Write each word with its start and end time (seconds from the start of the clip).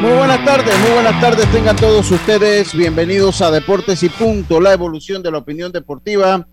Muy 0.00 0.12
buenas 0.12 0.44
tardes, 0.44 0.78
muy 0.80 0.90
buenas 0.90 1.20
tardes 1.20 1.50
tengan 1.50 1.74
todos 1.76 2.10
ustedes. 2.10 2.76
Bienvenidos 2.76 3.40
a 3.40 3.50
Deportes 3.50 4.02
y 4.02 4.08
Punto, 4.10 4.60
la 4.60 4.72
evolución 4.72 5.22
de 5.22 5.30
la 5.30 5.38
opinión 5.38 5.72
deportiva. 5.72 6.46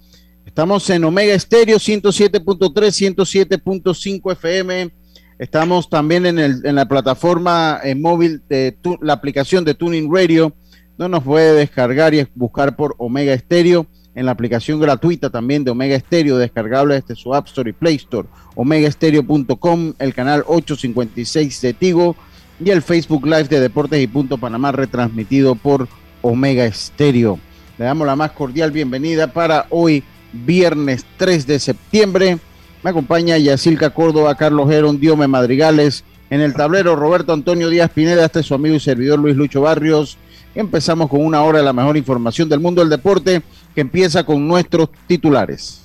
Estamos 0.46 0.90
en 0.90 1.04
Omega 1.04 1.34
Estéreo 1.34 1.78
107.3, 1.78 3.16
107.5 3.16 4.32
FM. 4.32 4.92
Estamos 5.40 5.90
también 5.90 6.26
en, 6.26 6.40
el, 6.40 6.66
en 6.66 6.76
la 6.76 6.88
plataforma 6.88 7.80
en 7.84 8.02
móvil 8.02 8.42
de 8.48 8.78
tu, 8.82 8.98
la 9.02 9.14
aplicación 9.14 9.66
de 9.66 9.74
Tuning 9.74 10.10
Radio. 10.14 10.54
No 10.98 11.10
nos 11.10 11.24
puede 11.24 11.54
descargar 11.54 12.14
y 12.14 12.26
buscar 12.36 12.76
por 12.76 12.96
Omega 12.98 13.34
Estéreo 13.34 13.88
en 14.16 14.26
la 14.26 14.32
aplicación 14.32 14.80
gratuita 14.80 15.30
también 15.30 15.64
de 15.64 15.72
Omega 15.72 15.96
Estéreo, 15.96 16.38
descargable 16.38 16.96
desde 16.96 17.16
su 17.16 17.34
App 17.34 17.48
Store 17.48 17.70
y 17.70 17.74
Play 17.74 17.96
Store, 17.96 18.28
omegaestereo.com, 18.56 19.94
el 20.00 20.14
canal 20.14 20.44
856 20.48 21.62
de 21.62 21.74
Tigo 21.74 22.16
y 22.60 22.70
el 22.70 22.82
Facebook 22.82 23.26
Live 23.26 23.46
de 23.46 23.60
Deportes 23.60 24.02
y 24.02 24.08
Punto 24.08 24.38
Panamá 24.38 24.72
retransmitido 24.72 25.56
por 25.56 25.88
Omega 26.22 26.66
Estéreo. 26.66 27.40
Le 27.78 27.86
damos 27.86 28.06
la 28.06 28.16
más 28.16 28.32
cordial 28.32 28.72
bienvenida 28.72 29.28
para 29.28 29.66
hoy, 29.70 30.04
viernes 30.32 31.06
3 31.18 31.48
de 31.48 31.60
septiembre. 31.60 32.38
Me 32.84 32.90
acompaña 32.90 33.38
Yacilca 33.38 33.90
Córdoba, 33.92 34.36
Carlos 34.36 34.70
Gerón, 34.70 35.00
Diome 35.00 35.28
Madrigales. 35.28 36.04
En 36.30 36.42
el 36.42 36.54
tablero, 36.54 36.96
Roberto 36.96 37.34
Antonio 37.34 37.70
Díaz 37.70 37.92
Pineda, 37.92 38.26
este 38.26 38.40
es 38.40 38.46
su 38.46 38.56
amigo 38.56 38.76
y 38.76 38.80
servidor 38.80 39.20
Luis 39.20 39.36
Lucho 39.36 39.62
Barrios. 39.62 40.18
Empezamos 40.56 41.10
con 41.10 41.26
una 41.26 41.42
hora 41.44 41.60
de 41.60 41.66
la 41.66 41.74
mejor 41.74 41.98
información 41.98 42.50
del 42.50 42.60
mundo 42.60 42.82
del 42.82 42.90
deporte, 42.90 43.42
que 43.74 43.82
empieza 43.82 44.24
con 44.24 44.48
nuestros 44.48 44.90
titulares. 45.08 45.82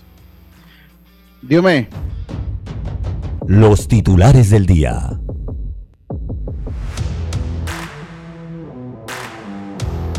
Diome. 1.42 1.88
Los 3.46 3.88
titulares 3.88 4.50
del 4.50 4.66
día. 4.66 5.18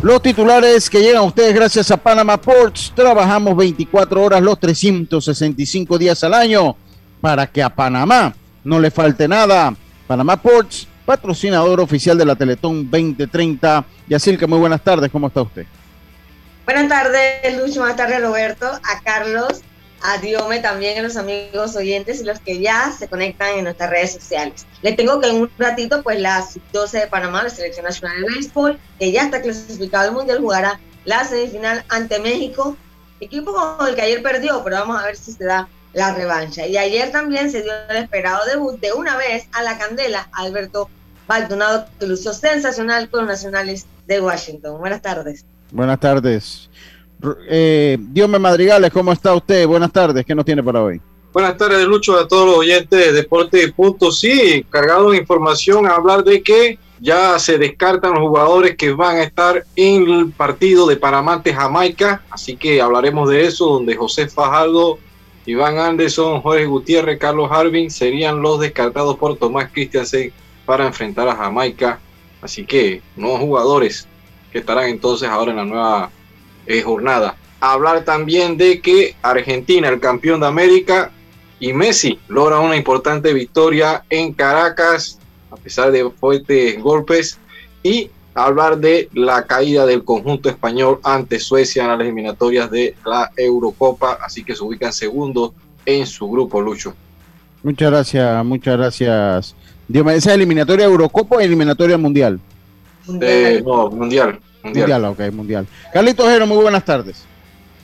Los 0.02 0.22
titulares 0.22 0.90
que 0.90 1.02
llegan 1.02 1.18
a 1.18 1.24
ustedes 1.24 1.54
gracias 1.54 1.92
a 1.92 1.98
Panama 1.98 2.38
Ports. 2.40 2.94
Trabajamos 2.96 3.54
24 3.58 4.24
horas 4.24 4.42
los 4.42 4.58
365 4.58 5.98
días 5.98 6.24
al 6.24 6.34
año 6.34 6.78
para 7.20 7.46
que 7.46 7.62
a 7.62 7.70
Panamá 7.70 8.34
no 8.64 8.80
le 8.80 8.92
falte 8.92 9.28
nada. 9.28 9.76
Panamá 10.08 10.38
Ports, 10.38 10.88
patrocinador 11.06 11.82
oficial 11.82 12.18
de 12.18 12.24
la 12.24 12.38
Teletón 12.38 12.90
2030. 12.90 13.84
Yacilca, 14.08 14.48
muy 14.48 14.60
buenas 14.60 14.82
tardes. 14.82 15.12
¿Cómo 15.12 15.28
está 15.28 15.42
usted? 15.42 15.66
Buenas 16.64 16.88
tardes, 16.88 17.58
Lucho. 17.58 17.82
Buenas 17.82 17.98
tardes, 17.98 18.22
Roberto. 18.22 18.68
A 18.68 19.02
Carlos, 19.04 19.64
a 20.02 20.18
Diome 20.18 20.60
también, 20.60 20.98
a 21.00 21.02
los 21.02 21.18
amigos 21.18 21.76
oyentes 21.76 22.22
y 22.22 22.24
los 22.24 22.40
que 22.40 22.60
ya 22.60 22.92
se 22.98 23.08
conectan 23.08 23.58
en 23.58 23.64
nuestras 23.66 23.90
redes 23.90 24.14
sociales. 24.14 24.66
Les 24.82 24.96
tengo 24.96 25.20
que 25.20 25.30
en 25.30 25.42
un 25.42 25.52
ratito, 25.58 26.02
pues 26.04 26.20
la 26.20 26.46
12 26.74 27.00
de 27.00 27.08
Panamá, 27.08 27.44
la 27.44 27.50
Selección 27.50 27.86
Nacional 27.86 28.22
de 28.22 28.28
Béisbol, 28.28 28.80
que 28.98 29.12
ya 29.12 29.24
está 29.24 29.42
clasificado 29.42 30.10
al 30.10 30.16
Mundial, 30.16 30.40
jugará 30.40 30.80
la 31.06 31.24
semifinal 31.26 31.84
ante 31.90 32.20
México, 32.20 32.78
equipo 33.20 33.54
con 33.54 33.88
el 33.88 33.96
que 33.96 34.02
ayer 34.02 34.22
perdió, 34.22 34.64
pero 34.64 34.78
vamos 34.78 35.02
a 35.02 35.06
ver 35.06 35.16
si 35.16 35.32
se 35.34 35.46
da 35.46 35.68
la 35.94 36.14
revancha. 36.14 36.68
Y 36.68 36.78
ayer 36.78 37.12
también 37.12 37.52
se 37.52 37.62
dio 37.62 37.72
el 37.90 37.98
esperado 37.98 38.46
debut 38.46 38.80
de 38.80 38.94
una 38.94 39.18
vez 39.18 39.48
a 39.54 39.64
la 39.64 39.78
candela, 39.78 40.30
Alberto 40.34 40.90
Baldonado, 41.28 41.88
que 42.00 42.08
lució 42.08 42.34
sensacional 42.34 43.10
con 43.10 43.22
los 43.22 43.30
nacionales 43.30 43.86
de 44.08 44.22
Washington. 44.22 44.80
Buenas 44.80 45.02
tardes. 45.02 45.46
Buenas 45.72 46.00
tardes. 46.00 46.69
Eh, 47.50 47.98
Diome 48.00 48.40
Madrigales, 48.40 48.92
¿cómo 48.92 49.12
está 49.12 49.34
usted? 49.34 49.68
Buenas 49.68 49.92
tardes, 49.92 50.26
¿qué 50.26 50.34
nos 50.34 50.46
tiene 50.46 50.64
para 50.64 50.82
hoy? 50.82 51.02
Buenas 51.34 51.58
tardes, 51.58 51.86
Lucho, 51.86 52.18
a 52.18 52.28
todos 52.28 52.46
los 52.48 52.58
oyentes 52.58 53.00
de 53.00 53.12
Deporte 53.12 53.64
y 53.64 53.72
Punto. 53.72 54.12
Sí, 54.12 54.66
cargado 54.70 55.12
de 55.12 55.18
información 55.18 55.86
a 55.86 55.96
hablar 55.96 56.24
de 56.24 56.42
que 56.42 56.80
ya 57.00 57.38
se 57.40 57.58
descartan 57.58 58.14
los 58.14 58.22
jugadores 58.22 58.76
que 58.76 58.92
van 58.92 59.18
a 59.18 59.24
estar 59.24 59.64
en 59.76 60.10
el 60.10 60.32
partido 60.32 60.88
de 60.88 60.98
Panamá 60.98 61.42
Jamaica, 61.46 62.24
así 62.30 62.56
que 62.56 62.82
hablaremos 62.82 63.30
de 63.30 63.46
eso, 63.46 63.68
donde 63.68 63.96
José 63.96 64.28
Fajardo, 64.28 64.98
Iván 65.46 65.78
Anderson, 65.78 66.42
Jorge 66.42 66.66
Gutiérrez, 66.66 67.20
Carlos 67.20 67.50
Harvin 67.52 67.90
serían 67.90 68.42
los 68.42 68.60
descartados 68.60 69.18
por 69.18 69.38
Tomás 69.38 69.70
Christiansen 69.72 70.32
para 70.66 70.86
enfrentar 70.86 71.28
a 71.28 71.36
Jamaica. 71.36 72.00
Así 72.42 72.66
que 72.66 73.02
nuevos 73.16 73.40
jugadores 73.40 74.08
que 74.52 74.60
estarán 74.60 74.90
entonces 74.90 75.28
ahora 75.28 75.52
en 75.52 75.58
la 75.58 75.66
nueva 75.66 76.12
eh, 76.70 76.82
jornada. 76.84 77.36
Hablar 77.60 78.06
también 78.06 78.56
de 78.56 78.80
que 78.80 79.16
Argentina, 79.22 79.90
el 79.90 80.00
campeón 80.00 80.40
de 80.40 80.48
América, 80.48 81.12
y 81.60 81.74
Messi 81.74 82.18
logra 82.30 82.60
una 82.60 82.78
importante 82.78 83.34
victoria 83.34 84.04
en 84.10 84.32
Caracas, 84.32 85.20
a 85.52 85.58
pesar 85.58 85.92
de 85.92 86.10
fuertes 86.10 86.82
golpes, 86.82 87.38
y 87.84 88.10
hablar 88.34 88.78
de 88.78 89.10
la 89.14 89.46
caída 89.46 89.86
del 89.86 90.04
conjunto 90.04 90.48
español 90.48 91.00
ante 91.04 91.40
Suecia 91.40 91.84
en 91.84 91.90
las 91.90 92.00
eliminatorias 92.00 92.72
de 92.72 92.96
la 93.06 93.32
Eurocopa, 93.36 94.20
así 94.24 94.44
que 94.44 94.56
se 94.56 94.64
ubican 94.64 94.94
segundos 94.94 95.52
en 95.86 96.06
su 96.06 96.30
grupo, 96.30 96.62
Lucho. 96.62 96.94
Muchas 97.64 97.90
gracias, 97.90 98.46
muchas 98.46 98.78
gracias. 98.78 99.56
Dios 99.88 100.06
me 100.06 100.16
¿esa 100.16 100.34
eliminatoria 100.36 100.86
Eurocopa 100.86 101.38
o 101.38 101.40
eliminatoria 101.40 101.98
mundial? 101.98 102.40
Eh, 103.22 103.62
no, 103.66 103.90
mundial. 103.90 104.40
Mundial. 104.64 104.90
mundial, 104.90 105.06
ok, 105.06 105.34
mundial. 105.34 105.68
Carlitos 105.94 106.28
Jero, 106.28 106.46
muy 106.46 106.58
buenas 106.58 106.84
tardes. 106.84 107.26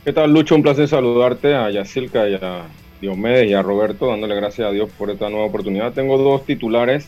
¿Qué 0.04 0.14
tal, 0.14 0.32
Lucho? 0.32 0.56
Un 0.56 0.64
placer 0.64 0.88
saludarte 0.88 1.56
a 1.56 1.70
Yacilca 1.72 2.28
y 2.30 2.36
a 2.36 2.64
Diomedes 3.02 3.50
y 3.50 3.54
a 3.54 3.62
Roberto, 3.62 4.08
dándole 4.08 4.36
gracias 4.36 4.68
a 4.68 4.72
Dios 4.72 4.90
por 4.98 5.10
esta 5.10 5.30
nueva 5.30 5.46
oportunidad. 5.46 5.94
Tengo 5.94 6.18
dos 6.18 6.46
titulares, 6.46 7.08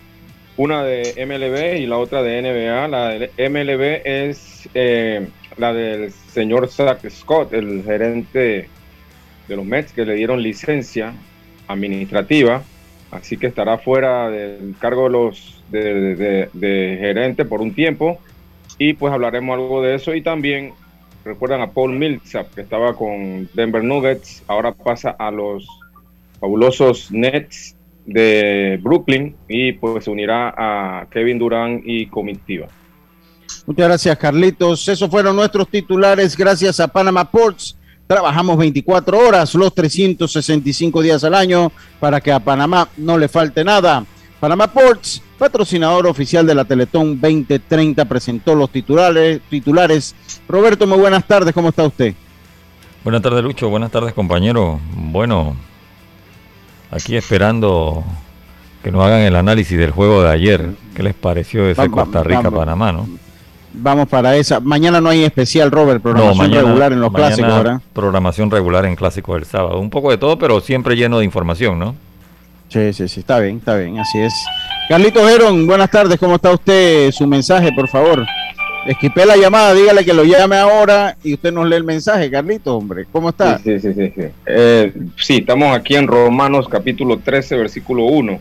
una 0.56 0.84
de 0.84 1.14
MLB 1.26 1.82
y 1.82 1.86
la 1.86 1.98
otra 1.98 2.24
de 2.24 2.42
NBA. 2.42 2.88
La 2.88 3.10
de 3.10 3.50
MLB 3.50 4.02
es 4.04 4.70
eh, 4.74 5.28
la 5.58 5.74
del 5.74 6.12
señor 6.12 6.70
Zach 6.70 7.08
Scott, 7.10 7.54
el 7.54 7.84
gerente 7.84 8.70
de 9.48 9.56
los 9.56 9.66
Mets, 9.66 9.92
que 9.92 10.06
le 10.06 10.16
dieron 10.16 10.42
licencia 10.42 11.14
administrativa, 11.68 12.64
así 13.12 13.38
que 13.38 13.48
estará 13.48 13.78
fuera 13.78 14.30
del 14.30 14.76
cargo 14.80 15.04
de 15.04 15.10
los 15.10 15.62
de, 15.70 16.16
de, 16.16 16.50
de 16.54 16.98
gerente 17.00 17.44
por 17.44 17.62
un 17.62 17.74
tiempo 17.74 18.20
y 18.78 18.94
pues 18.94 19.14
hablaremos 19.14 19.56
algo 19.56 19.82
de 19.82 19.96
eso 19.96 20.14
y 20.14 20.22
también 20.22 20.74
recuerdan 21.26 21.62
a 21.62 21.72
Paul 21.72 21.94
Millsap 21.94 22.54
que 22.54 22.62
estaba 22.62 22.94
con 22.94 23.50
Denver 23.54 23.84
Nuggets, 23.84 24.44
ahora 24.48 24.74
pasa 24.74 25.16
a 25.18 25.32
los 25.32 25.68
fabulosos 26.40 27.12
Nets 27.12 27.76
de 28.06 28.80
Brooklyn 28.82 29.36
y 29.48 29.74
pues 29.74 30.06
se 30.06 30.12
unirá 30.12 30.54
a 30.58 31.08
Kevin 31.10 31.40
Durant 31.40 31.82
y 31.86 32.08
comitiva. 32.08 32.68
Muchas 33.66 33.88
gracias 33.88 34.18
Carlitos, 34.18 34.88
esos 34.88 35.10
fueron 35.10 35.36
nuestros 35.36 35.68
titulares 35.68 36.36
gracias 36.38 36.80
a 36.80 36.88
Panama 36.88 37.30
Ports. 37.30 37.78
Trabajamos 38.08 38.58
24 38.58 39.20
horas, 39.20 39.54
los 39.54 39.74
365 39.74 41.02
días 41.02 41.26
al 41.26 41.36
año, 41.36 41.74
para 42.00 42.22
que 42.22 42.32
a 42.32 42.40
Panamá 42.40 42.88
no 42.96 43.18
le 43.18 43.28
falte 43.28 43.66
nada. 43.66 44.06
Panamá 44.40 44.68
Ports, 44.68 45.22
patrocinador 45.40 46.06
oficial 46.06 46.46
de 46.46 46.54
la 46.54 46.64
Teletón 46.64 47.20
2030, 47.20 48.06
presentó 48.06 48.54
los 48.54 48.70
titulares. 48.70 49.42
titulares. 49.50 50.16
Roberto, 50.48 50.86
muy 50.86 51.00
buenas 51.00 51.26
tardes, 51.26 51.54
¿cómo 51.54 51.70
está 51.70 51.84
usted? 51.84 52.14
Buenas 53.04 53.22
tardes, 53.22 53.44
Lucho. 53.44 53.70
Buenas 53.70 53.90
tardes, 53.90 54.14
compañero. 54.14 54.80
Bueno, 54.94 55.56
aquí 56.92 57.16
esperando 57.16 58.04
que 58.84 58.92
nos 58.92 59.04
hagan 59.04 59.22
el 59.22 59.36
análisis 59.36 59.78
del 59.78 59.92
juego 59.92 60.22
de 60.22 60.30
ayer. 60.30 60.70
¿Qué 60.94 61.04
les 61.04 61.16
pareció 61.16 61.68
ese 61.68 61.90
Costa 61.90 62.22
Rica-Panamá, 62.24 62.92
no? 62.92 63.08
Vamos 63.74 64.08
para 64.08 64.36
esa. 64.36 64.60
Mañana 64.60 65.02
no 65.02 65.10
hay 65.10 65.24
especial, 65.24 65.72
Robert, 65.72 66.02
programación 66.02 66.52
regular 66.52 66.94
en 66.94 67.02
los 67.02 67.12
clásicos, 67.12 67.56
¿verdad? 67.56 67.82
Programación 67.94 68.52
regular 68.52 68.86
en 68.86 68.96
clásicos 68.96 69.36
del 69.36 69.46
sábado. 69.46 69.80
Un 69.80 69.90
poco 69.90 70.12
de 70.12 70.18
todo, 70.18 70.38
pero 70.38 70.62
siempre 70.62 70.96
lleno 70.96 71.20
de 71.20 71.26
información, 71.26 71.80
¿no? 71.80 71.96
Sí, 72.70 72.94
sí, 72.94 73.08
sí, 73.08 73.20
está 73.22 73.40
bien, 73.40 73.58
está 73.58 73.76
bien, 73.78 73.98
así 74.00 74.20
es. 74.20 74.34
Carlitos 74.90 75.30
Heron, 75.30 75.66
buenas 75.68 75.90
tardes, 75.90 76.18
¿cómo 76.20 76.36
está 76.36 76.52
usted? 76.52 77.12
Su 77.12 77.26
mensaje, 77.28 77.72
por 77.72 77.88
favor. 77.88 78.26
Esquipé 78.86 79.26
la 79.26 79.36
llamada, 79.36 79.74
dígale 79.74 80.06
que 80.06 80.14
lo 80.14 80.24
llame 80.24 80.56
ahora 80.58 81.18
y 81.24 81.34
usted 81.34 81.52
nos 81.52 81.68
lee 81.68 81.76
el 81.76 81.84
mensaje, 81.84 82.32
Carlitos, 82.32 82.74
hombre. 82.74 83.06
¿Cómo 83.12 83.30
está? 83.30 83.58
Sí, 83.60 83.80
sí, 83.80 83.94
sí. 83.94 84.14
Sí, 84.16 84.24
eh, 84.46 84.94
sí 85.18 85.38
estamos 85.38 85.76
aquí 85.76 85.96
en 85.96 86.08
Romanos 86.08 86.68
capítulo 86.70 87.20
13, 87.20 87.58
versículo 87.58 88.04
1 88.04 88.40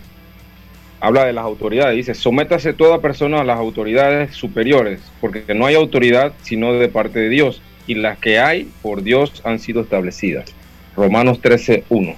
habla 1.01 1.27
de 1.27 1.33
las 1.33 1.45
autoridades, 1.45 1.97
dice, 1.97 2.15
sométase 2.15 2.73
toda 2.73 3.01
persona 3.01 3.41
a 3.41 3.45
las 3.45 3.59
autoridades 3.59 4.35
superiores, 4.35 5.01
porque 5.21 5.55
no 5.55 5.67
hay 5.67 5.75
autoridad 5.75 6.33
sino 6.43 6.73
de 6.73 6.89
parte 6.89 7.21
de 7.21 7.29
Dios, 7.29 7.63
y 7.87 7.95
las 7.95 8.19
que 8.19 8.39
hay 8.39 8.69
por 8.83 9.03
Dios 9.03 9.43
han 9.45 9.59
sido 9.59 9.83
establecidas. 9.83 10.53
Romanos 10.97 11.41
13, 11.41 11.85
1. 11.89 12.15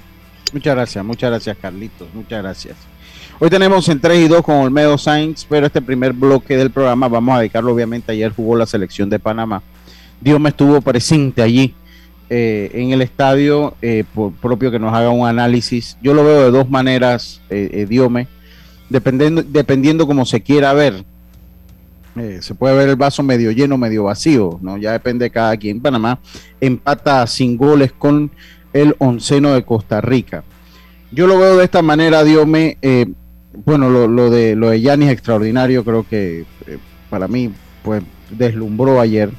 Muchas 0.53 0.75
gracias, 0.75 1.05
muchas 1.05 1.29
gracias 1.29 1.57
Carlitos, 1.61 2.07
muchas 2.13 2.41
gracias. 2.41 2.77
Hoy 3.39 3.49
tenemos 3.49 3.87
en 3.87 3.99
3 3.99 4.25
y 4.25 4.27
2 4.27 4.41
con 4.41 4.55
Olmedo 4.55 4.97
Sainz, 4.97 5.45
pero 5.47 5.67
este 5.67 5.81
primer 5.81 6.13
bloque 6.13 6.57
del 6.57 6.71
programa 6.71 7.07
vamos 7.07 7.35
a 7.35 7.39
dedicarlo 7.39 7.73
obviamente, 7.73 8.11
ayer 8.11 8.33
jugó 8.33 8.55
la 8.55 8.65
selección 8.65 9.09
de 9.09 9.19
Panamá. 9.19 9.61
Dios 10.19 10.39
me 10.39 10.49
estuvo 10.49 10.81
presente 10.81 11.41
allí 11.41 11.73
eh, 12.29 12.69
en 12.73 12.91
el 12.91 13.01
estadio, 13.01 13.75
eh, 13.81 14.03
por 14.13 14.33
propio 14.33 14.69
que 14.69 14.77
nos 14.77 14.93
haga 14.93 15.09
un 15.09 15.27
análisis. 15.27 15.97
Yo 16.01 16.13
lo 16.13 16.23
veo 16.23 16.43
de 16.43 16.51
dos 16.51 16.69
maneras, 16.69 17.41
eh, 17.49 17.69
eh 17.73 17.85
Diome 17.87 18.27
dependiendo, 18.89 19.43
dependiendo 19.43 20.05
como 20.05 20.25
se 20.25 20.41
quiera 20.41 20.73
ver. 20.73 21.05
Se 22.41 22.53
puede 22.53 22.75
ver 22.75 22.89
el 22.89 22.97
vaso 22.97 23.23
medio 23.23 23.49
lleno, 23.51 23.77
medio 23.77 24.03
vacío, 24.03 24.59
¿no? 24.61 24.75
Ya 24.77 24.91
depende 24.91 25.23
de 25.23 25.29
cada 25.29 25.55
quien. 25.55 25.79
Panamá 25.79 26.19
empata 26.59 27.25
sin 27.27 27.55
goles 27.55 27.93
con 27.93 28.29
el 28.73 28.95
onceno 28.99 29.53
de 29.53 29.63
Costa 29.63 30.01
Rica. 30.01 30.43
Yo 31.11 31.27
lo 31.27 31.39
veo 31.39 31.57
de 31.57 31.65
esta 31.65 31.81
manera, 31.81 32.23
Dios 32.23 32.45
me, 32.45 32.77
eh, 32.81 33.07
bueno, 33.65 33.89
lo, 33.89 34.29
de 34.29 34.55
lo 34.55 34.69
de 34.69 34.81
Yanis 34.81 35.09
extraordinario, 35.09 35.83
creo 35.83 36.05
que 36.07 36.45
eh, 36.67 36.77
para 37.09 37.27
mí, 37.27 37.51
pues, 37.83 38.03
deslumbró 38.29 38.99
ayer. 38.99 39.31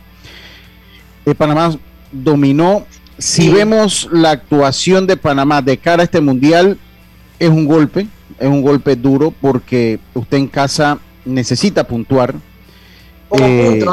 Panamá 1.36 1.76
dominó. 2.10 2.86
Si 3.18 3.50
vemos 3.50 4.08
la 4.10 4.30
actuación 4.30 5.06
de 5.06 5.16
Panamá 5.16 5.60
de 5.62 5.76
cara 5.76 6.02
a 6.02 6.04
este 6.04 6.20
mundial, 6.20 6.78
es 7.38 7.50
un 7.50 7.66
golpe, 7.66 8.06
es 8.38 8.48
un 8.48 8.62
golpe 8.62 8.96
duro 8.96 9.32
porque 9.40 10.00
usted 10.14 10.38
en 10.38 10.48
casa 10.48 10.98
necesita 11.24 11.84
puntuar. 11.84 12.34
Eh, 13.38 13.84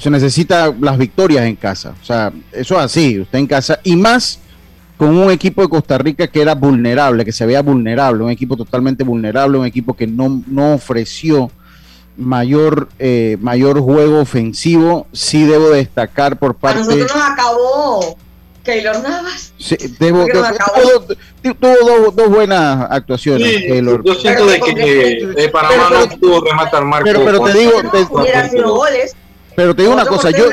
se 0.00 0.10
necesita 0.10 0.74
las 0.80 0.98
victorias 0.98 1.44
en 1.44 1.56
casa. 1.56 1.94
O 2.02 2.04
sea, 2.04 2.32
eso 2.52 2.74
es 2.74 2.80
así, 2.80 3.20
usted 3.20 3.38
en 3.38 3.46
casa. 3.46 3.78
Y 3.84 3.94
más 3.94 4.40
con 4.96 5.16
un 5.16 5.30
equipo 5.30 5.62
de 5.62 5.68
Costa 5.68 5.98
Rica 5.98 6.28
que 6.28 6.40
era 6.40 6.54
vulnerable, 6.54 7.24
que 7.24 7.32
se 7.32 7.46
veía 7.46 7.62
vulnerable, 7.62 8.24
un 8.24 8.30
equipo 8.30 8.56
totalmente 8.56 9.04
vulnerable, 9.04 9.58
un 9.58 9.66
equipo 9.66 9.94
que 9.94 10.06
no, 10.06 10.42
no 10.46 10.74
ofreció 10.74 11.50
mayor, 12.16 12.88
eh, 12.98 13.36
mayor 13.40 13.80
juego 13.80 14.20
ofensivo. 14.20 15.06
Sí 15.12 15.44
debo 15.44 15.70
destacar 15.70 16.38
por 16.38 16.54
parte... 16.54 16.82
A 16.82 16.84
nosotros 16.84 17.12
nos 17.14 17.30
acabó 17.30 18.16
Keylor 18.64 19.02
Navas. 19.02 19.52
Sí, 19.58 19.76
debo, 19.98 20.26
tuvo, 21.42 22.10
dos, 22.12 22.28
buenas 22.30 22.86
actuaciones. 22.90 23.48
Sí, 23.48 23.60
Keylor. 23.66 24.02
Yo 24.04 24.14
siento 24.14 24.46
de 24.46 24.60
que 24.60 25.34
eh, 25.36 25.48
Panamá 25.50 25.90
no 25.90 26.08
tuvo 26.18 26.40
remate 26.44 26.76
al 26.76 26.86
marco. 26.86 27.04
Pero, 27.04 27.24
pero 27.24 27.40
te 27.40 27.58
digo, 27.58 27.72
pero 29.56 29.74
te 29.74 29.82
digo 29.82 29.94
una 29.94 30.06
cosa, 30.06 30.30
yo, 30.30 30.46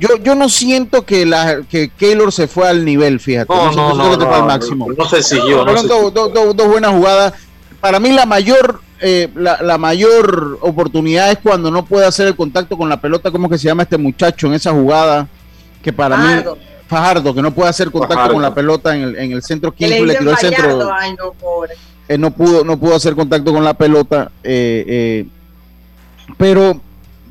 yo, 0.00 0.16
yo 0.22 0.34
no 0.34 0.48
siento 0.48 1.04
que 1.04 1.26
la 1.26 1.62
que 1.68 1.90
Keylor 1.90 2.32
se 2.32 2.48
fue 2.48 2.68
al 2.68 2.84
nivel, 2.84 3.20
fíjate. 3.20 3.52
No, 3.52 3.72
no, 3.72 3.94
no, 3.94 4.16
no, 4.16 4.34
al 4.34 4.46
máximo. 4.46 4.86
no 4.96 5.04
se 5.06 5.22
siguió. 5.22 5.64
Fueron 5.64 5.86
dos, 5.86 6.14
dos, 6.14 6.56
dos 6.56 6.68
buenas 6.68 6.92
jugadas. 6.92 7.34
Para 7.80 7.98
mí 8.00 8.10
la 8.10 8.26
mayor 8.26 8.80
eh, 9.00 9.30
la, 9.34 9.62
la, 9.62 9.78
mayor 9.78 10.58
oportunidad 10.60 11.30
es 11.30 11.38
cuando 11.38 11.70
no 11.70 11.86
puede 11.86 12.04
hacer 12.04 12.26
el 12.26 12.36
contacto 12.36 12.76
con 12.76 12.88
la 12.88 13.00
pelota, 13.00 13.30
¿cómo 13.30 13.48
que 13.48 13.56
se 13.56 13.66
llama 13.66 13.84
este 13.84 13.96
muchacho 13.96 14.46
en 14.46 14.54
esa 14.54 14.72
jugada? 14.72 15.26
Que 15.82 15.90
para 15.90 16.18
mí 16.18 16.42
Fajardo, 16.90 17.32
que 17.32 17.40
no 17.40 17.52
puede 17.52 17.70
hacer 17.70 17.90
contacto 17.92 18.32
con 18.32 18.42
la 18.42 18.52
pelota 18.52 18.96
en 18.96 19.02
el, 19.02 19.16
en 19.16 19.30
el 19.30 19.42
centro. 19.42 19.72
¿Quién 19.72 20.06
le, 20.06 20.16
tiró 20.16 20.32
el 20.32 20.36
centro? 20.36 20.76
no, 20.76 20.90
eh, 22.08 22.18
no, 22.18 22.32
pudo, 22.32 22.64
no 22.64 22.76
pudo 22.80 22.96
hacer 22.96 23.14
contacto 23.14 23.52
con 23.52 23.62
la 23.62 23.74
pelota. 23.74 24.32
Eh, 24.42 24.84
eh, 24.88 25.26
pero 26.36 26.80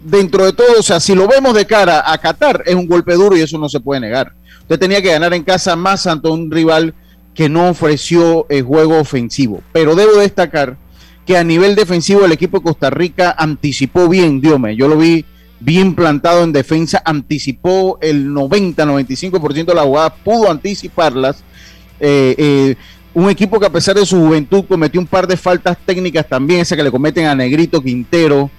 dentro 0.03 0.45
de 0.45 0.53
todo, 0.53 0.79
o 0.79 0.83
sea, 0.83 0.99
si 0.99 1.15
lo 1.15 1.27
vemos 1.27 1.53
de 1.53 1.65
cara 1.65 2.11
a 2.11 2.17
Qatar, 2.17 2.63
es 2.65 2.75
un 2.75 2.87
golpe 2.87 3.13
duro 3.13 3.37
y 3.37 3.41
eso 3.41 3.57
no 3.57 3.69
se 3.69 3.79
puede 3.79 4.01
negar. 4.01 4.33
Usted 4.61 4.79
tenía 4.79 5.01
que 5.01 5.11
ganar 5.11 5.33
en 5.33 5.43
casa 5.43 5.75
más 5.75 6.07
ante 6.07 6.29
un 6.29 6.51
rival 6.51 6.93
que 7.33 7.49
no 7.49 7.69
ofreció 7.69 8.45
el 8.49 8.63
juego 8.63 8.99
ofensivo. 8.99 9.63
Pero 9.71 9.95
debo 9.95 10.17
destacar 10.17 10.77
que 11.25 11.37
a 11.37 11.43
nivel 11.43 11.75
defensivo 11.75 12.25
el 12.25 12.31
equipo 12.31 12.57
de 12.57 12.63
Costa 12.63 12.89
Rica 12.89 13.35
anticipó 13.37 14.09
bien, 14.09 14.41
Diome. 14.41 14.75
Yo 14.75 14.87
lo 14.87 14.97
vi 14.97 15.25
bien 15.59 15.95
plantado 15.95 16.43
en 16.43 16.51
defensa, 16.51 17.01
anticipó 17.03 17.97
el 18.01 18.29
90-95% 18.29 19.65
de 19.65 19.75
las 19.75 19.85
jugadas, 19.85 20.13
pudo 20.23 20.49
anticiparlas. 20.49 21.43
Eh, 21.99 22.35
eh, 22.37 22.75
un 23.13 23.29
equipo 23.29 23.59
que 23.59 23.65
a 23.65 23.71
pesar 23.71 23.95
de 23.95 24.05
su 24.05 24.17
juventud 24.17 24.65
cometió 24.67 24.99
un 25.01 25.07
par 25.07 25.27
de 25.27 25.35
faltas 25.35 25.77
técnicas 25.85 26.27
también, 26.27 26.61
esa 26.61 26.75
que 26.75 26.83
le 26.83 26.91
cometen 26.91 27.25
a 27.25 27.35
Negrito 27.35 27.81
Quintero, 27.81 28.49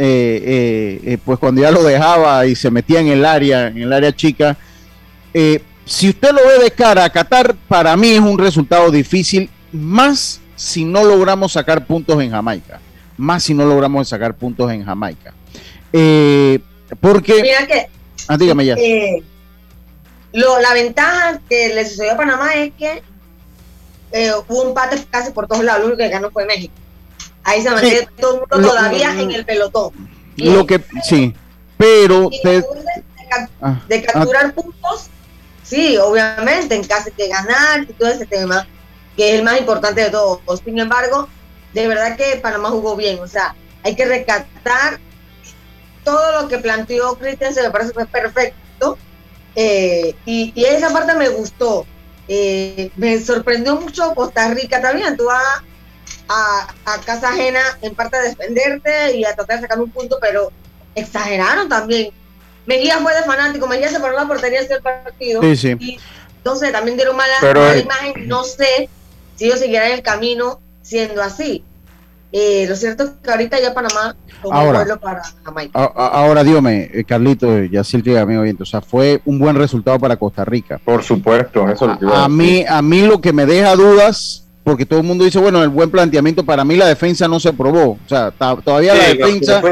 eh, 0.00 1.18
pues 1.24 1.38
cuando 1.38 1.60
ya 1.60 1.70
lo 1.70 1.82
dejaba 1.82 2.46
y 2.46 2.54
se 2.54 2.70
metía 2.70 3.00
en 3.00 3.08
el 3.08 3.24
área, 3.24 3.66
en 3.66 3.78
el 3.78 3.92
área 3.92 4.14
chica. 4.14 4.56
si 5.32 6.08
usted 6.08 6.30
lo 6.30 6.46
ve 6.46 6.62
de 6.62 6.70
cara 6.70 7.04
a 7.04 7.10
Qatar, 7.10 7.54
para 7.66 7.96
mí 7.96 8.10
es 8.10 8.20
un 8.20 8.38
resultado 8.38 8.90
difícil, 8.90 9.50
más 9.72 10.40
si 10.58 10.84
no 10.84 11.04
logramos 11.04 11.52
sacar 11.52 11.86
puntos 11.86 12.20
en 12.20 12.30
Jamaica, 12.30 12.80
más 13.16 13.44
si 13.44 13.54
no 13.54 13.64
logramos 13.64 14.08
sacar 14.08 14.34
puntos 14.34 14.70
en 14.72 14.84
Jamaica. 14.84 15.32
Eh, 15.92 16.58
porque. 17.00 17.42
Mira 17.42 17.66
que. 17.66 17.88
Ah, 18.26 18.36
dígame 18.36 18.66
ya. 18.66 18.74
Eh, 18.74 19.22
lo, 20.32 20.60
la 20.60 20.74
ventaja 20.74 21.40
que 21.48 21.74
le 21.74 21.86
sucedió 21.86 22.12
a 22.12 22.16
Panamá 22.16 22.54
es 22.54 22.72
que 22.74 23.02
eh, 24.12 24.32
hubo 24.48 24.62
un 24.62 24.68
empate 24.68 25.02
casi 25.10 25.30
por 25.32 25.46
todos 25.46 25.64
lados. 25.64 25.80
Lo 25.80 25.86
único 25.86 25.98
que 25.98 26.08
ganó 26.08 26.30
fue 26.30 26.44
México. 26.44 26.74
Ahí 27.44 27.62
se 27.62 27.70
mantiene 27.70 28.08
todo 28.20 28.34
el 28.34 28.40
mundo 28.40 28.68
todavía 28.68 29.20
en 29.20 29.30
el 29.30 29.44
pelotón. 29.44 29.92
Lo 30.36 30.66
que. 30.66 30.82
Sí. 31.04 31.34
Pero. 31.76 32.30
de, 32.42 32.64
ah, 33.60 33.80
capturar 34.12 34.46
ah. 34.46 34.52
puntos. 34.54 35.08
Sí, 35.62 35.96
obviamente, 35.98 36.74
en 36.74 36.84
caso 36.84 37.10
de 37.16 37.28
ganar 37.28 37.82
y 37.82 37.92
todo 37.92 38.08
ese 38.08 38.24
tema, 38.24 38.66
que 39.16 39.30
es 39.30 39.38
el 39.38 39.44
más 39.44 39.58
importante 39.58 40.02
de 40.02 40.10
todos. 40.10 40.40
Sin 40.64 40.78
embargo, 40.78 41.28
de 41.74 41.88
verdad 41.88 42.16
que 42.16 42.36
Panamá 42.36 42.70
jugó 42.70 42.96
bien. 42.96 43.18
O 43.20 43.26
sea, 43.26 43.54
hay 43.82 43.94
que 43.94 44.06
rescatar 44.06 44.98
todo 46.04 46.40
lo 46.40 46.48
que 46.48 46.58
planteó 46.58 47.18
Cristian 47.18 47.52
se 47.52 47.62
me 47.62 47.70
parece 47.70 47.92
que 47.92 48.06
fue 48.06 48.06
perfecto. 48.06 48.98
Eh, 49.54 50.14
y, 50.24 50.52
esa 50.64 50.90
parte 50.90 51.14
me 51.14 51.28
gustó. 51.28 51.86
Eh, 52.28 52.90
me 52.96 53.18
sorprendió 53.20 53.76
mucho 53.76 54.14
Costa 54.14 54.48
Rica 54.54 54.80
también. 54.80 55.16
Tú 55.16 55.26
vas 55.26 55.62
a, 56.28 56.68
casa 57.04 57.30
ajena 57.30 57.60
en 57.82 57.94
parte 57.94 58.16
a 58.16 58.22
defenderte 58.22 59.16
y 59.16 59.24
a 59.24 59.34
tratar 59.34 59.56
de 59.56 59.62
sacar 59.62 59.80
un 59.80 59.90
punto, 59.90 60.18
pero 60.20 60.52
exageraron 60.94 61.68
también. 61.68 62.10
Mejía 62.66 62.98
fue 62.98 63.14
de 63.14 63.22
fanático, 63.22 63.66
Mejía 63.66 63.88
se 63.88 64.00
paró 64.00 64.14
la 64.14 64.26
portería 64.26 64.60
hacia 64.60 64.76
el 64.76 64.82
partido. 64.82 65.40
Sí, 65.42 65.56
sí. 65.56 65.76
Y 65.80 65.98
entonces 66.36 66.70
también 66.72 66.96
dieron 66.96 67.16
mala, 67.16 67.78
imagen. 67.78 68.28
No 68.28 68.44
sé 68.44 68.88
si 69.36 69.46
ellos 69.46 69.58
seguirán 69.58 69.92
el 69.92 70.02
camino 70.02 70.60
siendo 70.82 71.22
así. 71.22 71.64
Eh, 72.30 72.66
lo 72.68 72.76
cierto 72.76 73.04
es 73.04 73.10
que 73.22 73.30
ahorita 73.30 73.58
ya 73.58 73.72
Panamá 73.72 74.14
ahora, 74.42 74.96
para 74.96 75.22
Jamaica. 75.42 75.92
ahora 75.94 76.44
dígame, 76.44 76.90
eh, 76.92 77.04
Carlito, 77.04 77.64
ya 77.64 77.82
que 77.82 78.18
amigo 78.18 78.42
oyente, 78.42 78.64
o 78.64 78.66
sea, 78.66 78.82
fue 78.82 79.22
un 79.24 79.38
buen 79.38 79.56
resultado 79.56 79.98
para 79.98 80.16
Costa 80.16 80.44
Rica. 80.44 80.78
Por 80.84 81.02
supuesto, 81.02 81.66
eso 81.70 81.86
a, 81.86 82.24
a 82.24 82.28
mí, 82.28 82.66
a 82.68 82.82
mí 82.82 83.02
lo 83.02 83.22
que 83.22 83.32
me 83.32 83.46
deja 83.46 83.74
dudas, 83.74 84.46
porque 84.68 84.84
todo 84.84 85.00
el 85.00 85.06
mundo 85.06 85.24
dice, 85.24 85.38
bueno, 85.38 85.62
el 85.62 85.70
buen 85.70 85.90
planteamiento, 85.90 86.44
para 86.44 86.62
mí 86.62 86.76
la 86.76 86.86
defensa 86.86 87.26
no 87.26 87.40
se 87.40 87.54
probó. 87.54 87.92
O 87.92 87.98
sea, 88.06 88.30
todavía 88.30 88.94
la 88.94 89.14
defensa, 89.14 89.62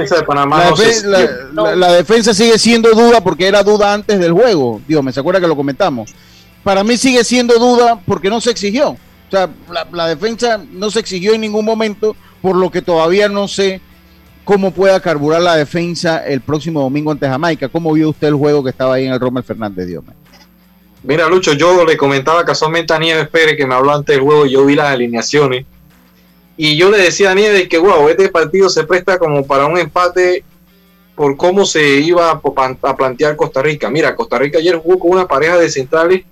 la, 1.77 1.93
defensa 1.93 2.33
sigue 2.33 2.59
siendo 2.59 2.89
duda 2.93 3.21
porque 3.21 3.47
era 3.47 3.63
duda 3.63 3.93
antes 3.93 4.19
del 4.19 4.33
juego. 4.33 4.81
Dios, 4.89 5.05
me 5.05 5.13
se 5.13 5.21
acuerda 5.21 5.39
que 5.39 5.49
lo 5.49 5.55
comentamos. 5.55 6.15
Para 6.65 6.83
mí 6.83 6.97
sigue 6.97 7.25
siendo 7.25 7.59
duda 7.59 8.01
porque 8.07 8.31
no 8.31 8.41
se 8.41 8.51
exigió. 8.51 8.93
O 8.93 9.31
sea, 9.31 9.51
la 9.93 10.07
defensa 10.07 10.59
no 10.73 10.91
se 10.91 11.01
exigió 11.01 11.35
en 11.35 11.43
ningún 11.43 11.67
momento 11.67 12.17
por 12.41 12.57
lo 12.57 12.71
que 12.71 12.81
todavía 12.81 13.29
no 13.29 13.49
sé 13.49 13.83
cómo 14.47 14.71
pueda 14.71 14.99
carburar 15.01 15.43
la 15.43 15.57
defensa 15.57 16.25
el 16.25 16.41
próximo 16.41 16.81
domingo 16.81 17.13
ante 17.13 17.29
Jamaica. 17.29 17.69
¿Cómo 17.69 17.93
vio 17.93 18.09
usted 18.09 18.29
el 18.29 18.35
juego 18.35 18.65
que 18.65 18.71
estaba 18.71 18.95
ahí 18.95 19.05
en 19.05 19.13
el 19.13 19.21
Romer 19.21 19.45
Fernández 19.45 19.89
Dios? 19.89 20.03
Mira, 21.07 21.29
Lucho, 21.29 21.53
yo 21.53 21.85
le 21.85 21.97
comentaba 21.97 22.45
casualmente 22.45 22.93
a 22.93 22.99
Nieves 22.99 23.29
Pérez 23.29 23.57
que 23.57 23.65
me 23.65 23.77
habló 23.77 23.93
antes 23.93 24.17
del 24.17 24.25
juego 24.25 24.45
y 24.45 24.51
yo 24.51 24.67
vi 24.67 24.75
las 24.75 24.89
alineaciones. 24.89 25.65
Y 26.57 26.77
yo 26.77 26.91
le 26.91 26.99
decía 26.99 27.31
a 27.31 27.35
Nieves 27.35 27.69
que, 27.69 27.79
wow, 27.79 28.09
este 28.09 28.29
partido 28.29 28.69
se 28.69 28.83
presta 28.83 29.17
como 29.17 29.47
para 29.47 29.67
un 29.67 29.79
empate 29.79 30.43
por 31.15 31.37
cómo 31.37 31.65
se 31.65 32.01
iba 32.01 32.31
a 32.31 32.97
plantear 32.97 33.37
Costa 33.37 33.63
Rica. 33.63 33.89
Mira, 33.89 34.17
Costa 34.17 34.37
Rica 34.39 34.59
ayer 34.59 34.77
jugó 34.79 34.99
con 34.99 35.13
una 35.13 35.29
pareja 35.29 35.57
de 35.57 35.71
centrales 35.71 36.25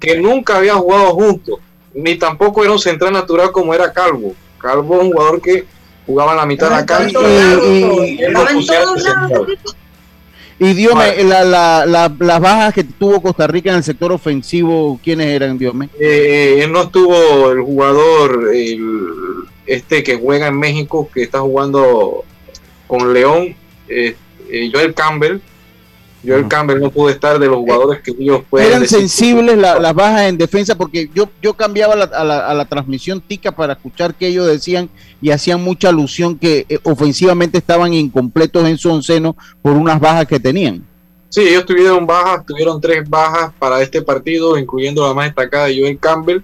que 0.00 0.18
nunca 0.18 0.56
había 0.56 0.74
jugado 0.74 1.10
juntos, 1.10 1.60
ni 1.92 2.16
tampoco 2.16 2.62
era 2.64 2.72
un 2.72 2.78
central 2.78 3.12
natural 3.12 3.52
como 3.52 3.74
era 3.74 3.92
Calvo. 3.92 4.34
Calvo 4.58 4.96
es 4.96 5.02
un 5.02 5.12
jugador 5.12 5.42
que 5.42 5.66
jugaba 6.06 6.32
en 6.32 6.38
la 6.38 6.46
mitad 6.46 6.70
de 6.70 6.76
la 6.76 6.86
cancha. 6.86 7.18
Y 7.20 8.18
Diome, 10.74 11.24
la, 11.24 11.44
la, 11.44 12.14
las 12.18 12.40
bajas 12.40 12.72
que 12.72 12.84
tuvo 12.84 13.20
Costa 13.20 13.46
Rica 13.48 13.70
en 13.70 13.76
el 13.76 13.82
sector 13.82 14.12
ofensivo, 14.12 15.00
¿quiénes 15.02 15.26
eran, 15.26 15.58
Diome? 15.58 15.88
Eh, 15.98 16.66
no 16.70 16.82
estuvo 16.82 17.50
el 17.50 17.60
jugador, 17.62 18.50
este 19.66 20.02
que 20.02 20.16
juega 20.16 20.46
en 20.46 20.58
México, 20.58 21.08
que 21.12 21.22
está 21.22 21.40
jugando 21.40 22.24
con 22.86 23.12
León, 23.12 23.56
eh, 23.88 24.14
eh, 24.50 24.70
Joel 24.72 24.94
Campbell. 24.94 25.40
Joel 26.24 26.46
Campbell 26.48 26.80
no 26.80 26.90
pudo 26.90 27.10
estar 27.10 27.38
de 27.38 27.46
los 27.46 27.56
jugadores 27.56 28.00
que 28.00 28.12
ellos 28.12 28.42
pueden. 28.48 28.68
Eran 28.68 28.86
sensibles 28.86 29.58
las 29.58 29.94
bajas 29.94 30.28
en 30.28 30.38
defensa 30.38 30.76
porque 30.76 31.10
yo, 31.14 31.28
yo 31.42 31.54
cambiaba 31.54 31.94
a, 31.94 32.54
la, 32.54 32.64
transmisión 32.66 33.20
tica 33.20 33.52
para 33.52 33.72
escuchar 33.74 34.14
que 34.14 34.28
ellos 34.28 34.46
decían 34.46 34.88
y 35.20 35.30
hacían 35.30 35.62
mucha 35.62 35.88
alusión 35.88 36.38
que 36.38 36.64
eh, 36.68 36.78
ofensivamente 36.84 37.58
estaban 37.58 37.92
incompletos 37.92 38.68
en 38.68 38.78
su 38.78 38.90
onceno 38.90 39.36
por 39.60 39.72
unas 39.72 40.00
bajas 40.00 40.26
que 40.26 40.38
tenían. 40.38 40.86
Sí, 41.28 41.42
ellos 41.42 41.66
tuvieron 41.66 42.06
bajas, 42.06 42.46
tuvieron 42.46 42.80
tres 42.80 43.08
bajas 43.08 43.52
para 43.58 43.80
este 43.82 44.02
partido, 44.02 44.58
incluyendo 44.58 45.06
la 45.06 45.14
más 45.14 45.26
destacada 45.26 45.66
de 45.66 45.80
Joel 45.80 45.98
Campbell. 45.98 46.42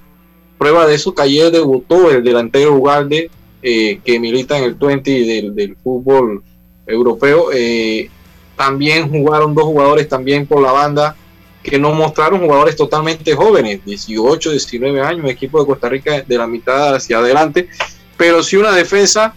Prueba 0.56 0.86
de 0.86 0.94
eso 0.94 1.14
que 1.14 1.22
ayer 1.22 1.52
debutó 1.52 2.10
el 2.10 2.24
delantero 2.24 2.74
Ugalde, 2.74 3.30
que 3.62 4.18
milita 4.20 4.58
en 4.58 4.64
el 4.64 4.74
20 4.74 5.10
del, 5.10 5.54
del 5.54 5.76
fútbol 5.76 6.42
europeo. 6.88 7.50
Eh, 7.52 8.10
también 8.58 9.08
jugaron 9.08 9.54
dos 9.54 9.64
jugadores 9.64 10.08
también 10.08 10.46
por 10.46 10.60
la 10.60 10.72
banda 10.72 11.16
que 11.62 11.78
no 11.78 11.92
mostraron 11.92 12.40
jugadores 12.40 12.76
totalmente 12.76 13.34
jóvenes, 13.34 13.80
18, 13.84 14.50
19 14.50 15.00
años, 15.00 15.30
equipo 15.30 15.60
de 15.60 15.66
Costa 15.66 15.88
Rica 15.88 16.22
de 16.22 16.38
la 16.38 16.46
mitad 16.46 16.96
hacia 16.96 17.18
adelante, 17.18 17.68
pero 18.16 18.42
sí 18.42 18.56
una 18.56 18.72
defensa 18.72 19.32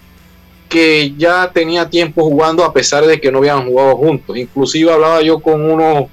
que 0.68 1.14
ya 1.18 1.52
tenía 1.54 1.90
tiempo 1.90 2.24
jugando 2.24 2.64
a 2.64 2.74
pesar 2.74 3.06
de 3.06 3.22
que 3.22 3.32
no 3.32 3.40
habían 3.40 3.68
jugado 3.68 3.96
juntos. 3.98 4.36
Inclusive 4.38 4.92
hablaba 4.92 5.22
yo 5.22 5.40
con 5.40 5.70
unos 5.70 6.06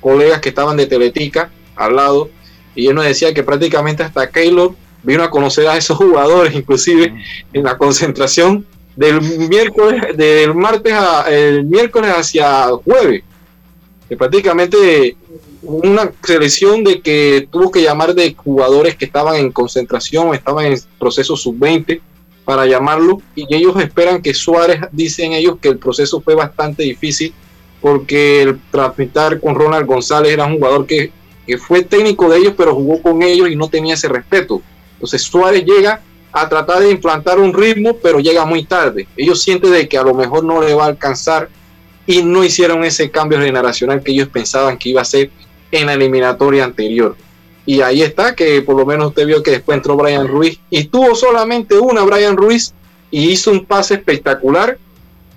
colegas 0.00 0.40
que 0.40 0.48
estaban 0.48 0.76
de 0.76 0.86
Teletica 0.86 1.50
al 1.76 1.94
lado 1.94 2.30
y 2.74 2.88
él 2.88 2.94
nos 2.94 3.04
decía 3.04 3.32
que 3.32 3.42
prácticamente 3.42 4.02
hasta 4.02 4.30
Keylor 4.30 4.74
vino 5.02 5.22
a 5.22 5.30
conocer 5.30 5.68
a 5.68 5.76
esos 5.76 5.96
jugadores, 5.98 6.54
inclusive 6.54 7.14
en 7.52 7.62
la 7.62 7.78
concentración 7.78 8.66
del 8.98 9.20
miércoles, 9.48 10.16
del 10.16 10.56
martes 10.56 10.92
a 10.92 11.30
el 11.30 11.64
miércoles 11.64 12.10
hacia 12.10 12.66
jueves. 12.84 13.22
Prácticamente 14.18 15.16
una 15.62 16.10
selección 16.24 16.82
de 16.82 17.00
que 17.00 17.46
tuvo 17.48 17.70
que 17.70 17.80
llamar 17.80 18.12
de 18.12 18.34
jugadores 18.34 18.96
que 18.96 19.04
estaban 19.04 19.36
en 19.36 19.52
concentración, 19.52 20.34
estaban 20.34 20.66
en 20.66 20.80
proceso 20.98 21.36
sub-20 21.36 22.00
para 22.44 22.66
llamarlo 22.66 23.22
y 23.36 23.46
ellos 23.54 23.78
esperan 23.78 24.20
que 24.20 24.34
Suárez, 24.34 24.80
dicen 24.90 25.32
ellos 25.32 25.58
que 25.62 25.68
el 25.68 25.78
proceso 25.78 26.20
fue 26.20 26.34
bastante 26.34 26.82
difícil 26.82 27.32
porque 27.80 28.42
el 28.42 28.60
transmitir 28.72 29.38
con 29.40 29.54
Ronald 29.54 29.86
González 29.86 30.32
era 30.32 30.46
un 30.46 30.56
jugador 30.56 30.86
que, 30.86 31.12
que 31.46 31.56
fue 31.56 31.82
técnico 31.82 32.28
de 32.28 32.38
ellos 32.38 32.54
pero 32.56 32.74
jugó 32.74 33.00
con 33.00 33.22
ellos 33.22 33.48
y 33.48 33.54
no 33.54 33.68
tenía 33.68 33.94
ese 33.94 34.08
respeto. 34.08 34.60
Entonces 34.94 35.22
Suárez 35.22 35.64
llega 35.64 36.02
a 36.32 36.48
tratar 36.48 36.80
de 36.80 36.90
implantar 36.90 37.38
un 37.38 37.52
ritmo, 37.52 37.96
pero 38.02 38.20
llega 38.20 38.44
muy 38.44 38.64
tarde. 38.64 39.06
Ellos 39.16 39.42
sienten 39.42 39.72
de 39.72 39.88
que 39.88 39.98
a 39.98 40.02
lo 40.02 40.14
mejor 40.14 40.44
no 40.44 40.60
le 40.60 40.74
va 40.74 40.84
a 40.84 40.88
alcanzar 40.88 41.48
y 42.06 42.22
no 42.22 42.44
hicieron 42.44 42.84
ese 42.84 43.10
cambio 43.10 43.38
generacional 43.40 44.02
que 44.02 44.12
ellos 44.12 44.28
pensaban 44.28 44.78
que 44.78 44.90
iba 44.90 45.02
a 45.02 45.04
ser 45.04 45.30
en 45.70 45.86
la 45.86 45.94
eliminatoria 45.94 46.64
anterior. 46.64 47.16
Y 47.66 47.82
ahí 47.82 48.02
está, 48.02 48.34
que 48.34 48.62
por 48.62 48.76
lo 48.76 48.86
menos 48.86 49.08
usted 49.08 49.26
vio 49.26 49.42
que 49.42 49.50
después 49.50 49.76
entró 49.76 49.96
Brian 49.96 50.26
Ruiz 50.26 50.58
y 50.70 50.84
tuvo 50.84 51.14
solamente 51.14 51.78
una 51.78 52.02
Brian 52.02 52.36
Ruiz 52.36 52.72
y 53.10 53.30
hizo 53.30 53.50
un 53.50 53.66
pase 53.66 53.94
espectacular, 53.94 54.78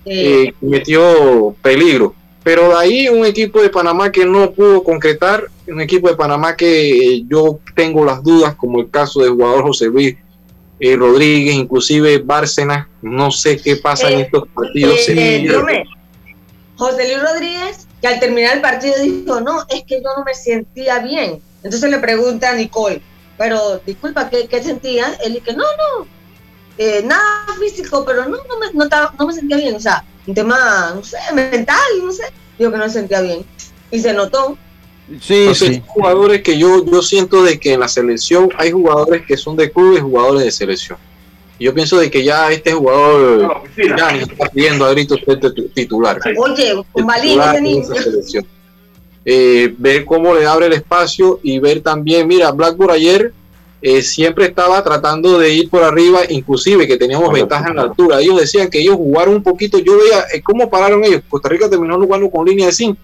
eh, 0.06 0.54
metió 0.62 1.56
peligro. 1.62 2.16
Pero 2.44 2.70
de 2.70 2.76
ahí 2.76 3.10
un 3.10 3.26
equipo 3.26 3.62
de 3.62 3.70
Panamá 3.70 4.12
que 4.12 4.26
no 4.26 4.52
pudo 4.52 4.82
concretar, 4.84 5.44
un 5.68 5.82
equipo 5.82 6.08
de 6.08 6.16
Panamá 6.16 6.56
que 6.56 7.24
yo 7.28 7.60
tengo 7.76 8.06
las 8.06 8.24
dudas, 8.24 8.56
como 8.56 8.80
el 8.80 8.90
caso 8.90 9.22
del 9.22 9.32
jugador 9.32 9.64
José 9.64 9.88
Luis 9.88 10.16
eh, 10.84 10.96
Rodríguez, 10.96 11.54
inclusive 11.54 12.18
Bárcenas, 12.18 12.88
no 13.04 13.30
sé 13.30 13.58
qué 13.58 13.76
pasa 13.76 14.10
en 14.10 14.20
eh, 14.20 14.22
estos 14.24 14.48
partidos. 14.48 14.96
Eh, 15.10 15.84
José 16.76 17.08
Luis 17.08 17.22
Rodríguez, 17.22 17.88
que 18.02 18.08
al 18.08 18.20
terminar 18.20 18.56
el 18.56 18.62
partido 18.62 18.96
dijo, 19.00 19.40
no, 19.42 19.64
es 19.70 19.84
que 19.84 20.02
yo 20.02 20.10
no 20.18 20.24
me 20.24 20.34
sentía 20.34 20.98
bien. 20.98 21.40
Entonces 21.64 21.88
le 21.92 22.00
pregunta 22.00 22.50
a 22.50 22.56
Nicole, 22.56 23.00
pero 23.38 23.80
disculpa, 23.86 24.28
¿qué, 24.28 24.48
qué 24.48 24.64
sentías? 24.64 25.20
Él 25.24 25.36
dice, 25.36 25.54
no, 25.54 25.64
no, 25.64 26.08
nada 27.04 27.46
físico, 27.60 28.04
pero 28.04 28.24
no, 28.26 28.38
no 28.38 28.58
me, 28.58 28.74
no, 28.74 29.28
me 29.28 29.34
sentía 29.34 29.58
bien. 29.58 29.76
O 29.76 29.80
sea, 29.80 30.04
un 30.26 30.34
tema, 30.34 30.94
no 30.96 31.04
sé, 31.04 31.18
mental, 31.36 31.78
no 32.04 32.12
sé. 32.12 32.24
Digo 32.58 32.72
que 32.72 32.78
no 32.78 32.86
me 32.86 32.90
sentía 32.90 33.22
bien. 33.22 33.46
Y 33.92 34.00
se 34.00 34.14
notó. 34.14 34.58
Sí, 35.20 35.54
sí. 35.54 35.82
jugadores 35.88 36.42
que 36.42 36.58
yo, 36.58 36.86
yo 36.86 37.02
siento 37.02 37.44
de 37.44 37.60
que 37.60 37.74
en 37.74 37.82
la 37.82 37.88
selección 37.88 38.50
hay 38.58 38.72
jugadores 38.72 39.26
que 39.26 39.36
son 39.36 39.56
de 39.58 39.72
club 39.72 39.98
y 39.98 40.00
jugadores 40.00 40.44
de 40.44 40.52
selección. 40.52 40.98
Yo 41.60 41.74
pienso 41.74 42.00
de 42.00 42.10
que 42.10 42.24
ya 42.24 42.52
este 42.52 42.72
jugador 42.72 43.64
ya 43.78 44.12
ni 44.14 44.20
está 44.20 44.50
pidiendo 44.50 44.86
a 44.86 44.92
gritos 44.92 45.20
titular. 45.76 46.20
Oye, 46.38 46.74
ese 47.82 48.44
eh, 49.24 49.76
ver 49.78 50.06
cómo 50.06 50.34
le 50.34 50.48
abre 50.48 50.66
el 50.66 50.74
espacio 50.74 51.40
y 51.44 51.60
ver 51.60 51.82
también, 51.82 52.28
mira, 52.28 52.52
Blackburn 52.52 52.92
ayer 52.92 53.34
eh, 53.80 54.02
siempre 54.02 54.46
estaba 54.46 54.84
tratando 54.84 55.38
de 55.38 55.54
ir 55.54 55.70
por 55.70 55.84
arriba, 55.84 56.22
inclusive 56.30 56.88
que 56.88 56.98
teníamos 56.98 57.32
ventaja 57.32 57.70
en 57.70 57.76
la 57.76 57.84
altura. 57.84 58.20
Ellos 58.22 58.40
decían 58.40 58.70
que 58.70 58.80
ellos 58.80 58.96
jugaron 58.96 59.36
un 59.36 59.44
poquito, 59.44 59.78
yo 59.78 60.00
veía 60.00 60.22
eh, 60.34 60.42
cómo 60.42 60.68
pararon 60.68 61.04
ellos. 61.04 61.22
Costa 61.30 61.50
Rica 61.50 61.70
terminó 61.70 62.00
jugando 62.00 62.30
con 62.32 62.46
línea 62.46 62.68
de 62.68 62.72
5 62.72 62.98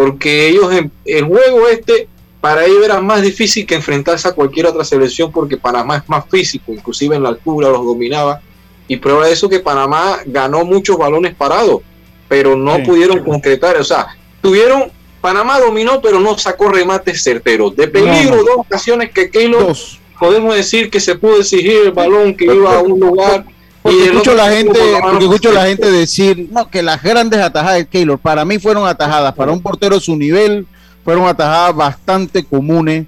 porque 0.00 0.48
ellos 0.48 0.72
en 0.72 0.90
el 1.04 1.24
juego 1.26 1.68
este 1.68 2.08
para 2.40 2.64
ellos 2.64 2.82
era 2.82 3.02
más 3.02 3.20
difícil 3.20 3.66
que 3.66 3.74
enfrentarse 3.74 4.26
a 4.28 4.32
cualquier 4.32 4.64
otra 4.64 4.82
selección 4.82 5.30
porque 5.30 5.58
Panamá 5.58 5.98
es 5.98 6.08
más 6.08 6.24
físico, 6.26 6.72
inclusive 6.72 7.16
en 7.16 7.22
la 7.22 7.28
altura 7.28 7.68
los 7.68 7.84
dominaba 7.84 8.40
y 8.88 8.96
prueba 8.96 9.26
de 9.26 9.34
eso 9.34 9.46
que 9.50 9.60
Panamá 9.60 10.20
ganó 10.24 10.64
muchos 10.64 10.96
balones 10.96 11.34
parados, 11.34 11.82
pero 12.30 12.56
no 12.56 12.82
pudieron 12.82 13.22
concretar, 13.22 13.76
o 13.76 13.84
sea, 13.84 14.16
tuvieron 14.40 14.90
Panamá 15.20 15.60
dominó 15.60 16.00
pero 16.00 16.18
no 16.18 16.38
sacó 16.38 16.70
remates 16.70 17.22
certeros. 17.22 17.76
De 17.76 17.86
peligro 17.86 18.36
dos 18.36 18.56
ocasiones 18.56 19.10
que 19.12 19.28
Keylor 19.28 19.76
podemos 20.18 20.54
decir 20.54 20.88
que 20.88 20.98
se 20.98 21.16
pudo 21.16 21.40
exigir 21.40 21.76
el 21.84 21.92
balón 21.92 22.34
que 22.34 22.46
iba 22.46 22.74
a 22.74 22.80
un 22.80 22.98
lugar 22.98 23.44
porque 23.82 24.04
escucho 24.04 24.34
la 24.34 24.50
gente, 24.50 24.78
porque 25.02 25.24
escucho 25.24 25.52
la 25.52 25.66
gente 25.66 25.90
decir, 25.90 26.48
no, 26.50 26.68
que 26.68 26.82
las 26.82 27.02
grandes 27.02 27.40
atajadas 27.40 27.78
de 27.78 27.86
Keylor 27.86 28.18
para 28.18 28.44
mí 28.44 28.58
fueron 28.58 28.86
atajadas, 28.86 29.34
para 29.34 29.52
un 29.52 29.62
portero 29.62 29.94
de 29.94 30.00
su 30.00 30.16
nivel, 30.16 30.66
fueron 31.04 31.26
atajadas 31.26 31.74
bastante 31.74 32.44
comunes. 32.44 33.06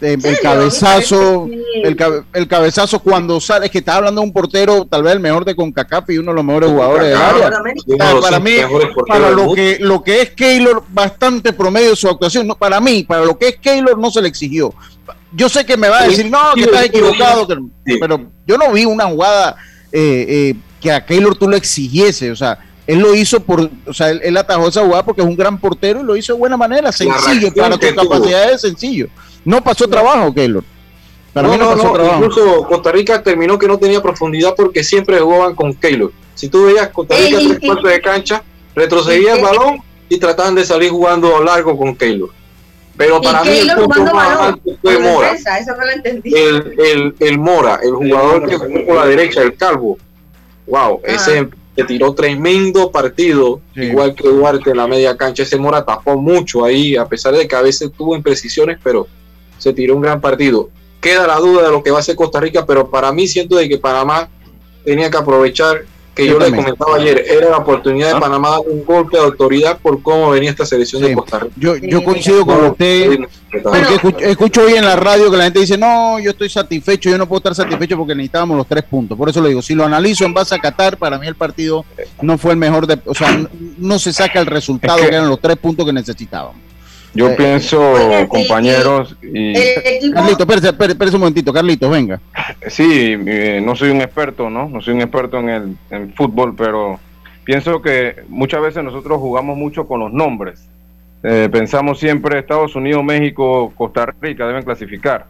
Eh, 0.00 0.16
el 0.22 0.38
cabezazo, 0.38 1.48
el, 1.82 2.46
cabezazo 2.46 3.00
cuando 3.00 3.40
sale, 3.40 3.66
es 3.66 3.72
que 3.72 3.78
está 3.78 3.96
hablando 3.96 4.20
de 4.20 4.28
un 4.28 4.32
portero, 4.32 4.84
tal 4.84 5.02
vez 5.02 5.14
el 5.14 5.20
mejor 5.20 5.44
de 5.44 5.56
CONCACAF 5.56 6.10
y 6.10 6.18
uno 6.18 6.30
de 6.30 6.36
los 6.36 6.44
mejores 6.44 6.70
jugadores 6.70 7.08
del 7.08 7.16
área. 7.16 7.50
Para 8.20 8.38
mí, 8.38 8.52
para 9.08 9.30
lo 9.30 9.52
que, 9.54 9.78
lo 9.80 10.02
que 10.04 10.22
es 10.22 10.30
Keylor, 10.30 10.84
bastante 10.88 11.52
promedio 11.52 11.90
de 11.90 11.96
su 11.96 12.08
actuación. 12.08 12.46
No, 12.46 12.54
para 12.54 12.80
mí, 12.80 13.02
para 13.02 13.24
lo 13.24 13.36
que 13.36 13.48
es 13.48 13.56
Keylor, 13.56 13.98
no 13.98 14.10
se 14.12 14.22
le 14.22 14.28
exigió. 14.28 14.72
Yo 15.32 15.48
sé 15.48 15.66
que 15.66 15.76
me 15.76 15.88
va 15.88 16.02
a 16.02 16.06
decir, 16.06 16.30
no, 16.30 16.54
que 16.54 16.62
estás 16.62 16.84
equivocado, 16.84 17.48
pero 18.00 18.20
yo 18.46 18.56
no 18.56 18.72
vi 18.72 18.84
una 18.84 19.06
jugada 19.06 19.56
eh, 19.92 20.26
eh, 20.28 20.54
que 20.80 20.92
a 20.92 21.04
Keylor 21.04 21.36
tú 21.36 21.48
lo 21.48 21.56
exigiese, 21.56 22.30
o 22.30 22.36
sea, 22.36 22.58
él 22.86 23.00
lo 23.00 23.14
hizo 23.14 23.40
por, 23.40 23.70
o 23.86 23.92
sea, 23.92 24.10
él, 24.10 24.36
atajó 24.36 24.68
esa 24.68 24.82
jugada 24.84 25.04
porque 25.04 25.20
es 25.20 25.26
un 25.26 25.36
gran 25.36 25.58
portero 25.58 26.00
y 26.00 26.04
lo 26.04 26.16
hizo 26.16 26.32
de 26.32 26.38
buena 26.38 26.56
manera, 26.56 26.90
sencillo, 26.90 27.52
para 27.54 27.76
tus 27.76 27.92
capacidades, 27.92 28.60
sencillo. 28.62 29.08
No 29.44 29.62
pasó 29.62 29.86
trabajo, 29.86 30.32
Keylor. 30.32 30.64
Para 31.32 31.48
no, 31.48 31.54
mí 31.54 31.60
no, 31.60 31.70
pasó 31.70 31.92
trabajo. 31.92 32.24
Incluso 32.24 32.66
Costa 32.66 32.92
Rica 32.92 33.22
terminó 33.22 33.58
que 33.58 33.68
no 33.68 33.78
tenía 33.78 34.02
profundidad 34.02 34.54
porque 34.56 34.82
siempre 34.82 35.20
jugaban 35.20 35.54
con 35.54 35.74
Keylor. 35.74 36.12
Si 36.34 36.48
tú 36.48 36.66
veías 36.66 36.88
Costa 36.88 37.16
Rica 37.16 37.38
tres 37.38 37.58
cuartos 37.60 37.90
de 37.90 38.00
cancha, 38.00 38.42
retrocedía 38.74 39.34
el 39.34 39.42
balón 39.42 39.82
y 40.08 40.18
trataban 40.18 40.54
de 40.54 40.64
salir 40.64 40.90
jugando 40.90 41.42
largo 41.42 41.76
con 41.76 41.94
Keylor. 41.94 42.30
Pero 42.98 43.22
para 43.22 43.44
mí 43.44 43.50
el 43.50 43.74
punto 43.76 44.12
más 44.12 44.40
alto 44.40 44.70
fue 44.82 44.98
Mora. 44.98 45.36
el, 46.24 47.14
el, 47.20 47.38
Mora, 47.38 47.78
el 47.80 47.94
jugador 47.94 48.48
que 48.48 48.56
jugó 48.56 48.86
por 48.86 48.96
la 48.96 49.06
derecha, 49.06 49.40
el 49.40 49.56
calvo. 49.56 49.96
Wow, 50.66 51.00
ah. 51.04 51.06
ese 51.06 51.48
se 51.76 51.84
tiró 51.84 52.12
tremendo 52.12 52.90
partido, 52.90 53.60
igual 53.76 54.16
que 54.16 54.28
Duarte 54.28 54.70
en 54.70 54.78
la 54.78 54.88
media 54.88 55.16
cancha. 55.16 55.44
Ese 55.44 55.56
Mora 55.56 55.84
tapó 55.84 56.16
mucho 56.16 56.64
ahí, 56.64 56.96
a 56.96 57.06
pesar 57.06 57.34
de 57.34 57.46
que 57.46 57.54
a 57.54 57.62
veces 57.62 57.92
tuvo 57.96 58.16
imprecisiones, 58.16 58.78
pero 58.82 59.06
se 59.58 59.72
tiró 59.72 59.94
un 59.94 60.02
gran 60.02 60.20
partido. 60.20 60.70
Queda 61.00 61.28
la 61.28 61.36
duda 61.36 61.66
de 61.66 61.70
lo 61.70 61.84
que 61.84 61.92
va 61.92 61.98
a 61.98 62.00
hacer 62.00 62.16
Costa 62.16 62.40
Rica, 62.40 62.66
pero 62.66 62.90
para 62.90 63.12
mí 63.12 63.28
siento 63.28 63.54
de 63.54 63.68
que 63.68 63.78
Panamá 63.78 64.28
tenía 64.84 65.08
que 65.08 65.18
aprovechar 65.18 65.84
que 66.18 66.26
yo 66.26 66.38
le 66.38 66.50
comentaba 66.50 66.96
ayer, 66.96 67.24
era 67.28 67.48
la 67.50 67.58
oportunidad 67.58 68.08
de 68.08 68.16
ah. 68.16 68.20
Panamá 68.20 68.50
dar 68.50 68.60
un 68.66 68.84
golpe 68.84 69.16
de 69.16 69.22
autoridad 69.22 69.78
por 69.78 70.02
cómo 70.02 70.30
venía 70.30 70.50
esta 70.50 70.66
selección 70.66 71.00
de 71.00 71.14
Costa 71.14 71.38
Rica. 71.38 71.54
Yo, 71.56 71.76
yo 71.76 72.02
coincido 72.02 72.44
con 72.44 72.64
usted, 72.64 73.20
porque 73.62 74.30
escucho, 74.30 74.62
hoy 74.62 74.74
en 74.74 74.84
la 74.84 74.96
radio 74.96 75.30
que 75.30 75.36
la 75.36 75.44
gente 75.44 75.60
dice, 75.60 75.78
no, 75.78 76.18
yo 76.18 76.32
estoy 76.32 76.48
satisfecho, 76.48 77.08
yo 77.08 77.18
no 77.18 77.28
puedo 77.28 77.38
estar 77.38 77.54
satisfecho 77.54 77.96
porque 77.96 78.16
necesitábamos 78.16 78.56
los 78.56 78.66
tres 78.66 78.82
puntos. 78.82 79.16
Por 79.16 79.28
eso 79.28 79.40
lo 79.40 79.46
digo, 79.46 79.62
si 79.62 79.76
lo 79.76 79.84
analizo 79.84 80.24
en 80.24 80.34
base 80.34 80.56
a 80.56 80.58
Qatar, 80.58 80.96
para 80.96 81.18
mí 81.18 81.26
el 81.28 81.36
partido 81.36 81.84
no 82.20 82.36
fue 82.36 82.50
el 82.50 82.56
mejor, 82.56 82.88
de, 82.88 82.98
o 83.04 83.14
sea, 83.14 83.40
no, 83.78 83.98
se 84.00 84.12
saca 84.12 84.40
el 84.40 84.46
resultado 84.46 84.98
que 84.98 85.06
eran 85.06 85.28
los 85.28 85.40
tres 85.40 85.56
puntos 85.56 85.86
que 85.86 85.92
necesitábamos. 85.92 86.56
Yo 87.18 87.30
eh, 87.30 87.34
pienso, 87.36 87.94
compañeros, 88.28 89.16
y... 89.20 89.52
Carlitos, 90.12 90.64
espérese, 90.64 91.16
un 91.16 91.20
momentito, 91.20 91.52
Carlitos, 91.52 91.90
venga. 91.90 92.20
Sí, 92.68 93.16
eh, 93.26 93.60
no 93.60 93.74
soy 93.74 93.90
un 93.90 94.00
experto, 94.00 94.48
¿no? 94.48 94.68
No 94.68 94.80
soy 94.80 94.94
un 94.94 95.00
experto 95.00 95.40
en 95.40 95.48
el 95.48 95.76
en 95.90 96.14
fútbol, 96.14 96.54
pero 96.54 97.00
pienso 97.42 97.82
que 97.82 98.22
muchas 98.28 98.62
veces 98.62 98.84
nosotros 98.84 99.18
jugamos 99.18 99.56
mucho 99.56 99.88
con 99.88 99.98
los 99.98 100.12
nombres. 100.12 100.68
Eh, 101.24 101.48
pensamos 101.50 101.98
siempre 101.98 102.38
Estados 102.38 102.76
Unidos, 102.76 103.02
México, 103.02 103.72
Costa 103.74 104.14
Rica 104.20 104.46
deben 104.46 104.62
clasificar. 104.62 105.26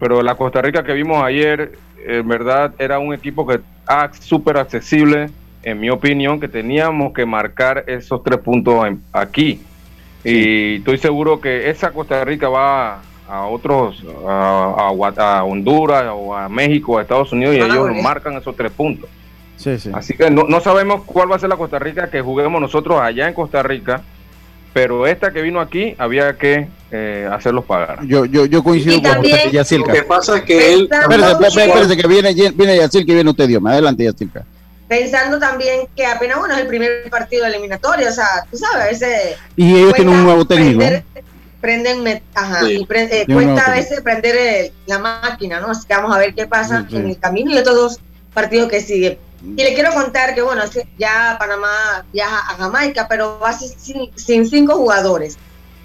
Pero 0.00 0.20
la 0.20 0.34
Costa 0.34 0.62
Rica 0.62 0.82
que 0.82 0.94
vimos 0.94 1.22
ayer, 1.22 1.78
en 2.04 2.26
verdad, 2.26 2.74
era 2.76 2.98
un 2.98 3.14
equipo 3.14 3.46
que 3.46 3.60
ah, 3.86 4.10
súper 4.18 4.56
accesible, 4.56 5.30
en 5.62 5.78
mi 5.78 5.90
opinión, 5.90 6.40
que 6.40 6.48
teníamos 6.48 7.12
que 7.12 7.24
marcar 7.24 7.84
esos 7.86 8.20
tres 8.24 8.40
puntos 8.40 8.84
aquí 9.12 9.60
y 10.24 10.76
estoy 10.76 10.98
seguro 10.98 11.40
que 11.40 11.68
esa 11.68 11.90
Costa 11.90 12.24
Rica 12.24 12.48
va 12.48 13.02
a 13.28 13.46
otros, 13.46 14.02
a, 14.26 14.90
a, 15.16 15.44
Honduras 15.44 16.04
o 16.12 16.34
a 16.34 16.48
México, 16.48 16.98
a 16.98 17.02
Estados 17.02 17.32
Unidos, 17.32 17.54
y 17.56 17.58
ellos 17.58 17.90
marcan 18.02 18.34
esos 18.34 18.56
tres 18.56 18.72
puntos. 18.72 19.08
Así 19.94 20.14
que 20.14 20.30
no, 20.30 20.60
sabemos 20.60 21.02
cuál 21.04 21.30
va 21.30 21.36
a 21.36 21.38
ser 21.38 21.48
la 21.48 21.56
Costa 21.56 21.78
Rica 21.78 22.10
que 22.10 22.20
juguemos 22.20 22.60
nosotros 22.60 23.00
allá 23.00 23.28
en 23.28 23.34
Costa 23.34 23.62
Rica, 23.62 24.02
pero 24.72 25.06
esta 25.06 25.32
que 25.32 25.42
vino 25.42 25.60
aquí 25.60 25.94
había 25.98 26.36
que 26.36 26.66
eh, 26.90 27.28
hacerlos 27.30 27.64
pagar. 27.64 28.04
Yo, 28.06 28.24
yo, 28.24 28.46
yo 28.46 28.62
coincido 28.62 29.00
con 29.02 29.18
usted, 29.18 29.50
Yacirca. 29.52 29.88
Lo 29.88 29.94
que 29.94 30.02
pasa 30.02 30.38
es 30.38 30.42
que 30.42 30.74
él... 30.74 30.88
Espérese, 30.90 31.96
que 31.96 32.08
viene, 32.08 32.34
viene 32.34 32.76
Yacirca 32.76 33.12
y 33.12 33.14
viene 33.14 33.30
usted, 33.30 33.46
Dios. 33.46 33.62
Adelante, 33.64 34.04
Yacirca 34.04 34.44
pensando 34.88 35.38
también 35.38 35.88
que 35.96 36.06
apenas 36.06 36.38
bueno 36.38 36.54
es 36.54 36.60
el 36.60 36.66
primer 36.66 37.08
partido 37.10 37.46
eliminatorio, 37.46 38.08
o 38.08 38.12
sea, 38.12 38.46
tú 38.50 38.56
sabes, 38.56 38.76
a 38.76 38.86
veces 38.86 39.36
y 39.56 39.76
ellos 39.76 39.94
tienen 39.94 40.14
un 40.14 40.24
nuevo 40.24 40.44
técnico. 40.44 40.84
prenden, 41.60 42.22
ajá, 42.34 42.68
y 42.68 42.86
eh, 42.90 43.24
cuesta 43.26 43.64
a 43.64 43.70
veces 43.74 44.02
prender 44.02 44.72
la 44.86 44.98
máquina, 44.98 45.60
¿no? 45.60 45.70
Así 45.70 45.86
que 45.86 45.94
vamos 45.94 46.14
a 46.14 46.18
ver 46.18 46.34
qué 46.34 46.46
pasa 46.46 46.86
en 46.90 47.08
el 47.08 47.18
camino 47.18 47.50
y 47.52 47.58
otros 47.58 47.74
dos 47.74 48.00
partidos 48.34 48.68
que 48.68 48.82
siguen. 48.82 49.18
Y 49.42 49.62
le 49.62 49.74
quiero 49.74 49.92
contar 49.92 50.34
que, 50.34 50.42
bueno, 50.42 50.62
ya 50.98 51.36
Panamá 51.38 52.04
viaja 52.12 52.38
a 52.50 52.56
Jamaica, 52.56 53.06
pero 53.08 53.38
va 53.38 53.52
sin, 53.52 54.10
sin 54.14 54.48
cinco 54.48 54.74
jugadores. 54.74 55.38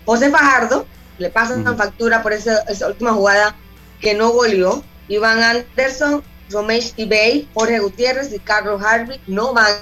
José 0.05 0.29
Fajardo, 0.29 0.85
le 1.17 1.29
pasan 1.29 1.77
factura 1.77 2.23
por 2.23 2.33
esa, 2.33 2.59
esa 2.63 2.87
última 2.87 3.13
jugada 3.13 3.55
que 3.99 4.13
no 4.13 4.29
goleó. 4.29 4.83
Iván 5.07 5.43
Anderson 5.43 6.23
Romesh 6.51 6.93
Bay, 7.07 7.47
Jorge 7.53 7.79
Gutiérrez 7.79 8.33
y 8.33 8.39
Carlos 8.39 8.81
Harvey 8.83 9.19
no 9.27 9.53
van 9.53 9.73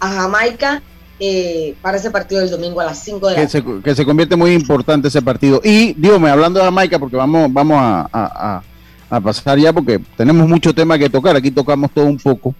a 0.00 0.08
Jamaica 0.08 0.82
eh, 1.20 1.74
para 1.82 1.96
ese 1.96 2.10
partido 2.10 2.40
del 2.40 2.50
domingo 2.50 2.80
a 2.80 2.84
las 2.84 3.02
5 3.02 3.16
de 3.28 3.34
la 3.34 3.48
tarde. 3.48 3.82
Que 3.82 3.94
se 3.94 4.04
convierte 4.04 4.36
muy 4.36 4.52
importante 4.52 5.08
ese 5.08 5.20
partido. 5.20 5.60
Y, 5.64 5.92
dígame, 5.94 6.30
hablando 6.30 6.60
de 6.60 6.66
Jamaica, 6.66 6.98
porque 6.98 7.16
vamos, 7.16 7.52
vamos 7.52 7.76
a, 7.80 8.62
pasar 9.22 9.58
ya, 9.58 9.72
porque 9.72 10.00
tenemos 10.16 10.48
mucho 10.48 10.72
tema 10.72 10.96
que 10.96 11.10
tocar, 11.10 11.34
aquí 11.34 11.50
tocamos 11.50 11.90
todo 11.90 12.04
un 12.04 12.18
poco. 12.18 12.54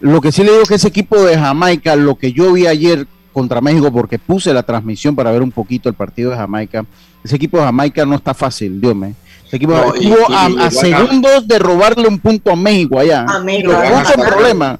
Lo 0.00 0.20
que 0.20 0.30
sí 0.30 0.44
le 0.44 0.52
digo 0.52 0.64
que 0.64 0.74
ese 0.74 0.88
equipo 0.88 1.20
de 1.22 1.36
Jamaica, 1.36 1.96
lo 1.96 2.16
que 2.16 2.32
yo 2.32 2.52
vi 2.52 2.66
ayer 2.66 3.06
contra 3.32 3.60
México, 3.60 3.90
porque 3.90 4.18
puse 4.18 4.52
la 4.52 4.62
transmisión 4.62 5.16
para 5.16 5.32
ver 5.32 5.42
un 5.42 5.50
poquito 5.50 5.88
el 5.88 5.94
partido 5.94 6.30
de 6.30 6.36
Jamaica, 6.36 6.84
ese 7.24 7.36
equipo 7.36 7.56
de 7.58 7.64
Jamaica 7.64 8.04
no 8.04 8.14
está 8.14 8.34
fácil, 8.34 8.80
Dios 8.80 8.94
equipo 9.56 9.94
estuvo 9.94 10.26
a, 10.30 10.70
segundos 10.70 11.46
de 11.46 11.58
robarle 11.58 12.08
un 12.08 12.18
punto 12.18 12.50
a 12.50 12.56
México 12.56 12.98
allá. 12.98 13.26
A 13.28 13.40
México. 13.40 13.72
problema. 14.16 14.78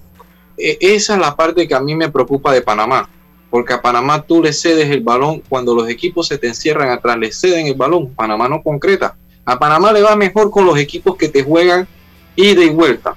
E, 0.56 0.78
esa 0.80 1.14
es 1.14 1.20
la 1.20 1.36
parte 1.36 1.66
que 1.66 1.74
a 1.74 1.80
mí 1.80 1.94
me 1.94 2.10
preocupa 2.10 2.52
de 2.52 2.62
Panamá. 2.62 3.08
Porque 3.50 3.74
a 3.74 3.82
Panamá 3.82 4.22
tú 4.22 4.42
le 4.42 4.52
cedes 4.52 4.88
el 4.88 5.00
balón 5.00 5.42
cuando 5.46 5.74
los 5.74 5.88
equipos 5.88 6.26
se 6.26 6.38
te 6.38 6.46
encierran 6.46 6.88
atrás, 6.88 7.18
le 7.18 7.30
ceden 7.32 7.66
el 7.66 7.74
balón. 7.74 8.14
Panamá 8.14 8.48
no 8.48 8.62
concreta. 8.62 9.14
A 9.44 9.58
Panamá 9.58 9.92
le 9.92 10.00
va 10.00 10.16
mejor 10.16 10.50
con 10.50 10.64
los 10.64 10.78
equipos 10.78 11.16
que 11.16 11.28
te 11.28 11.42
juegan 11.42 11.86
ida 12.34 12.64
y 12.64 12.70
vuelta. 12.70 13.14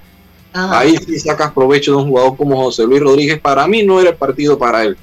Ahí 0.51 0.97
sí 0.97 1.19
sacas 1.19 1.51
provecho 1.51 1.91
de 1.91 1.97
un 1.97 2.09
jugador 2.09 2.35
como 2.35 2.61
José 2.63 2.85
Luis 2.85 3.01
Rodríguez. 3.01 3.39
Para 3.39 3.67
mí 3.67 3.83
no 3.83 4.01
era 4.01 4.09
el 4.09 4.15
partido 4.17 4.57
para 4.57 4.83
él. 4.83 4.97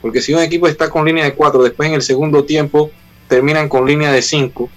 Porque 0.00 0.22
si 0.22 0.32
un 0.32 0.40
equipo 0.40 0.66
está 0.66 0.88
con 0.88 1.04
línea 1.04 1.24
de 1.24 1.34
cuatro, 1.34 1.62
después 1.62 1.88
en 1.88 1.94
el 1.94 2.02
segundo 2.02 2.44
tiempo 2.44 2.90
terminan 3.28 3.68
con 3.68 3.86
línea 3.86 4.12
de 4.12 4.22
cinco 4.22 4.70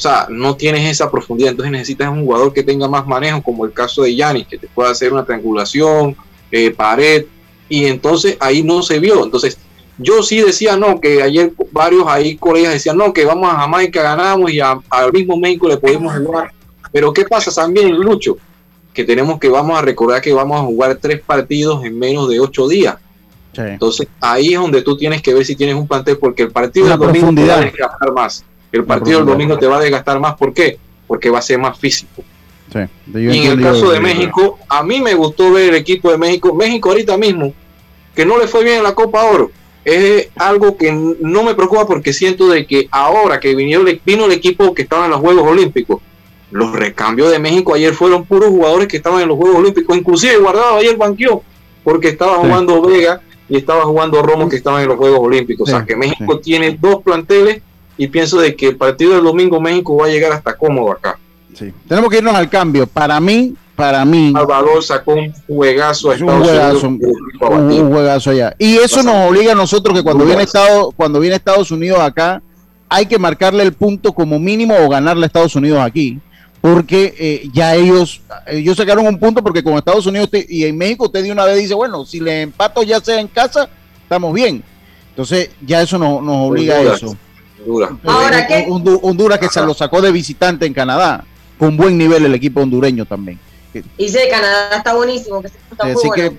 o 0.00 0.02
sea, 0.02 0.26
no 0.30 0.56
tienes 0.56 0.90
esa 0.90 1.10
profundidad, 1.10 1.50
entonces 1.50 1.72
necesitas 1.72 2.08
un 2.08 2.24
jugador 2.24 2.54
que 2.54 2.62
tenga 2.62 2.88
más 2.88 3.06
manejo, 3.06 3.42
como 3.42 3.66
el 3.66 3.72
caso 3.74 4.02
de 4.02 4.16
Yanis, 4.16 4.46
que 4.46 4.56
te 4.56 4.66
pueda 4.66 4.90
hacer 4.90 5.12
una 5.12 5.26
triangulación, 5.26 6.16
eh, 6.50 6.70
pared, 6.70 7.26
y 7.68 7.84
entonces 7.84 8.34
ahí 8.40 8.62
no 8.62 8.82
se 8.82 8.98
vio. 8.98 9.22
Entonces, 9.22 9.58
yo 9.98 10.22
sí 10.22 10.40
decía 10.40 10.78
no, 10.78 11.02
que 11.02 11.22
ayer 11.22 11.52
varios 11.70 12.04
ahí 12.06 12.38
colegas 12.38 12.72
decían 12.72 12.96
no, 12.96 13.12
que 13.12 13.26
vamos 13.26 13.52
a 13.52 13.58
Jamaica, 13.58 14.02
ganamos 14.02 14.50
y 14.50 14.58
al 14.58 15.12
mismo 15.12 15.36
México 15.36 15.68
le 15.68 15.76
podemos 15.76 16.16
jugar. 16.16 16.50
Pero 16.90 17.12
¿qué 17.12 17.26
pasa 17.26 17.52
también, 17.52 17.94
Lucho? 17.94 18.38
Que 18.94 19.04
tenemos 19.04 19.38
que, 19.38 19.50
vamos 19.50 19.78
a 19.78 19.82
recordar 19.82 20.22
que 20.22 20.32
vamos 20.32 20.58
a 20.58 20.64
jugar 20.64 20.96
tres 20.96 21.20
partidos 21.20 21.84
en 21.84 21.98
menos 21.98 22.26
de 22.30 22.40
ocho 22.40 22.66
días. 22.68 22.96
Entonces 23.54 24.08
ahí 24.18 24.54
es 24.54 24.60
donde 24.60 24.80
tú 24.80 24.96
tienes 24.96 25.20
que 25.20 25.34
ver 25.34 25.44
si 25.44 25.54
tienes 25.56 25.74
un 25.74 25.86
plantel, 25.86 26.16
porque 26.16 26.44
el 26.44 26.52
partido 26.52 26.86
de 26.88 26.96
domingo 26.96 27.34
te 27.34 27.46
va 27.46 27.98
a 28.00 28.12
más. 28.12 28.46
El 28.72 28.84
partido 28.84 29.18
del 29.18 29.26
domingo 29.26 29.58
te 29.58 29.66
va 29.66 29.78
a 29.78 29.80
desgastar 29.80 30.20
más. 30.20 30.36
¿Por 30.36 30.52
qué? 30.52 30.78
Porque 31.06 31.30
va 31.30 31.38
a 31.38 31.42
ser 31.42 31.58
más 31.58 31.78
físico. 31.78 32.22
y 33.14 33.38
en 33.38 33.52
el 33.52 33.62
caso 33.62 33.90
de 33.90 34.00
México, 34.00 34.58
a 34.68 34.82
mí 34.82 35.00
me 35.00 35.14
gustó 35.14 35.52
ver 35.52 35.70
el 35.70 35.74
equipo 35.74 36.10
de 36.10 36.18
México. 36.18 36.54
México 36.54 36.90
ahorita 36.90 37.16
mismo, 37.16 37.52
que 38.14 38.24
no 38.24 38.38
le 38.38 38.46
fue 38.46 38.64
bien 38.64 38.78
en 38.78 38.82
la 38.84 38.94
Copa 38.94 39.24
Oro, 39.24 39.50
es 39.84 40.28
algo 40.36 40.76
que 40.76 40.92
no 40.92 41.42
me 41.42 41.54
preocupa 41.54 41.86
porque 41.86 42.12
siento 42.12 42.48
de 42.48 42.66
que 42.66 42.88
ahora 42.90 43.40
que 43.40 43.54
vino, 43.54 43.82
vino 44.04 44.26
el 44.26 44.32
equipo 44.32 44.74
que 44.74 44.82
estaba 44.82 45.06
en 45.06 45.10
los 45.10 45.20
Juegos 45.20 45.48
Olímpicos, 45.48 46.00
los 46.50 46.72
recambios 46.72 47.30
de 47.30 47.38
México 47.38 47.74
ayer 47.74 47.94
fueron 47.94 48.24
puros 48.24 48.50
jugadores 48.50 48.88
que 48.88 48.98
estaban 48.98 49.22
en 49.22 49.28
los 49.28 49.36
Juegos 49.36 49.58
Olímpicos, 49.58 49.96
inclusive 49.96 50.36
guardado 50.36 50.76
ayer 50.76 50.96
banqueó, 50.96 51.42
porque 51.82 52.08
estaba 52.08 52.36
jugando 52.36 52.82
Vega 52.82 53.20
y 53.48 53.56
estaba 53.56 53.82
jugando 53.84 54.22
Romo 54.22 54.48
que 54.48 54.56
estaban 54.56 54.82
en 54.82 54.88
los 54.88 54.96
Juegos 54.96 55.20
Olímpicos. 55.20 55.68
o 55.68 55.70
sea 55.70 55.84
que 55.84 55.96
México 55.96 56.38
tiene 56.38 56.76
dos 56.80 57.02
planteles 57.02 57.62
y 57.96 58.06
pienso 58.08 58.40
de 58.40 58.56
que 58.56 58.68
el 58.68 58.76
partido 58.76 59.14
del 59.14 59.24
domingo 59.24 59.60
México 59.60 59.96
va 59.96 60.06
a 60.06 60.08
llegar 60.08 60.32
hasta 60.32 60.56
cómodo 60.56 60.92
acá. 60.92 61.18
Sí. 61.54 61.72
Tenemos 61.88 62.10
que 62.10 62.18
irnos 62.18 62.34
al 62.34 62.48
cambio. 62.48 62.86
Para 62.86 63.20
mí, 63.20 63.54
para 63.80 64.04
mí. 64.04 64.32
Salvador 64.32 64.82
sacó 64.82 65.14
un 65.14 65.32
juegazo 65.46 66.10
a 66.10 66.14
Estados 66.14 66.34
un 66.34 66.44
juegazo, 66.44 66.88
un, 66.88 67.90
juegazo 67.90 68.30
allá. 68.30 68.54
Y 68.58 68.76
eso 68.76 69.02
nos 69.02 69.28
obliga 69.28 69.52
a 69.52 69.54
nosotros 69.54 69.96
que 69.96 70.02
cuando 70.02 70.24
viene 70.24 70.42
Estados, 70.42 70.94
cuando 70.96 71.18
viene 71.18 71.36
Estados 71.36 71.70
Unidos 71.70 71.98
acá, 71.98 72.42
hay 72.88 73.06
que 73.06 73.18
marcarle 73.18 73.62
el 73.62 73.72
punto 73.72 74.12
como 74.12 74.38
mínimo 74.38 74.74
o 74.76 74.88
ganarle 74.88 75.24
a 75.24 75.26
Estados 75.26 75.56
Unidos 75.56 75.80
aquí. 75.80 76.20
Porque 76.60 77.14
eh, 77.18 77.48
ya 77.54 77.74
ellos, 77.74 78.20
ellos 78.46 78.76
sacaron 78.76 79.06
un 79.06 79.18
punto 79.18 79.42
porque 79.42 79.62
con 79.62 79.74
Estados 79.74 80.04
Unidos 80.04 80.28
y 80.46 80.64
en 80.66 80.76
México 80.76 81.06
usted 81.06 81.22
de 81.22 81.32
una 81.32 81.46
vez 81.46 81.56
dice, 81.56 81.72
bueno, 81.72 82.04
si 82.04 82.20
le 82.20 82.42
empato 82.42 82.82
ya 82.82 83.00
sea 83.00 83.18
en 83.18 83.28
casa, 83.28 83.68
estamos 84.02 84.34
bien. 84.34 84.62
Entonces 85.08 85.50
ya 85.66 85.80
eso 85.80 85.96
nos, 85.96 86.22
nos 86.22 86.50
obliga 86.50 86.76
a 86.76 86.94
eso. 86.94 87.16
Ahora, 88.04 88.46
¿qué? 88.46 88.66
Honduras 88.68 89.38
que 89.38 89.48
se 89.48 89.60
lo 89.62 89.74
sacó 89.74 90.00
de 90.00 90.12
visitante 90.12 90.66
en 90.66 90.74
Canadá, 90.74 91.24
con 91.58 91.76
buen 91.76 91.96
nivel 91.96 92.24
el 92.24 92.34
equipo 92.34 92.60
hondureño 92.60 93.04
también. 93.04 93.38
Y 93.96 94.08
sí, 94.08 94.18
Canadá 94.28 94.76
está 94.78 94.94
buenísimo. 94.94 95.42
así, 95.78 96.08
que, 96.14 96.32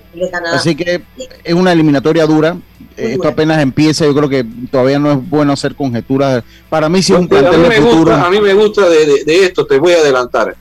así 0.52 0.74
que 0.74 1.02
es 1.42 1.54
una 1.54 1.72
eliminatoria 1.72 2.26
dura. 2.26 2.56
Esto 2.96 3.28
apenas 3.28 3.62
empieza. 3.62 4.04
Yo 4.04 4.14
creo 4.14 4.28
que 4.28 4.44
todavía 4.70 4.98
no 4.98 5.12
es 5.12 5.30
bueno 5.30 5.52
hacer 5.52 5.74
conjeturas. 5.74 6.44
Para 6.68 6.88
mí, 6.88 7.02
sí 7.02 7.14
es 7.14 7.18
un 7.18 7.28
plantel 7.28 7.62
de 7.62 7.80
futuro. 7.80 8.14
a 8.14 8.30
mí 8.30 8.40
me 8.40 8.52
gusta 8.52 8.88
de, 8.88 9.22
esto, 9.26 9.66
te 9.66 9.78
voy 9.78 9.92
a 9.92 9.98
adelantar. 9.98 10.56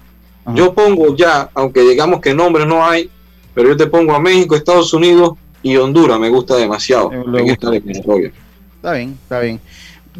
Yo 0.55 0.73
pongo 0.73 1.15
ya, 1.15 1.49
aunque 1.53 1.81
digamos 1.81 2.19
que 2.19 2.33
nombres 2.33 2.65
no 2.65 2.83
hay, 2.83 3.09
pero 3.53 3.69
yo 3.69 3.77
te 3.77 3.87
pongo 3.87 4.13
a 4.13 4.19
México, 4.19 4.55
Estados 4.55 4.93
Unidos 4.93 5.37
y 5.61 5.75
Honduras. 5.75 6.19
Me 6.19 6.29
gusta 6.29 6.55
demasiado. 6.55 7.09
Me, 7.09 7.41
gusta. 7.41 7.73
Está 7.75 8.93
bien, 8.93 9.17
está 9.23 9.39
bien 9.39 9.61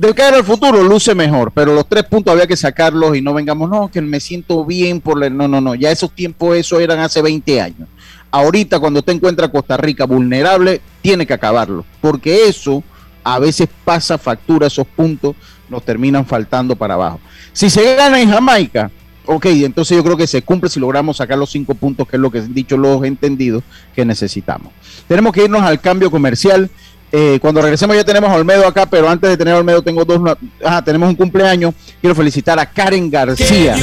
de 0.01 0.15
cara 0.15 0.37
al 0.37 0.43
futuro 0.43 0.83
luce 0.83 1.13
mejor, 1.13 1.51
pero 1.53 1.75
los 1.75 1.87
tres 1.87 2.05
puntos 2.05 2.33
había 2.33 2.47
que 2.47 2.57
sacarlos 2.57 3.15
y 3.15 3.21
no 3.21 3.35
vengamos, 3.35 3.69
no, 3.69 3.91
que 3.91 4.01
me 4.01 4.19
siento 4.19 4.65
bien 4.65 4.99
por 4.99 5.29
No, 5.31 5.47
no, 5.47 5.61
no, 5.61 5.75
ya 5.75 5.91
esos 5.91 6.11
tiempos, 6.15 6.57
eso 6.57 6.79
eran 6.79 6.97
hace 6.97 7.21
20 7.21 7.61
años. 7.61 7.87
Ahorita 8.31 8.79
cuando 8.79 9.03
te 9.03 9.11
encuentra 9.11 9.51
Costa 9.51 9.77
Rica 9.77 10.05
vulnerable, 10.05 10.81
tiene 11.03 11.27
que 11.27 11.33
acabarlo, 11.33 11.85
porque 12.01 12.47
eso 12.47 12.83
a 13.23 13.37
veces 13.37 13.69
pasa 13.85 14.17
factura, 14.17 14.65
esos 14.65 14.87
puntos 14.87 15.35
nos 15.69 15.85
terminan 15.85 16.25
faltando 16.25 16.75
para 16.75 16.95
abajo. 16.95 17.19
Si 17.53 17.69
se 17.69 17.95
gana 17.95 18.19
en 18.19 18.31
Jamaica, 18.31 18.89
ok, 19.27 19.45
entonces 19.45 19.95
yo 19.95 20.03
creo 20.03 20.17
que 20.17 20.25
se 20.25 20.41
cumple 20.41 20.71
si 20.71 20.79
logramos 20.79 21.17
sacar 21.17 21.37
los 21.37 21.51
cinco 21.51 21.75
puntos, 21.75 22.07
que 22.07 22.15
es 22.15 22.19
lo 22.19 22.31
que 22.31 22.39
han 22.39 22.55
dicho 22.55 22.75
los 22.75 23.03
entendidos 23.03 23.63
que 23.93 24.03
necesitamos. 24.03 24.73
Tenemos 25.07 25.31
que 25.31 25.43
irnos 25.43 25.61
al 25.61 25.79
cambio 25.79 26.09
comercial. 26.09 26.71
Eh, 27.11 27.39
cuando 27.41 27.61
regresemos 27.61 27.95
ya 27.95 28.05
tenemos 28.05 28.29
a 28.29 28.35
Olmedo 28.35 28.65
acá, 28.65 28.85
pero 28.85 29.09
antes 29.09 29.29
de 29.29 29.35
tener 29.35 29.53
a 29.53 29.57
Olmedo 29.57 29.81
tengo 29.81 30.05
dos, 30.05 30.21
ajá, 30.63 30.81
tenemos 30.81 31.09
un 31.09 31.15
cumpleaños. 31.15 31.73
Quiero 31.99 32.15
felicitar 32.15 32.57
a 32.57 32.65
Karen 32.65 33.09
García, 33.09 33.75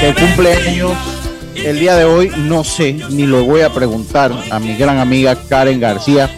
que 0.00 0.14
cumpleaños 0.14 0.92
el 1.56 1.78
día 1.78 1.96
de 1.96 2.04
hoy. 2.04 2.32
No 2.38 2.64
sé, 2.64 2.94
ni 3.10 3.26
lo 3.26 3.44
voy 3.44 3.60
a 3.60 3.70
preguntar 3.72 4.32
a 4.50 4.58
mi 4.58 4.76
gran 4.76 4.98
amiga 4.98 5.36
Karen 5.48 5.78
García, 5.78 6.30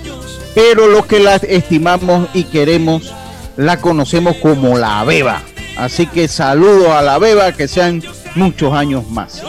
pero 0.52 0.88
los 0.88 1.07
que 1.07 1.20
la 1.20 1.37
estimamos 1.37 2.28
y 2.35 2.44
queremos, 2.44 3.12
la 3.57 3.76
conocemos 3.81 4.37
como 4.37 4.76
la 4.76 5.05
Beba. 5.05 5.42
Así 5.76 6.07
que 6.07 6.26
saludo 6.26 6.92
a 6.92 7.02
la 7.02 7.18
Beba, 7.18 7.52
que 7.52 7.68
sean 7.68 8.02
muchos 8.35 8.74
años 8.74 9.09
más. 9.09 9.42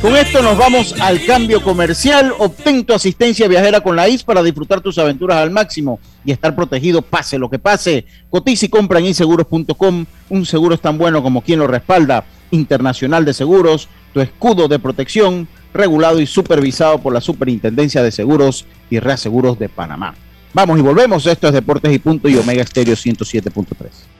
Con 0.00 0.14
esto 0.14 0.42
nos 0.42 0.56
vamos 0.56 0.94
al 1.00 1.24
cambio 1.24 1.60
comercial. 1.60 2.32
Obtén 2.38 2.84
tu 2.84 2.92
asistencia 2.92 3.48
viajera 3.48 3.80
con 3.80 3.96
la 3.96 4.08
IS 4.08 4.22
para 4.22 4.42
disfrutar 4.42 4.80
tus 4.80 4.98
aventuras 4.98 5.38
al 5.38 5.50
máximo 5.50 5.98
y 6.26 6.32
estar 6.32 6.54
protegido 6.54 7.00
pase 7.00 7.38
lo 7.38 7.48
que 7.48 7.58
pase. 7.58 8.04
Cotiza 8.28 8.66
y 8.66 8.68
compra 8.68 8.98
en 8.98 9.06
inseguros.com. 9.06 10.04
Un 10.28 10.44
seguro 10.44 10.74
es 10.74 10.80
tan 10.80 10.98
bueno 10.98 11.22
como 11.22 11.40
quien 11.40 11.60
lo 11.60 11.66
respalda. 11.66 12.24
Internacional 12.50 13.24
de 13.24 13.32
Seguros, 13.32 13.88
tu 14.12 14.20
escudo 14.20 14.68
de 14.68 14.78
protección, 14.78 15.48
regulado 15.72 16.20
y 16.20 16.26
supervisado 16.26 16.98
por 16.98 17.12
la 17.12 17.20
Superintendencia 17.20 18.02
de 18.02 18.12
Seguros 18.12 18.66
y 18.90 18.98
Reaseguros 18.98 19.58
de 19.58 19.68
Panamá. 19.68 20.14
Vamos 20.52 20.78
y 20.78 20.82
volvemos. 20.82 21.26
Esto 21.26 21.48
es 21.48 21.54
Deportes 21.54 21.92
y 21.92 21.98
Punto 21.98 22.28
y 22.28 22.36
Omega 22.36 22.62
Estéreo 22.62 22.94
107.3. 22.94 24.15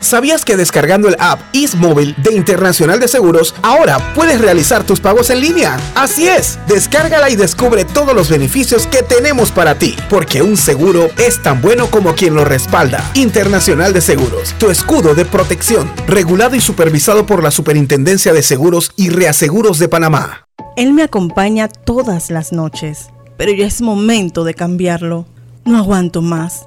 ¿Sabías 0.00 0.44
que 0.44 0.56
descargando 0.56 1.08
el 1.08 1.16
app 1.18 1.40
Móvil 1.78 2.14
de 2.18 2.34
Internacional 2.34 3.00
de 3.00 3.08
Seguros, 3.08 3.54
ahora 3.62 4.14
puedes 4.14 4.40
realizar 4.40 4.84
tus 4.84 5.00
pagos 5.00 5.30
en 5.30 5.40
línea? 5.40 5.78
Así 5.94 6.28
es, 6.28 6.58
descárgala 6.68 7.30
y 7.30 7.36
descubre 7.36 7.84
todos 7.84 8.14
los 8.14 8.28
beneficios 8.28 8.86
que 8.86 9.02
tenemos 9.02 9.50
para 9.50 9.78
ti, 9.78 9.96
porque 10.10 10.42
un 10.42 10.56
seguro 10.56 11.08
es 11.16 11.42
tan 11.42 11.62
bueno 11.62 11.86
como 11.86 12.14
quien 12.14 12.34
lo 12.34 12.44
respalda. 12.44 13.02
Internacional 13.14 13.92
de 13.92 14.02
Seguros, 14.02 14.54
tu 14.58 14.70
escudo 14.70 15.14
de 15.14 15.24
protección, 15.24 15.90
regulado 16.06 16.56
y 16.56 16.60
supervisado 16.60 17.24
por 17.24 17.42
la 17.42 17.50
Superintendencia 17.50 18.32
de 18.32 18.42
Seguros 18.42 18.92
y 18.96 19.08
Reaseguros 19.08 19.78
de 19.78 19.88
Panamá. 19.88 20.46
Él 20.76 20.92
me 20.92 21.02
acompaña 21.02 21.68
todas 21.68 22.30
las 22.30 22.52
noches, 22.52 23.08
pero 23.38 23.50
ya 23.52 23.66
es 23.66 23.80
momento 23.80 24.44
de 24.44 24.54
cambiarlo. 24.54 25.26
No 25.64 25.78
aguanto 25.78 26.22
más 26.22 26.66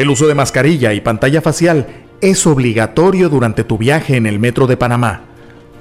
El 0.00 0.08
uso 0.08 0.26
de 0.26 0.34
mascarilla 0.34 0.94
y 0.94 1.02
pantalla 1.02 1.42
facial 1.42 1.86
es 2.22 2.46
obligatorio 2.46 3.28
durante 3.28 3.64
tu 3.64 3.76
viaje 3.76 4.16
en 4.16 4.24
el 4.24 4.38
metro 4.38 4.66
de 4.66 4.78
Panamá. 4.78 5.24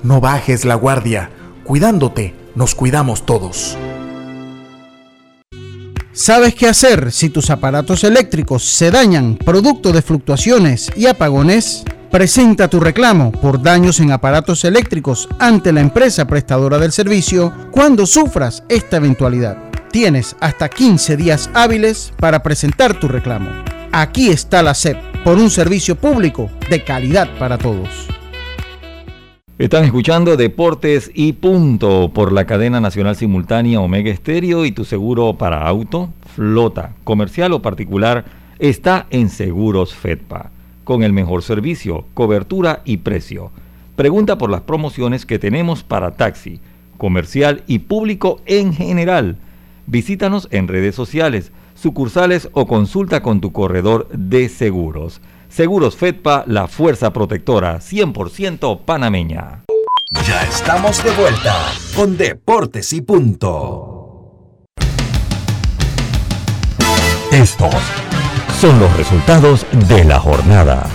No 0.04 0.20
bajes 0.20 0.66
la 0.66 0.76
guardia. 0.76 1.30
Cuidándote, 1.64 2.36
nos 2.54 2.76
cuidamos 2.76 3.26
todos. 3.26 3.78
¿Sabes 6.12 6.54
qué 6.54 6.68
hacer 6.68 7.14
si 7.14 7.30
tus 7.30 7.50
aparatos 7.50 8.04
eléctricos 8.04 8.66
se 8.66 8.92
dañan 8.92 9.38
producto 9.38 9.94
de 9.94 10.02
fluctuaciones 10.02 10.92
y 10.98 11.06
apagones? 11.06 11.86
Presenta 12.12 12.68
tu 12.68 12.82
reclamo 12.82 13.32
por 13.32 13.62
daños 13.62 14.02
en 14.02 14.12
aparatos 14.12 14.66
eléctricos 14.66 15.30
ante 15.40 15.72
la 15.72 15.80
empresa 15.80 16.28
prestadora 16.28 16.78
del 16.78 16.92
servicio 16.92 17.54
cuando 17.72 18.06
sufras 18.06 18.66
esta 18.68 18.98
eventualidad. 18.98 19.56
Tienes 19.94 20.36
hasta 20.42 20.68
15 20.68 21.16
días 21.16 21.50
hábiles 21.54 22.12
para 22.20 22.44
presentar 22.44 23.00
tu 23.00 23.08
reclamo. 23.08 23.79
Aquí 23.92 24.30
está 24.30 24.62
la 24.62 24.76
SEP, 24.76 24.98
por 25.24 25.40
un 25.40 25.50
servicio 25.50 25.96
público 25.96 26.48
de 26.70 26.84
calidad 26.84 27.28
para 27.40 27.58
todos. 27.58 28.08
Están 29.58 29.84
escuchando 29.84 30.38
Deportes 30.38 31.10
y 31.16 31.34
Punto 31.34 32.12
por 32.14 32.32
la 32.32 32.46
cadena 32.46 32.80
nacional 32.80 33.16
simultánea 33.16 33.82
Omega 33.82 34.12
Estéreo 34.12 34.66
y 34.66 34.72
tu 34.72 34.86
seguro 34.86 35.34
para 35.34 35.68
auto, 35.68 36.14
flota, 36.36 36.94
comercial 37.04 37.52
o 37.52 37.64
particular 37.64 38.26
está 38.60 39.08
en 39.10 39.30
Seguros 39.30 39.96
Fedpa, 39.96 40.52
con 40.84 41.02
el 41.02 41.12
mejor 41.12 41.42
servicio, 41.42 42.06
cobertura 42.14 42.84
y 42.86 42.98
precio. 42.98 43.50
Pregunta 43.96 44.38
por 44.38 44.52
las 44.52 44.62
promociones 44.62 45.26
que 45.26 45.40
tenemos 45.40 45.82
para 45.82 46.12
taxi, 46.12 46.60
comercial 47.00 47.64
y 47.66 47.80
público 47.80 48.40
en 48.46 48.72
general. 48.72 49.38
Visítanos 49.88 50.48
en 50.52 50.68
redes 50.68 50.94
sociales 50.94 51.52
sucursales 51.80 52.50
o 52.54 52.68
consulta 52.68 53.22
con 53.22 53.42
tu 53.42 53.52
corredor 53.52 54.08
de 54.10 54.50
seguros. 54.50 55.22
Seguros 55.50 55.96
Fedpa, 55.96 56.44
la 56.46 56.68
fuerza 56.68 57.12
protectora 57.12 57.80
100% 57.80 58.82
panameña. 58.86 59.64
Ya 60.28 60.44
estamos 60.44 61.04
de 61.04 61.12
vuelta 61.12 61.56
con 61.96 62.18
Deportes 62.18 62.94
y 62.94 63.02
Punto. 63.02 64.66
Estos 67.32 67.76
son 68.60 68.80
los 68.80 68.96
resultados 68.98 69.66
de 69.88 70.04
la 70.04 70.20
jornada. 70.20 70.90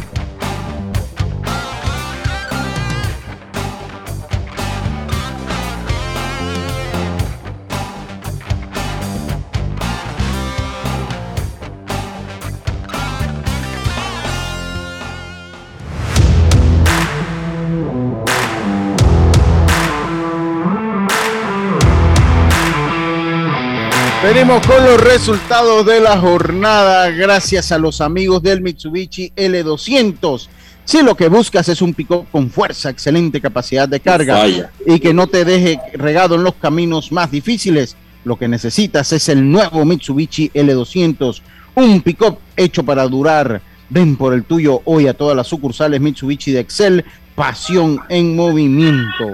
Venimos 24.35 24.67
con 24.67 24.85
los 24.85 25.01
resultados 25.01 25.87
de 25.87 26.01
la 26.01 26.19
jornada 26.19 27.09
gracias 27.11 27.71
a 27.71 27.79
los 27.79 28.01
amigos 28.01 28.43
del 28.43 28.63
Mitsubishi 28.63 29.33
L200. 29.37 30.49
Si 30.85 31.05
lo 31.05 31.15
que 31.15 31.29
buscas 31.29 31.69
es 31.69 31.81
un 31.81 31.95
pick 31.95 32.09
con 32.33 32.51
fuerza, 32.51 32.91
excelente 32.91 33.41
capacidad 33.41 33.89
de 33.89 34.01
carga 34.01 34.45
y 34.85 34.99
que 34.99 35.15
no 35.15 35.29
te 35.29 35.45
deje 35.45 35.79
regado 35.93 36.35
en 36.35 36.43
los 36.43 36.55
caminos 36.55 37.13
más 37.13 37.31
difíciles, 37.31 37.97
lo 38.25 38.37
que 38.37 38.49
necesitas 38.49 39.13
es 39.13 39.29
el 39.29 39.49
nuevo 39.49 39.85
Mitsubishi 39.85 40.51
L200, 40.53 41.41
un 41.77 42.03
pick 42.03 42.25
hecho 42.57 42.83
para 42.83 43.07
durar. 43.07 43.63
Ven 43.89 44.17
por 44.17 44.35
el 44.35 44.43
tuyo 44.43 44.83
hoy 44.85 45.07
a 45.07 45.15
todas 45.15 45.37
las 45.37 45.47
sucursales 45.47 46.01
Mitsubishi 46.01 46.51
de 46.51 46.59
Excel, 46.59 47.05
pasión 47.37 48.01
en 48.09 48.35
movimiento. 48.35 49.29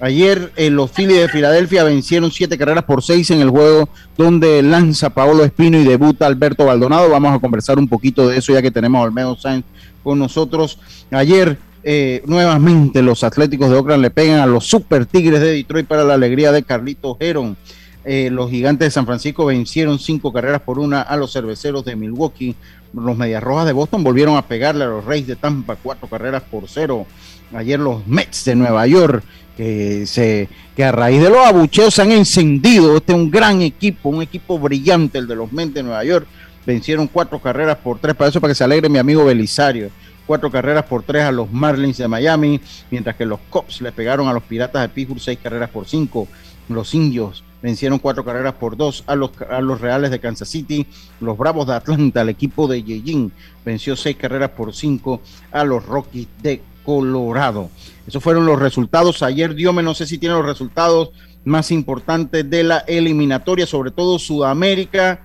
Ayer 0.00 0.52
eh, 0.56 0.70
los 0.70 0.90
Phillies 0.90 1.20
de 1.20 1.28
Filadelfia 1.28 1.84
vencieron 1.84 2.30
siete 2.30 2.58
carreras 2.58 2.84
por 2.84 3.02
seis 3.02 3.30
en 3.30 3.40
el 3.40 3.50
juego 3.50 3.88
donde 4.18 4.62
lanza 4.62 5.10
Paolo 5.10 5.44
Espino 5.44 5.78
y 5.78 5.84
debuta 5.84 6.26
Alberto 6.26 6.66
Baldonado. 6.66 7.08
Vamos 7.08 7.34
a 7.34 7.38
conversar 7.38 7.78
un 7.78 7.88
poquito 7.88 8.28
de 8.28 8.38
eso 8.38 8.52
ya 8.52 8.60
que 8.60 8.70
tenemos 8.70 8.98
a 8.98 9.02
Olmedo 9.02 9.36
Sainz 9.36 9.64
con 10.02 10.18
nosotros. 10.18 10.78
Ayer 11.10 11.58
eh, 11.84 12.22
nuevamente 12.26 13.02
los 13.02 13.22
Atléticos 13.24 13.70
de 13.70 13.76
Oakland 13.76 14.02
le 14.02 14.10
pegan 14.10 14.40
a 14.40 14.46
los 14.46 14.66
Super 14.66 15.06
Tigres 15.06 15.40
de 15.40 15.52
Detroit 15.52 15.86
para 15.86 16.02
la 16.02 16.14
alegría 16.14 16.50
de 16.50 16.62
Carlito 16.62 17.16
Heron. 17.20 17.56
Eh, 18.04 18.28
los 18.30 18.50
gigantes 18.50 18.86
de 18.86 18.90
San 18.90 19.06
Francisco 19.06 19.46
vencieron 19.46 19.98
cinco 19.98 20.32
carreras 20.32 20.60
por 20.60 20.78
una 20.78 21.02
a 21.02 21.16
los 21.16 21.32
cerveceros 21.32 21.84
de 21.84 21.96
Milwaukee. 21.96 22.54
Los 22.92 23.16
Medias 23.16 23.42
Rojas 23.42 23.66
de 23.66 23.72
Boston 23.72 24.04
volvieron 24.04 24.36
a 24.36 24.46
pegarle 24.46 24.84
a 24.84 24.88
los 24.88 25.04
Reyes 25.04 25.26
de 25.26 25.36
Tampa 25.36 25.76
cuatro 25.76 26.08
carreras 26.08 26.42
por 26.42 26.68
cero. 26.68 27.06
Ayer 27.54 27.78
los 27.80 28.06
Mets 28.06 28.44
de 28.44 28.54
Nueva 28.54 28.86
York, 28.86 29.24
que, 29.56 30.06
se, 30.06 30.48
que 30.76 30.84
a 30.84 30.92
raíz 30.92 31.22
de 31.22 31.30
los 31.30 31.38
abucheos 31.38 31.94
se 31.94 32.02
han 32.02 32.12
encendido. 32.12 32.96
Este 32.96 33.12
es 33.12 33.18
un 33.18 33.30
gran 33.30 33.62
equipo, 33.62 34.10
un 34.10 34.22
equipo 34.22 34.58
brillante, 34.58 35.18
el 35.18 35.26
de 35.26 35.36
los 35.36 35.52
Mets 35.52 35.74
de 35.74 35.82
Nueva 35.82 36.04
York 36.04 36.26
vencieron 36.66 37.06
cuatro 37.08 37.38
carreras 37.40 37.76
por 37.76 37.98
tres, 37.98 38.14
para 38.14 38.30
eso 38.30 38.40
para 38.40 38.50
que 38.50 38.54
se 38.54 38.64
alegre 38.64 38.88
mi 38.88 38.98
amigo 38.98 39.24
Belisario. 39.24 39.90
Cuatro 40.26 40.50
carreras 40.50 40.84
por 40.84 41.02
tres 41.02 41.24
a 41.24 41.32
los 41.32 41.52
Marlins 41.52 41.98
de 41.98 42.08
Miami, 42.08 42.60
mientras 42.90 43.14
que 43.16 43.26
los 43.26 43.40
Cops 43.50 43.82
le 43.82 43.92
pegaron 43.92 44.26
a 44.26 44.32
los 44.32 44.42
Piratas 44.42 44.80
de 44.80 44.88
Pittsburgh 44.88 45.20
seis 45.20 45.38
carreras 45.42 45.68
por 45.68 45.86
cinco. 45.86 46.26
Los 46.68 46.94
Indios 46.94 47.44
vencieron 47.64 47.98
cuatro 47.98 48.26
carreras 48.26 48.52
por 48.52 48.76
dos 48.76 49.04
a 49.06 49.14
los, 49.14 49.30
a 49.50 49.62
los 49.62 49.80
Reales 49.80 50.10
de 50.10 50.20
Kansas 50.20 50.50
City. 50.50 50.86
Los 51.22 51.38
Bravos 51.38 51.66
de 51.66 51.72
Atlanta, 51.72 52.20
el 52.20 52.28
equipo 52.28 52.68
de 52.68 52.82
Yejin, 52.82 53.32
venció 53.64 53.96
seis 53.96 54.18
carreras 54.18 54.50
por 54.50 54.74
cinco 54.74 55.22
a 55.50 55.64
los 55.64 55.86
Rockies 55.86 56.28
de 56.42 56.60
Colorado. 56.84 57.70
Esos 58.06 58.22
fueron 58.22 58.44
los 58.44 58.58
resultados. 58.58 59.22
Ayer 59.22 59.54
Diome, 59.54 59.82
no 59.82 59.94
sé 59.94 60.06
si 60.06 60.18
tiene 60.18 60.34
los 60.34 60.44
resultados 60.44 61.12
más 61.46 61.70
importantes 61.70 62.48
de 62.50 62.64
la 62.64 62.80
eliminatoria, 62.80 63.66
sobre 63.66 63.92
todo 63.92 64.18
Sudamérica 64.18 65.22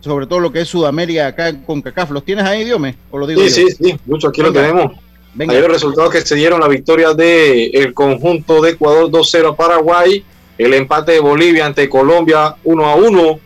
sobre 0.00 0.26
todo 0.26 0.38
lo 0.38 0.52
que 0.52 0.60
es 0.60 0.68
Sudamérica 0.68 1.26
acá 1.26 1.60
con 1.64 1.82
CACAF. 1.82 2.10
¿Los 2.10 2.24
tienes 2.24 2.44
ahí, 2.44 2.64
Diome? 2.64 2.96
¿O 3.10 3.18
lo 3.18 3.26
digo 3.26 3.40
sí, 3.42 3.50
sí, 3.50 3.66
sí, 3.70 3.96
mucho 4.06 4.28
aquí 4.28 4.42
lo 4.42 4.52
tenemos. 4.52 4.92
Venga. 5.34 5.52
Ayer 5.52 5.64
los 5.64 5.72
resultados 5.72 6.12
que 6.12 6.20
se 6.20 6.34
dieron, 6.36 6.60
la 6.60 6.68
victoria 6.68 7.14
del 7.14 7.70
el 7.74 7.94
conjunto 7.94 8.62
de 8.62 8.70
Ecuador 8.70 9.10
2-0 9.10 9.52
a 9.52 9.56
Paraguay, 9.56 10.24
el 10.58 10.74
empate 10.74 11.12
de 11.12 11.20
Bolivia 11.20 11.66
ante 11.66 11.88
Colombia 11.88 12.56
1-1, 12.64 13.38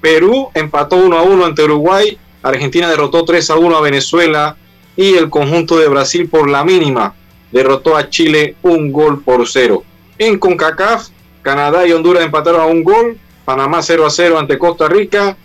Perú 0.00 0.48
empató 0.54 0.96
1-1 0.96 1.44
ante 1.44 1.64
Uruguay, 1.64 2.16
Argentina 2.42 2.88
derrotó 2.88 3.24
3-1 3.24 3.76
a 3.76 3.80
Venezuela. 3.80 4.56
Y 4.94 5.14
el 5.14 5.30
conjunto 5.30 5.78
de 5.78 5.88
Brasil 5.88 6.28
por 6.28 6.50
la 6.50 6.64
mínima 6.64 7.14
derrotó 7.50 7.96
a 7.96 8.10
Chile 8.10 8.56
un 8.62 8.92
gol 8.92 9.22
por 9.22 9.48
cero. 9.48 9.84
En 10.18 10.38
CONCACAF, 10.38 11.08
Canadá 11.40 11.86
y 11.86 11.92
Honduras 11.92 12.22
empataron 12.22 12.60
a 12.60 12.66
un 12.66 12.84
gol, 12.84 13.18
Panamá 13.46 13.78
0-0 13.78 14.38
ante 14.38 14.58
Costa 14.58 14.88
Rica, 14.88 15.36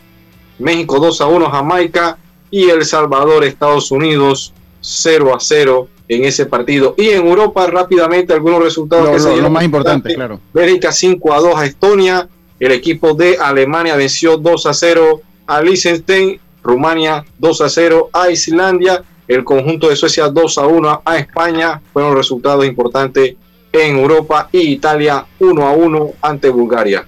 México 0.60 1.00
2 1.00 1.22
a 1.22 1.28
1 1.28 1.50
Jamaica. 1.50 2.18
Y 2.50 2.70
El 2.70 2.86
Salvador 2.86 3.44
Estados 3.44 3.92
Unidos 3.92 4.54
0 4.80 5.36
a 5.36 5.40
0 5.40 5.90
en 6.08 6.26
ese 6.26 6.46
partido. 6.46 6.96
Y 6.98 7.10
en 7.10 7.26
Europa 7.26 7.68
rápidamente 7.68 8.34
algunos 8.34 8.64
resultados 8.64 9.06
lo, 9.06 9.14
que 9.14 9.20
se 9.20 9.42
lo 9.42 9.50
más 9.50 9.64
importante, 9.64 10.14
claro. 10.14 10.40
Bélgica 10.54 10.92
5 10.92 11.34
a 11.34 11.40
2 11.40 11.56
a 11.56 11.66
Estonia, 11.66 12.28
el 12.60 12.72
equipo 12.72 13.14
de 13.14 13.38
Alemania 13.38 13.96
venció 13.96 14.38
2 14.38 14.66
a 14.66 14.74
0 14.74 15.22
a 15.48 15.62
Liechtenstein, 15.62 16.40
Rumania 16.64 17.26
2 17.38 17.62
a 17.62 17.70
0 17.70 18.10
a 18.14 18.30
Islandia, 18.30 19.04
el 19.28 19.44
conjunto 19.44 19.90
de 19.90 19.96
Suecia 19.96 20.30
2 20.30 20.58
a 20.58 20.68
1 20.68 21.02
a 21.04 21.18
España, 21.18 21.82
fueron 21.92 22.16
resultados 22.16 22.66
importantes 22.66 23.36
en 23.72 23.98
Europa 23.98 24.50
y 24.52 24.60
Italia 24.60 25.26
1 25.40 25.68
a 25.68 25.72
1 25.72 26.12
ante 26.22 26.50
Bulgaria. 26.50 27.06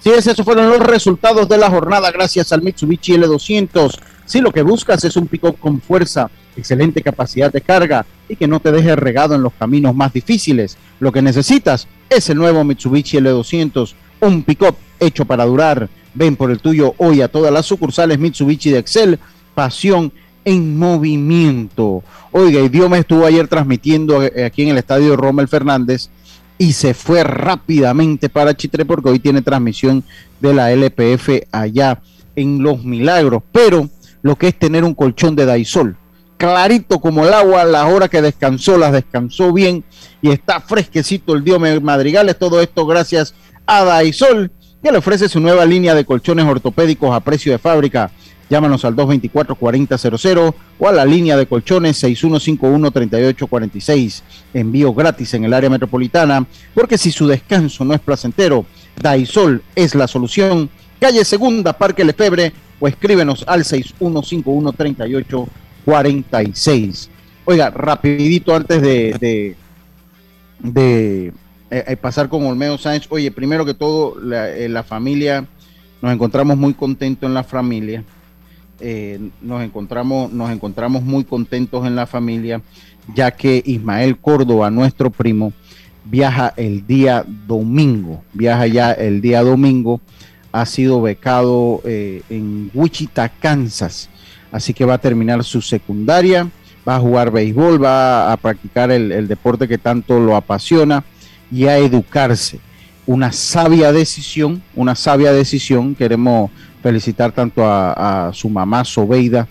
Sí, 0.00 0.10
esos 0.10 0.44
fueron 0.44 0.68
los 0.68 0.80
resultados 0.80 1.48
de 1.48 1.56
la 1.56 1.70
jornada 1.70 2.10
gracias 2.10 2.52
al 2.52 2.60
Mitsubishi 2.60 3.14
L200. 3.14 3.98
Si 4.26 4.40
lo 4.40 4.52
que 4.52 4.62
buscas 4.62 5.02
es 5.04 5.16
un 5.16 5.26
pick 5.26 5.58
con 5.58 5.80
fuerza, 5.80 6.30
excelente 6.56 7.02
capacidad 7.02 7.52
de 7.52 7.60
carga 7.60 8.06
y 8.28 8.36
que 8.36 8.46
no 8.46 8.60
te 8.60 8.72
deje 8.72 8.96
regado 8.96 9.34
en 9.34 9.42
los 9.42 9.52
caminos 9.52 9.94
más 9.94 10.12
difíciles, 10.12 10.76
lo 11.00 11.12
que 11.12 11.22
necesitas 11.22 11.86
es 12.08 12.30
el 12.30 12.38
nuevo 12.38 12.64
Mitsubishi 12.64 13.18
L200, 13.18 13.94
un 14.20 14.42
pick 14.42 14.74
hecho 15.00 15.24
para 15.24 15.44
durar. 15.44 15.88
Ven 16.14 16.36
por 16.36 16.50
el 16.50 16.60
tuyo 16.60 16.94
hoy 16.98 17.20
a 17.22 17.28
todas 17.28 17.52
las 17.52 17.66
sucursales 17.66 18.18
Mitsubishi 18.18 18.70
de 18.70 18.78
Excel, 18.78 19.18
pasión 19.54 20.12
en 20.44 20.78
movimiento. 20.78 22.02
Oiga, 22.30 22.60
y 22.60 22.88
me 22.88 22.98
estuvo 22.98 23.26
ayer 23.26 23.48
transmitiendo 23.48 24.20
aquí 24.20 24.62
en 24.62 24.68
el 24.68 24.78
estadio 24.78 25.16
Rommel 25.16 25.48
Fernández 25.48 26.10
y 26.58 26.72
se 26.72 26.94
fue 26.94 27.24
rápidamente 27.24 28.28
para 28.28 28.54
Chitre 28.54 28.84
porque 28.84 29.08
hoy 29.08 29.18
tiene 29.18 29.42
transmisión 29.42 30.04
de 30.40 30.54
la 30.54 30.72
LPF 30.72 31.48
allá 31.50 32.00
en 32.36 32.62
Los 32.62 32.84
Milagros. 32.84 33.42
Pero 33.50 33.88
lo 34.22 34.36
que 34.36 34.48
es 34.48 34.58
tener 34.58 34.84
un 34.84 34.94
colchón 34.94 35.34
de 35.34 35.46
Daisol, 35.46 35.96
clarito 36.44 37.00
como 37.00 37.24
el 37.24 37.32
agua, 37.32 37.64
la 37.64 37.86
hora 37.86 38.08
que 38.08 38.20
descansó, 38.20 38.76
las 38.76 38.92
descansó 38.92 39.52
bien 39.52 39.84
y 40.20 40.30
está 40.30 40.60
fresquecito 40.60 41.34
el 41.34 41.42
Dios 41.42 41.60
Madrigales. 41.82 42.38
Todo 42.38 42.60
esto 42.60 42.86
gracias 42.86 43.34
a 43.66 43.84
Daisol, 43.84 44.50
que 44.82 44.92
le 44.92 44.98
ofrece 44.98 45.28
su 45.28 45.40
nueva 45.40 45.64
línea 45.64 45.94
de 45.94 46.04
colchones 46.04 46.46
ortopédicos 46.46 47.14
a 47.14 47.20
precio 47.20 47.52
de 47.52 47.58
fábrica 47.58 48.10
Llámanos 48.50 48.84
al 48.84 48.94
224-4000 48.94 50.54
o 50.78 50.88
a 50.88 50.92
la 50.92 51.04
línea 51.04 51.36
de 51.36 51.46
colchones 51.46 52.02
6151-3846. 52.04 54.22
Envío 54.52 54.92
gratis 54.92 55.34
en 55.34 55.44
el 55.44 55.54
área 55.54 55.70
metropolitana, 55.70 56.46
porque 56.74 56.98
si 56.98 57.10
su 57.10 57.26
descanso 57.26 57.84
no 57.84 57.94
es 57.94 58.00
placentero, 58.00 58.66
Daisol 59.00 59.62
es 59.74 59.94
la 59.94 60.06
solución. 60.06 60.68
Calle 61.00 61.24
Segunda, 61.24 61.72
Parque 61.72 62.04
Lefebre, 62.04 62.52
o 62.80 62.88
escríbenos 62.88 63.44
al 63.46 63.64
6151-3846. 63.64 65.46
Oiga, 67.44 67.70
rapidito 67.70 68.54
antes 68.54 68.80
de, 68.80 69.54
de, 70.60 71.32
eh, 71.70 71.84
eh, 71.88 71.96
pasar 71.96 72.28
con 72.28 72.46
Olmedo 72.46 72.78
Sánchez. 72.78 73.10
Oye, 73.12 73.30
primero 73.30 73.66
que 73.66 73.74
todo, 73.74 74.18
la, 74.18 74.50
eh, 74.50 74.82
familia, 74.82 75.46
nos 76.00 76.12
encontramos 76.12 76.56
muy 76.56 76.72
contentos 76.72 77.28
en 77.28 77.34
la 77.34 77.44
familia. 77.44 78.02
Nos, 79.40 79.62
encontramos, 79.62 80.32
nos 80.32 80.50
encontramos 80.50 81.02
muy 81.02 81.24
contentos 81.24 81.86
en 81.86 81.96
la 81.96 82.06
familia, 82.06 82.60
ya 83.14 83.30
que 83.30 83.62
Ismael 83.64 84.18
Córdoba, 84.18 84.70
nuestro 84.70 85.10
primo, 85.10 85.54
viaja 86.04 86.52
el 86.56 86.86
día 86.86 87.24
domingo, 87.46 88.22
viaja 88.34 88.66
ya 88.66 88.92
el 88.92 89.22
día 89.22 89.42
domingo, 89.42 90.02
ha 90.52 90.66
sido 90.66 91.00
becado 91.00 91.80
en 91.84 92.70
Wichita, 92.74 93.30
Kansas, 93.30 94.10
así 94.54 94.72
que 94.72 94.84
va 94.84 94.94
a 94.94 94.98
terminar 94.98 95.42
su 95.42 95.60
secundaria, 95.60 96.48
va 96.88 96.94
a 96.94 97.00
jugar 97.00 97.32
béisbol, 97.32 97.82
va 97.82 98.30
a 98.32 98.36
practicar 98.36 98.92
el, 98.92 99.26
deporte 99.26 99.66
que 99.66 99.78
tanto 99.78 100.20
lo 100.20 100.36
apasiona 100.36 101.02
y 101.50 101.66
a 101.66 101.78
educarse. 101.78 102.60
Una 103.04 103.32
sabia 103.32 103.90
decisión, 103.90 104.62
una 104.76 104.94
sabia 104.94 105.32
decisión, 105.32 105.96
queremos 105.96 106.52
felicitar 106.84 107.32
tanto 107.32 107.64
a, 107.66 108.30
su 108.32 108.48
mamá 108.48 108.84
Sobeida 108.84 109.48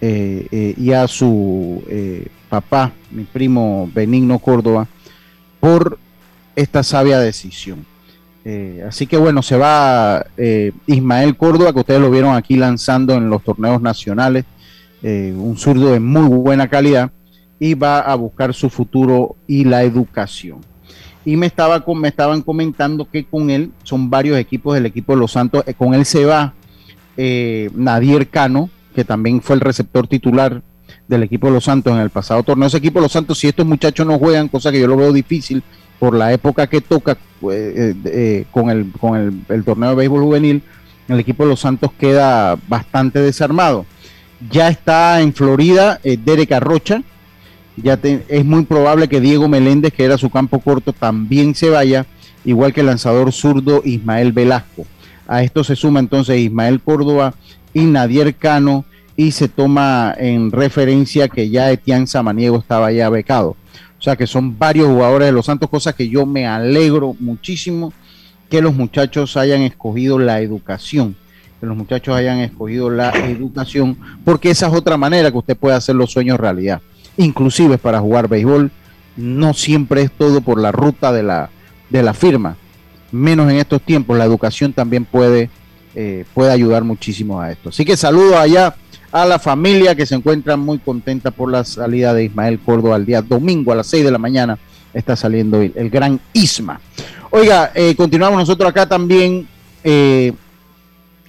eh, 0.00 0.46
eh, 0.50 0.74
y 0.78 0.90
a 0.92 1.06
su 1.06 1.84
eh, 1.90 2.26
papá, 2.48 2.92
mi 3.10 3.24
primo 3.24 3.90
Benigno 3.94 4.38
Córdoba, 4.38 4.88
por 5.60 5.98
esta 6.54 6.82
sabia 6.82 7.18
decisión. 7.18 7.84
Así 8.86 9.06
que 9.06 9.16
bueno, 9.16 9.42
se 9.42 9.56
va 9.56 10.24
Ismael 10.86 11.36
Córdoba, 11.36 11.72
que 11.72 11.80
ustedes 11.80 12.00
lo 12.00 12.10
vieron 12.10 12.34
aquí 12.34 12.56
lanzando 12.56 13.14
en 13.14 13.28
los 13.28 13.42
torneos 13.42 13.82
nacionales, 13.82 14.44
un 15.02 15.56
zurdo 15.56 15.92
de 15.92 16.00
muy 16.00 16.28
buena 16.28 16.68
calidad, 16.68 17.10
y 17.58 17.74
va 17.74 18.00
a 18.00 18.14
buscar 18.14 18.54
su 18.54 18.68
futuro 18.68 19.36
y 19.46 19.64
la 19.64 19.82
educación. 19.82 20.60
Y 21.24 21.36
me, 21.36 21.46
estaba, 21.46 21.84
me 21.94 22.08
estaban 22.08 22.42
comentando 22.42 23.08
que 23.10 23.24
con 23.24 23.50
él 23.50 23.72
son 23.82 24.10
varios 24.10 24.38
equipos 24.38 24.74
del 24.74 24.86
equipo 24.86 25.14
de 25.14 25.18
Los 25.18 25.32
Santos, 25.32 25.64
con 25.76 25.94
él 25.94 26.04
se 26.04 26.24
va 26.24 26.54
eh, 27.16 27.70
Nadier 27.74 28.28
Cano, 28.28 28.70
que 28.94 29.04
también 29.04 29.40
fue 29.40 29.56
el 29.56 29.60
receptor 29.60 30.06
titular 30.06 30.62
del 31.08 31.22
equipo 31.24 31.48
de 31.48 31.54
Los 31.54 31.64
Santos 31.64 31.92
en 31.92 31.98
el 32.00 32.10
pasado 32.10 32.42
torneo. 32.42 32.68
Ese 32.68 32.76
equipo 32.76 33.00
de 33.00 33.04
Los 33.04 33.12
Santos, 33.12 33.38
si 33.38 33.48
estos 33.48 33.66
muchachos 33.66 34.06
no 34.06 34.18
juegan, 34.18 34.48
cosa 34.48 34.70
que 34.70 34.78
yo 34.78 34.86
lo 34.86 34.96
veo 34.96 35.12
difícil 35.12 35.62
por 35.98 36.14
la 36.14 36.32
época 36.32 36.66
que 36.66 36.80
toca 36.80 37.16
pues, 37.40 37.56
eh, 37.58 37.94
eh, 38.04 38.44
con, 38.50 38.70
el, 38.70 38.90
con 38.92 39.44
el, 39.48 39.64
torneo 39.64 39.90
de 39.90 39.96
béisbol 39.96 40.22
juvenil, 40.22 40.62
el 41.08 41.20
equipo 41.20 41.44
de 41.44 41.50
los 41.50 41.60
Santos 41.60 41.90
queda 41.98 42.58
bastante 42.68 43.20
desarmado. 43.20 43.86
Ya 44.50 44.68
está 44.68 45.20
en 45.20 45.32
Florida 45.32 46.00
eh, 46.02 46.18
Derek 46.22 46.52
Arrocha. 46.52 47.02
Ya 47.76 47.98
es 48.02 48.44
muy 48.44 48.64
probable 48.64 49.06
que 49.06 49.20
Diego 49.20 49.48
Meléndez, 49.48 49.92
que 49.92 50.04
era 50.04 50.16
su 50.16 50.30
campo 50.30 50.60
corto, 50.60 50.94
también 50.94 51.54
se 51.54 51.68
vaya, 51.68 52.06
igual 52.42 52.72
que 52.72 52.80
el 52.80 52.86
lanzador 52.86 53.32
zurdo 53.32 53.82
Ismael 53.84 54.32
Velasco. 54.32 54.86
A 55.28 55.42
esto 55.42 55.62
se 55.62 55.76
suma 55.76 56.00
entonces 56.00 56.38
Ismael 56.38 56.80
Córdoba 56.80 57.34
y 57.74 57.84
Nadier 57.84 58.34
Cano 58.34 58.86
y 59.16 59.32
se 59.32 59.48
toma 59.48 60.14
en 60.16 60.52
referencia 60.52 61.28
que 61.28 61.50
ya 61.50 61.70
Etienne 61.70 62.06
Samaniego 62.06 62.58
estaba 62.58 62.92
ya 62.92 63.10
becado. 63.10 63.56
Sea 64.06 64.14
que 64.14 64.28
son 64.28 64.56
varios 64.56 64.86
jugadores 64.86 65.26
de 65.26 65.32
los 65.32 65.46
Santos, 65.46 65.68
cosas 65.68 65.96
que 65.96 66.08
yo 66.08 66.26
me 66.26 66.46
alegro 66.46 67.16
muchísimo 67.18 67.92
que 68.48 68.62
los 68.62 68.72
muchachos 68.72 69.36
hayan 69.36 69.62
escogido 69.62 70.20
la 70.20 70.40
educación, 70.40 71.16
que 71.58 71.66
los 71.66 71.76
muchachos 71.76 72.14
hayan 72.14 72.38
escogido 72.38 72.88
la 72.88 73.10
educación, 73.10 73.98
porque 74.24 74.50
esa 74.50 74.68
es 74.68 74.74
otra 74.74 74.96
manera 74.96 75.32
que 75.32 75.38
usted 75.38 75.56
puede 75.56 75.74
hacer 75.74 75.96
los 75.96 76.12
sueños 76.12 76.38
realidad. 76.38 76.80
Inclusive 77.16 77.78
para 77.78 77.98
jugar 77.98 78.28
béisbol, 78.28 78.70
no 79.16 79.54
siempre 79.54 80.02
es 80.02 80.12
todo 80.12 80.40
por 80.40 80.60
la 80.60 80.70
ruta 80.70 81.10
de 81.10 81.24
la, 81.24 81.50
de 81.90 82.04
la 82.04 82.14
firma 82.14 82.56
menos 83.10 83.50
en 83.50 83.56
estos 83.56 83.82
tiempos, 83.82 84.16
la 84.16 84.24
educación 84.24 84.72
también 84.72 85.04
puede, 85.04 85.50
eh, 85.94 86.24
puede 86.34 86.52
ayudar 86.52 86.84
muchísimo 86.84 87.40
a 87.40 87.50
esto. 87.50 87.70
Así 87.70 87.84
que 87.84 87.96
saludo 87.96 88.38
allá 88.38 88.76
a 89.22 89.24
la 89.24 89.38
familia 89.38 89.94
que 89.94 90.04
se 90.04 90.14
encuentra 90.14 90.58
muy 90.58 90.78
contenta 90.78 91.30
por 91.30 91.50
la 91.50 91.64
salida 91.64 92.12
de 92.12 92.24
Ismael 92.24 92.58
Córdoba 92.58 92.96
al 92.96 93.06
día 93.06 93.22
domingo 93.22 93.72
a 93.72 93.76
las 93.76 93.86
6 93.86 94.04
de 94.04 94.10
la 94.10 94.18
mañana. 94.18 94.58
Está 94.92 95.16
saliendo 95.16 95.62
el, 95.62 95.88
gran 95.88 96.20
Isma. 96.34 96.80
Oiga, 97.30 97.72
eh, 97.74 97.94
continuamos 97.96 98.38
nosotros 98.38 98.68
acá 98.68 98.86
también. 98.86 99.48
Eh, 99.82 100.34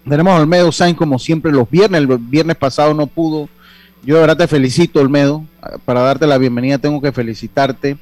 tenemos 0.08 0.34
a 0.34 0.41
Olmedo 0.41 0.69
Sainz 0.73 0.97
como 0.97 1.17
siempre 1.17 1.50
los 1.50 1.69
viernes. 1.69 2.02
El 2.02 2.17
viernes 2.17 2.58
pasado 2.58 2.93
no 2.93 3.08
pudo. 3.08 3.47
Yo 4.04 4.15
de 4.15 4.21
verdad 4.21 4.38
te 4.38 4.47
felicito, 4.47 5.00
Olmedo. 5.00 5.45
Para 5.86 6.02
darte 6.02 6.28
la 6.28 6.38
bienvenida 6.38 6.80
tengo 6.80 7.02
que 7.02 7.13
felicitarte 7.13 7.97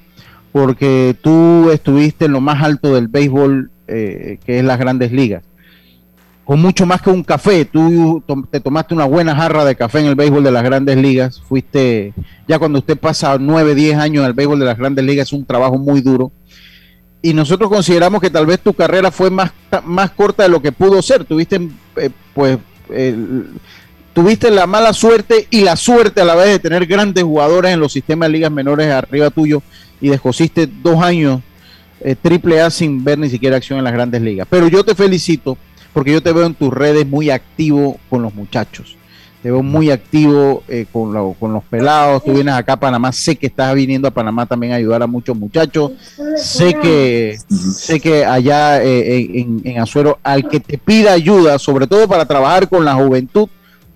porque 0.52 1.16
tú 1.22 1.70
estuviste 1.70 2.26
en 2.26 2.32
lo 2.32 2.42
más 2.42 2.64
alto 2.64 2.96
del 2.96 3.08
béisbol, 3.08 3.70
eh, 3.88 4.40
que 4.46 4.58
es 4.58 4.66
las 4.66 4.80
grandes 4.80 5.12
ligas. 5.12 5.44
Con 6.46 6.62
mucho 6.62 6.86
más 6.86 7.02
que 7.02 7.10
un 7.10 7.24
café, 7.24 7.66
tú 7.66 8.24
te 8.52 8.60
tomaste 8.60 8.94
una 8.94 9.06
buena 9.06 9.36
jarra 9.36 9.66
de 9.66 9.76
café 9.76 10.00
en 10.00 10.06
el 10.06 10.16
béisbol 10.16 10.44
de 10.44 10.52
las 10.52 10.64
grandes 10.64 10.96
ligas. 10.96 11.42
Fuiste, 11.42 12.14
ya 12.48 12.60
cuando 12.60 12.80
usted 12.80 12.98
pasa 12.98 13.38
9, 13.40 13.74
10 13.74 13.98
años 13.98 14.22
en 14.22 14.28
el 14.28 14.34
béisbol 14.34 14.60
de 14.60 14.66
las 14.66 14.78
grandes 14.78 15.04
ligas, 15.04 15.28
es 15.28 15.34
un 15.34 15.44
trabajo 15.44 15.80
muy 15.80 16.02
duro. 16.02 16.32
Y 17.24 17.34
nosotros 17.34 17.68
consideramos 17.72 18.22
que 18.22 18.30
tal 18.30 18.46
vez 18.46 18.60
tu 18.60 18.76
carrera 18.76 19.10
fue 19.10 19.32
más, 19.32 19.52
más 19.86 20.12
corta 20.12 20.44
de 20.44 20.50
lo 20.50 20.62
que 20.62 20.72
pudo 20.72 21.02
ser. 21.02 21.26
Tuviste, 21.26 21.68
eh, 21.96 22.12
pues, 22.36 22.60
tuviste 24.14 24.52
la 24.52 24.68
mala 24.68 24.94
suerte 24.94 25.48
y 25.50 25.62
la 25.62 25.76
suerte 25.76 26.22
a 26.22 26.26
la 26.26 26.36
vez 26.36 26.50
de 26.50 26.60
tener 26.60 26.86
grandes 26.86 27.24
jugadores 27.24 27.74
en 27.74 27.80
los 27.80 27.92
sistemas 27.92 28.30
de 28.30 28.34
ligas 28.34 28.52
menores 28.52 28.92
arriba 28.92 29.32
tuyo 29.32 29.64
y 30.00 30.10
descosiste 30.10 30.68
dos 30.68 31.02
años 31.02 31.42
eh, 32.02 32.16
triple 32.16 32.62
A 32.62 32.70
sin 32.70 33.04
ver 33.04 33.18
ni 33.18 33.30
siquiera 33.30 33.58
acción 33.58 33.80
en 33.80 33.86
las 33.86 33.94
grandes 33.94 34.22
ligas. 34.22 34.46
Pero 34.48 34.68
yo 34.68 34.84
te 34.84 34.94
felicito 34.94 35.58
porque 35.96 36.12
yo 36.12 36.22
te 36.22 36.34
veo 36.34 36.46
en 36.46 36.54
tus 36.54 36.74
redes 36.74 37.08
muy 37.08 37.30
activo 37.30 37.98
con 38.10 38.22
los 38.22 38.36
muchachos. 38.36 38.98
Te 39.42 39.50
veo 39.50 39.64
muy 39.64 39.92
activo 39.92 40.62
eh, 40.68 40.88
con, 40.92 41.34
con, 41.36 41.54
los 41.54 41.64
pelados. 41.64 42.22
Tú 42.22 42.34
vienes 42.34 42.54
acá 42.54 42.74
a 42.74 42.80
Panamá. 42.80 43.14
Sé 43.14 43.38
que 43.38 43.48
estás 43.48 43.74
viniendo 43.74 44.06
a 44.06 44.12
Panamá 44.12 44.46
también 44.46 44.74
a 44.74 44.76
ayudar 44.76 45.02
a 45.04 45.08
muchos 45.08 45.38
muchachos. 45.38 45.94
Sé 46.36 46.74
que, 46.74 47.38
sé 47.50 48.02
que 48.02 48.26
allá 48.26 48.84
eh, 48.84 49.40
en, 49.40 49.62
en 49.64 49.80
Azuero, 49.80 50.20
al 50.22 50.50
que 50.50 50.60
te 50.60 50.78
pida 50.78 51.14
ayuda, 51.14 51.58
sobre 51.60 51.88
todo 51.88 52.10
para 52.10 52.26
trabajar 52.26 52.68
con 52.68 52.84
la 52.84 52.96
juventud, 52.96 53.48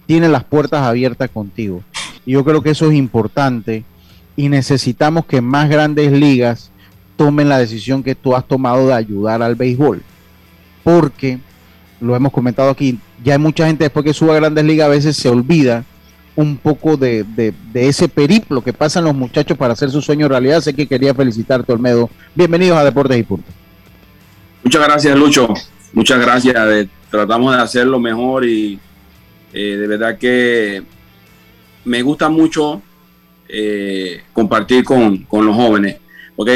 tiene 0.05 0.29
las 0.29 0.45
puertas 0.45 0.83
abiertas 0.83 1.29
contigo. 1.29 1.83
Y 2.25 2.31
yo 2.31 2.45
creo 2.45 2.61
que 2.61 2.69
eso 2.69 2.89
es 2.89 2.95
importante 2.95 3.83
y 4.37 4.47
necesitamos 4.47 5.25
que 5.25 5.41
más 5.41 5.67
grandes 5.67 6.13
ligas 6.13 6.71
tomen 7.17 7.49
la 7.49 7.57
decisión 7.57 8.03
que 8.03 8.15
tú 8.15 8.37
has 8.37 8.47
tomado 8.47 8.87
de 8.87 8.93
ayudar 8.93 9.41
al 9.41 9.55
béisbol. 9.55 10.01
Porque, 10.85 11.39
lo 12.01 12.15
hemos 12.15 12.31
comentado 12.31 12.69
aquí, 12.69 12.99
ya 13.23 13.33
hay 13.33 13.39
mucha 13.39 13.67
gente 13.67 13.83
después 13.83 14.05
que 14.05 14.13
sube 14.13 14.31
a 14.31 14.35
grandes 14.35 14.63
ligas 14.63 14.87
a 14.87 14.89
veces 14.89 15.17
se 15.17 15.29
olvida 15.29 15.83
un 16.35 16.55
poco 16.57 16.95
de, 16.95 17.25
ese 17.73 18.07
periplo 18.07 18.63
que 18.63 18.71
pasan 18.71 19.03
los 19.03 19.13
muchachos 19.13 19.57
para 19.57 19.73
hacer 19.73 19.91
su 19.91 20.01
sueño 20.01 20.29
realidad. 20.29 20.61
Sé 20.61 20.73
que 20.73 20.87
quería 20.87 21.13
felicitarte, 21.13 21.73
Olmedo. 21.73 22.09
Bienvenidos 22.33 22.77
a 22.77 22.85
Deportes 22.85 23.19
y 23.19 23.23
Puntos. 23.23 23.53
Muchas 24.63 24.81
gracias, 24.81 25.17
Lucho. 25.17 25.53
Muchas 25.91 26.21
gracias. 26.21 26.87
tratamos 27.09 27.55
de 27.55 27.61
hacer 27.61 27.87
lo 27.87 27.99
mejor 27.99 28.45
y 28.45 28.79
eh, 29.51 29.75
de 29.75 29.87
verdad 29.87 30.17
que 30.17 30.81
me 31.83 32.01
gusta 32.01 32.29
mucho 32.29 32.81
eh, 33.49 34.21
compartir 34.31 34.85
con, 34.85 35.27
los 35.29 35.55
jóvenes, 35.55 35.97
porque 36.37 36.53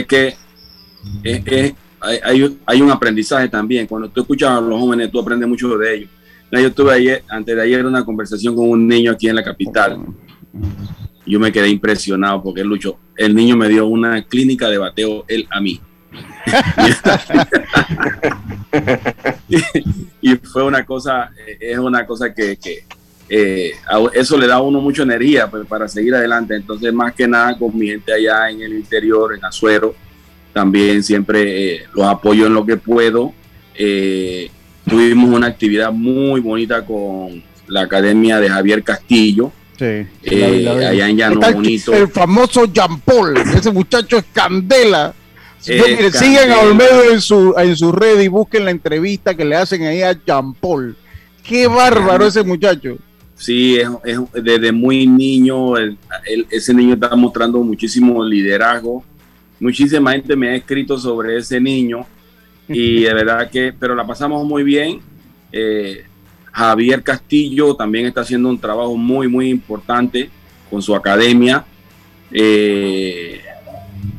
es 1.24 1.44
que 1.44 1.76
hay, 2.04 2.58
hay, 2.66 2.82
un 2.82 2.92
aprendizaje 2.92 3.48
también. 3.48 3.88
Cuando 3.88 4.10
tú 4.10 4.22
escuchas 4.22 4.52
a 4.52 4.62
los 4.62 4.80
jóvenes, 4.80 5.12
tú 5.12 5.20
aprendes 5.20 5.48
mucho 5.48 5.78
de 5.78 5.96
ellos. 5.96 6.10
Yo 6.52 6.72
tuve 6.72 6.94
ayer, 6.94 7.24
antes 7.30 7.56
de 7.56 7.62
ayer 7.62 7.86
una 7.86 8.06
conversación 8.06 8.56
con 8.56 8.70
un 8.70 8.88
niño 8.88 9.12
aquí 9.12 9.28
en 9.28 9.36
la 9.36 9.44
capital. 9.44 10.00
Yo 11.26 11.40
me 11.40 11.52
quedé 11.52 11.70
impresionado 11.70 12.44
porque 12.44 12.64
Lucho, 12.64 13.00
el 13.18 13.34
niño 13.34 13.58
me 13.58 13.70
dio 13.70 13.88
una 13.88 14.22
clínica 14.24 14.70
de 14.70 14.78
bateo 14.78 15.26
él 15.28 15.48
a 15.50 15.60
mí. 15.60 15.82
y, 20.22 20.36
fue 20.36 20.64
una 20.64 20.86
cosa, 20.86 21.32
es 21.60 21.80
una 21.80 22.06
cosa 22.06 22.34
que, 22.34 22.58
que, 22.58 22.86
eh, 23.30 23.72
eso 24.14 24.38
le 24.38 24.46
da 24.46 24.56
a 24.56 24.62
uno 24.62 24.80
mucha 24.80 25.04
energía 25.04 25.50
pues, 25.50 25.66
para 25.66 25.88
seguir 25.88 26.14
adelante. 26.14 26.56
Entonces, 26.56 26.94
más 26.94 27.14
que 27.14 27.28
nada 27.28 27.58
con 27.58 27.76
mi 27.76 27.88
gente 27.88 28.14
allá 28.14 28.50
en 28.50 28.62
el 28.62 28.74
interior, 28.74 29.34
en 29.34 29.44
Azuero, 29.44 29.96
también 30.54 31.04
siempre 31.04 31.76
eh, 31.76 31.84
los 31.94 32.06
apoyo 32.06 32.48
en 32.48 32.54
lo 32.54 32.66
que 32.66 32.78
puedo. 32.78 33.34
Eh, 33.76 34.50
tuvimos 34.88 35.30
una 35.30 35.48
actividad 35.48 35.92
muy 35.92 36.40
bonita 36.40 36.86
con 36.86 37.44
la 37.68 37.82
Academia 37.82 38.40
de 38.40 38.50
Javier 38.50 38.84
Castillo. 38.84 39.52
allá 39.80 41.10
en 41.10 41.18
Llano 41.18 41.40
Bonito. 41.40 41.94
El, 41.94 42.08
famoso 42.08 42.72
Jean 42.72 43.00
Paul, 43.02 43.36
ese 43.38 43.72
muchacho 43.72 44.18
es 44.18 44.26
candela. 44.32 45.14
sigan 45.60 46.52
a 46.52 46.60
Olmedo 46.60 47.12
en 47.12 47.20
su, 47.20 47.56
en 47.58 47.76
su 47.76 47.92
red 47.92 48.20
y 48.22 48.28
busquen 48.28 48.66
la 48.66 48.72
entrevista 48.72 49.34
que 49.36 49.46
le 49.46 49.56
hacen 49.56 49.84
ahí 49.84 50.04
a 50.04 50.14
Jean 50.26 50.54
Paul. 50.54 50.96
Qué 51.44 51.68
bárbaro 51.68 52.28
ese 52.28 52.44
muchacho. 52.44 52.98
Sí, 53.36 53.78
es, 53.78 54.20
desde 54.34 54.72
muy 54.72 55.06
niño, 55.08 55.74
ese 56.50 56.74
niño 56.74 56.94
está 56.94 57.14
mostrando 57.16 57.60
muchísimo 57.60 58.24
liderazgo. 58.24 59.04
Muchísima 59.64 60.12
gente 60.12 60.36
me 60.36 60.50
ha 60.50 60.56
escrito 60.56 60.98
sobre 60.98 61.38
ese 61.38 61.58
niño 61.58 62.06
y 62.68 63.04
de 63.04 63.14
verdad 63.14 63.50
que, 63.50 63.72
pero 63.72 63.96
la 63.96 64.06
pasamos 64.06 64.46
muy 64.46 64.62
bien. 64.62 65.00
Eh, 65.54 66.04
Javier 66.52 67.02
Castillo 67.02 67.74
también 67.74 68.06
está 68.06 68.22
haciendo 68.22 68.50
un 68.50 68.60
trabajo 68.60 68.98
muy, 68.98 69.30
muy 69.30 69.50
importante 69.50 70.30
con 70.70 70.82
su 70.82 70.94
academia. 70.94 71.64
Eh, 72.30 73.40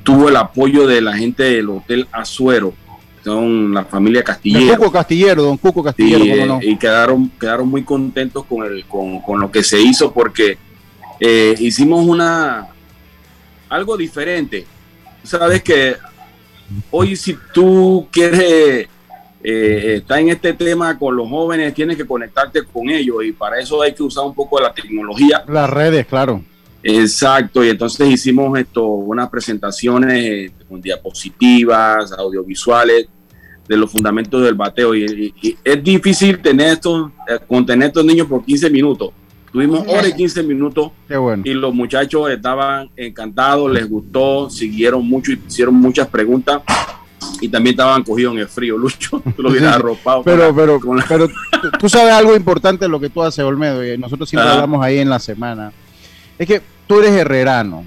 tuvo 0.03 0.31
el 0.31 0.37
apoyo 0.37 0.87
de 0.87 1.03
la 1.03 1.15
gente 1.15 1.43
del 1.43 1.69
Hotel 1.69 2.09
Azuero, 2.11 2.73
son 3.23 3.75
la 3.75 3.85
familia 3.85 4.25
Castillero. 4.25 4.65
Don 4.65 4.77
Cuco 4.77 4.93
Castillero, 4.93 5.43
don 5.43 5.59
Cuco 5.59 5.83
Castillero, 5.83 6.59
Y 6.63 6.79
quedaron, 6.79 7.29
quedaron 7.39 7.69
muy 7.69 7.83
contentos 7.83 8.47
con, 8.47 8.65
el, 8.65 8.87
con, 8.87 9.39
lo 9.39 9.51
que 9.51 9.63
se 9.63 9.79
hizo 9.79 10.11
porque 10.11 10.57
eh, 11.21 11.55
hicimos 11.59 12.07
una 12.07 12.69
algo 13.69 13.99
diferente. 13.99 14.65
Sabes 15.25 15.63
que 15.63 15.97
hoy 16.91 17.17
si 17.17 17.37
tú 17.53 18.07
quieres 18.11 18.89
eh, 19.43 19.95
estar 19.97 20.19
en 20.19 20.29
este 20.29 20.53
tema 20.53 20.99
con 20.99 21.17
los 21.17 21.29
jóvenes, 21.29 21.75
tienes 21.75 21.97
que 21.97 22.07
conectarte 22.07 22.63
con 22.65 22.89
ellos 22.89 23.25
y 23.25 23.33
para 23.33 23.59
eso 23.59 23.83
hay 23.83 23.93
que 23.93 24.03
usar 24.03 24.25
un 24.25 24.35
poco 24.35 24.59
de 24.59 24.65
la 24.65 24.73
tecnología. 24.73 25.45
Las 25.49 25.69
redes, 25.69 26.07
claro. 26.07 26.43
Exacto, 26.83 27.65
y 27.65 27.71
entonces 27.71 28.09
hicimos 28.09 28.59
esto, 28.59 28.87
unas 28.87 29.31
presentaciones 29.31 30.15
eh, 30.23 30.53
con 30.69 30.83
diapositivas, 30.83 32.13
audiovisuales, 32.13 33.09
de 33.67 33.77
los 33.77 33.91
fundamentos 33.91 34.43
del 34.43 34.55
bateo. 34.55 34.95
Y, 34.95 35.57
es 35.65 35.83
difícil 35.83 36.41
tener 36.41 36.75
estos, 36.75 37.11
eh, 37.29 37.39
contener 37.47 37.89
estos 37.89 38.05
niños 38.05 38.27
por 38.27 38.45
15 38.45 38.71
minutos. 38.71 39.11
Tuvimos 39.55 39.85
hora 39.87 40.09
y 40.09 40.13
15 40.13 40.43
minutos 40.43 40.91
y 41.45 41.55
los 41.55 41.73
muchachos 41.73 42.29
estaban 42.29 42.91
encantados, 42.97 43.71
les 43.71 43.89
gustó, 43.89 44.51
siguieron 44.51 45.07
mucho 45.07 45.31
y 45.31 45.41
hicieron 45.47 45.77
muchas 45.77 46.09
preguntas 46.09 46.63
y 47.41 47.49
también 47.49 47.75
estaban 47.75 48.03
cogidos 48.03 48.35
en 48.35 48.41
el 48.41 48.49
frío, 48.49 48.77
Lucho. 48.79 49.23
Tú 49.37 49.43
lo 49.45 49.69
arropado. 49.69 50.25
Pero, 50.25 50.53
pero, 50.53 50.81
pero 51.09 51.29
tú 51.79 51.89
sabes 51.89 52.13
algo 52.13 52.35
importante 52.35 52.87
de 52.87 52.89
lo 52.89 52.99
que 52.99 53.11
tú 53.11 53.23
haces, 53.23 53.45
Olmedo, 53.45 53.87
y 53.87 53.97
nosotros 53.97 54.29
siempre 54.29 54.51
hablamos 54.51 54.85
ahí 54.85 54.99
en 54.99 55.09
la 55.09 55.21
semana. 55.21 55.71
Es 56.37 56.49
que 56.49 56.61
tú 56.89 56.99
eres 56.99 57.13
herrerano. 57.13 57.85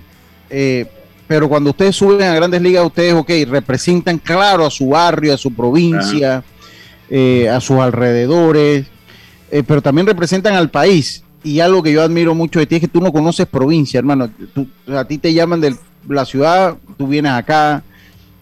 Eh, 0.50 0.86
pero 1.28 1.50
cuando 1.50 1.72
ustedes 1.72 1.98
suben 1.98 2.30
a 2.30 2.34
grandes 2.34 2.62
ligas, 2.62 2.86
ustedes, 2.86 3.14
ok, 3.14 3.30
representan 3.50 4.20
claro 4.20 4.66
a 4.66 4.72
su 4.72 4.88
barrio, 4.88 5.34
a 5.34 5.38
su 5.38 5.54
provincia, 5.54 6.46
eh, 7.10 7.50
a 7.50 7.60
sus 7.60 7.78
alrededores. 7.78 8.86
eh, 9.52 9.64
pero 9.68 9.82
también 9.82 10.08
representan 10.08 10.54
al 10.56 10.70
país. 10.70 11.26
Y 11.48 11.62
algo 11.62 11.82
que 11.82 11.94
yo 11.94 12.02
admiro 12.02 12.36
mucho 12.36 12.60
de 12.60 12.66
ti 12.66 12.76
es 12.76 12.82
que 12.82 12.90
tú 12.90 13.00
no 13.00 13.14
conoces 13.14 13.46
provincia, 13.48 14.00
hermano. 14.00 14.30
a 14.90 15.06
ti 15.06 15.18
te 15.18 15.34
llaman 15.34 15.62
de 15.62 15.78
la 16.10 16.26
ciudad, 16.26 16.76
tú 16.98 17.08
vienes 17.08 17.32
acá, 17.32 17.84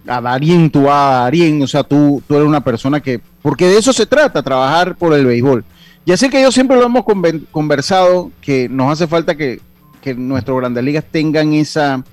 a 0.08 0.22
Darien, 0.22 0.72
tú 0.72 0.84
vas 0.84 0.96
a 0.96 1.20
Darien, 1.20 1.62
o 1.62 1.68
sea, 1.68 1.84
tú, 1.84 2.24
tú 2.28 2.36
eres 2.36 2.48
una 2.48 2.64
persona 2.64 3.00
que, 3.00 3.22
porque 3.44 3.68
de 3.68 3.78
eso 3.78 3.94
se 3.94 4.08
trata, 4.08 4.42
trabajar 4.42 4.96
por 4.96 5.14
el 5.14 5.24
béisbol. 5.24 5.64
Y 6.04 6.14
así 6.14 6.30
que 6.30 6.42
yo 6.42 6.52
siempre 6.52 6.78
lo 6.78 6.86
hemos 6.86 7.04
conversado, 7.52 8.32
que 8.42 8.68
nos 8.70 8.92
hace 8.92 9.06
falta 9.06 9.36
que, 9.36 9.62
que 10.02 10.16
nuestros 10.16 10.58
grandes 10.58 10.84
ligas 10.84 11.06
tengan 11.12 11.54
esa, 11.54 12.04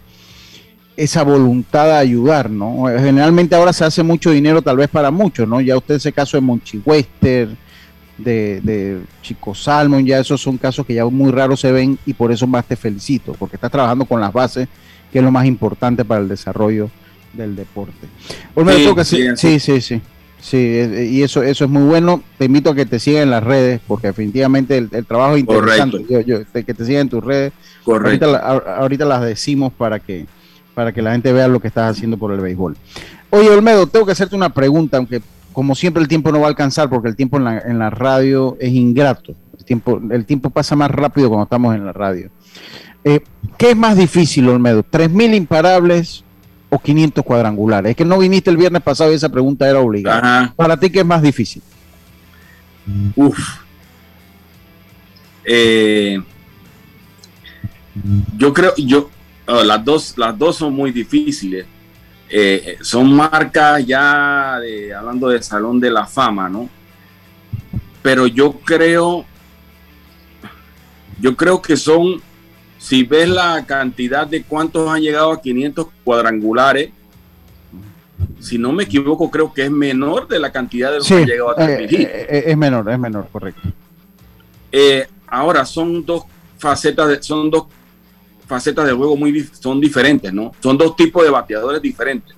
esa 0.94 1.22
voluntad 1.22 1.86
de 1.86 1.94
ayudar, 1.94 2.50
¿no? 2.50 2.84
Generalmente 2.98 3.54
ahora 3.54 3.72
se 3.72 3.86
hace 3.86 4.02
mucho 4.02 4.30
dinero 4.30 4.60
tal 4.60 4.76
vez 4.76 4.90
para 4.90 5.10
muchos, 5.10 5.48
¿no? 5.48 5.58
Ya 5.62 5.74
usted 5.74 5.94
ese 5.94 6.12
caso 6.12 6.36
de 6.36 6.42
Monchi 6.42 6.82
Wester, 6.84 7.56
de, 8.22 8.60
de, 8.62 9.00
Chico 9.22 9.54
Salmon, 9.54 10.04
ya 10.04 10.18
esos 10.18 10.40
son 10.40 10.58
casos 10.58 10.86
que 10.86 10.94
ya 10.94 11.04
muy 11.06 11.30
raros 11.30 11.60
se 11.60 11.72
ven 11.72 11.98
y 12.06 12.14
por 12.14 12.32
eso 12.32 12.46
más 12.46 12.64
te 12.66 12.76
felicito, 12.76 13.34
porque 13.38 13.56
estás 13.56 13.70
trabajando 13.70 14.04
con 14.04 14.20
las 14.20 14.32
bases, 14.32 14.68
que 15.12 15.18
es 15.18 15.24
lo 15.24 15.30
más 15.30 15.46
importante 15.46 16.04
para 16.04 16.20
el 16.20 16.28
desarrollo 16.28 16.90
del 17.32 17.56
deporte. 17.56 18.08
Sí, 19.04 19.28
sí, 19.36 19.60
sí, 19.60 19.80
sí, 19.80 20.00
sí, 20.40 20.56
y 21.10 21.22
eso, 21.22 21.42
eso 21.42 21.64
es 21.64 21.70
muy 21.70 21.82
bueno. 21.82 22.22
Te 22.38 22.46
invito 22.46 22.70
a 22.70 22.74
que 22.74 22.86
te 22.86 22.98
sigan 22.98 23.24
en 23.24 23.30
las 23.30 23.42
redes, 23.42 23.80
porque 23.86 24.08
definitivamente 24.08 24.76
el, 24.76 25.06
trabajo 25.06 25.34
es 25.34 25.40
interesante. 25.40 26.04
que 26.06 26.74
te 26.74 26.84
sigan 26.84 27.02
en 27.02 27.08
tus 27.08 27.24
redes. 27.24 27.52
Correcto. 27.84 28.36
Ahorita, 28.36 29.04
las 29.04 29.22
decimos 29.22 29.72
para 29.72 29.98
que, 29.98 30.26
para 30.74 30.92
que 30.92 31.02
la 31.02 31.12
gente 31.12 31.32
vea 31.32 31.48
lo 31.48 31.60
que 31.60 31.68
estás 31.68 31.96
haciendo 31.96 32.16
por 32.16 32.32
el 32.32 32.40
béisbol. 32.40 32.76
Oye, 33.30 33.48
Olmedo, 33.48 33.86
tengo 33.86 34.04
que 34.04 34.12
hacerte 34.12 34.36
una 34.36 34.50
pregunta, 34.50 34.98
aunque 34.98 35.22
como 35.52 35.74
siempre 35.74 36.02
el 36.02 36.08
tiempo 36.08 36.32
no 36.32 36.40
va 36.40 36.46
a 36.46 36.50
alcanzar, 36.50 36.88
porque 36.88 37.08
el 37.08 37.16
tiempo 37.16 37.36
en 37.36 37.44
la, 37.44 37.58
en 37.58 37.78
la 37.78 37.90
radio 37.90 38.56
es 38.60 38.72
ingrato. 38.72 39.34
El 39.58 39.64
tiempo, 39.64 40.00
el 40.10 40.24
tiempo 40.24 40.50
pasa 40.50 40.74
más 40.76 40.90
rápido 40.90 41.28
cuando 41.28 41.44
estamos 41.44 41.74
en 41.74 41.86
la 41.86 41.92
radio. 41.92 42.30
Eh, 43.04 43.20
¿Qué 43.58 43.70
es 43.70 43.76
más 43.76 43.96
difícil, 43.96 44.48
Olmedo? 44.48 44.84
¿3.000 44.84 45.34
imparables 45.34 46.24
o 46.70 46.78
500 46.78 47.24
cuadrangulares? 47.24 47.90
Es 47.90 47.96
que 47.96 48.04
no 48.04 48.18
viniste 48.18 48.50
el 48.50 48.56
viernes 48.56 48.82
pasado 48.82 49.12
y 49.12 49.16
esa 49.16 49.28
pregunta 49.28 49.68
era 49.68 49.80
obligada. 49.80 50.52
¿Para 50.56 50.76
ti 50.78 50.90
qué 50.90 51.00
es 51.00 51.06
más 51.06 51.22
difícil? 51.22 51.62
Uf. 53.16 53.38
Eh, 55.44 56.20
yo 58.36 58.52
creo, 58.52 58.74
yo, 58.76 59.10
oh, 59.46 59.62
las, 59.62 59.84
dos, 59.84 60.14
las 60.16 60.38
dos 60.38 60.56
son 60.56 60.72
muy 60.72 60.92
difíciles. 60.92 61.66
Eh, 62.34 62.78
son 62.80 63.14
marcas 63.14 63.84
ya 63.86 64.58
de, 64.58 64.94
hablando 64.94 65.28
de 65.28 65.42
Salón 65.42 65.78
de 65.78 65.90
la 65.90 66.06
Fama, 66.06 66.48
¿no? 66.48 66.68
Pero 68.00 68.26
yo 68.26 68.52
creo, 68.52 69.26
yo 71.20 71.36
creo 71.36 71.60
que 71.60 71.76
son 71.76 72.22
si 72.82 73.04
ves 73.04 73.28
la 73.28 73.64
cantidad 73.64 74.26
de 74.26 74.42
cuántos 74.42 74.90
han 74.90 75.00
llegado 75.00 75.30
a 75.30 75.40
500 75.40 75.86
cuadrangulares, 76.02 76.90
si 78.40 78.58
no 78.58 78.72
me 78.72 78.82
equivoco, 78.82 79.30
creo 79.30 79.54
que 79.54 79.66
es 79.66 79.70
menor 79.70 80.26
de 80.26 80.40
la 80.40 80.50
cantidad 80.50 80.90
de 80.90 80.98
los 80.98 81.06
que 81.06 81.14
han 81.14 81.26
llegado 81.26 81.50
a 81.50 81.54
3000 81.54 82.00
eh, 82.00 82.10
eh, 82.12 82.26
eh, 82.28 82.42
es 82.48 82.56
menor, 82.56 82.90
es 82.90 82.98
menor, 82.98 83.28
correcto. 83.30 83.68
ahora, 85.28 85.64
son 85.64 86.04
dos 86.04 86.24
facetas, 86.58 87.08
de, 87.08 87.22
son 87.22 87.50
dos 87.50 87.66
facetas 88.52 88.86
de 88.86 88.92
juego 88.92 89.16
muy 89.16 89.48
son 89.58 89.80
diferentes, 89.80 90.30
¿no? 90.30 90.52
Son 90.60 90.76
dos 90.76 90.94
tipos 90.94 91.24
de 91.24 91.30
bateadores 91.30 91.80
diferentes. 91.80 92.36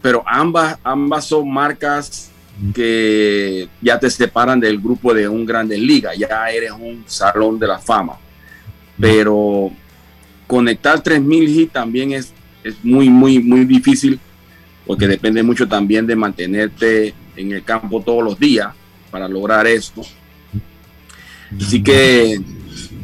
pero 0.00 0.24
ambas, 0.26 0.78
ambas 0.82 1.26
son 1.26 1.52
marcas 1.52 2.30
que 2.74 3.68
ya 3.82 3.98
te 3.98 4.08
separan 4.08 4.58
del 4.58 4.80
grupo 4.80 5.12
de 5.12 5.28
un 5.28 5.44
Grandes 5.44 5.78
Liga, 5.78 6.14
ya 6.14 6.48
eres 6.50 6.72
un 6.72 7.04
salón 7.06 7.58
de 7.58 7.66
la 7.66 7.78
fama. 7.78 8.16
Pero 8.98 9.70
conectar 10.46 11.02
3000 11.02 11.60
hits 11.60 11.72
también 11.74 12.12
es, 12.12 12.32
es 12.64 12.82
muy, 12.82 13.10
muy, 13.10 13.40
muy 13.40 13.66
difícil 13.66 14.18
porque 14.86 15.06
depende 15.06 15.42
mucho 15.42 15.68
también 15.68 16.06
de 16.06 16.16
mantenerte 16.16 17.12
en 17.36 17.52
el 17.52 17.62
campo 17.62 18.00
todos 18.00 18.24
los 18.24 18.38
días 18.38 18.68
para 19.10 19.28
lograr 19.28 19.66
esto. 19.66 20.00
Así 21.60 21.82
que, 21.82 22.40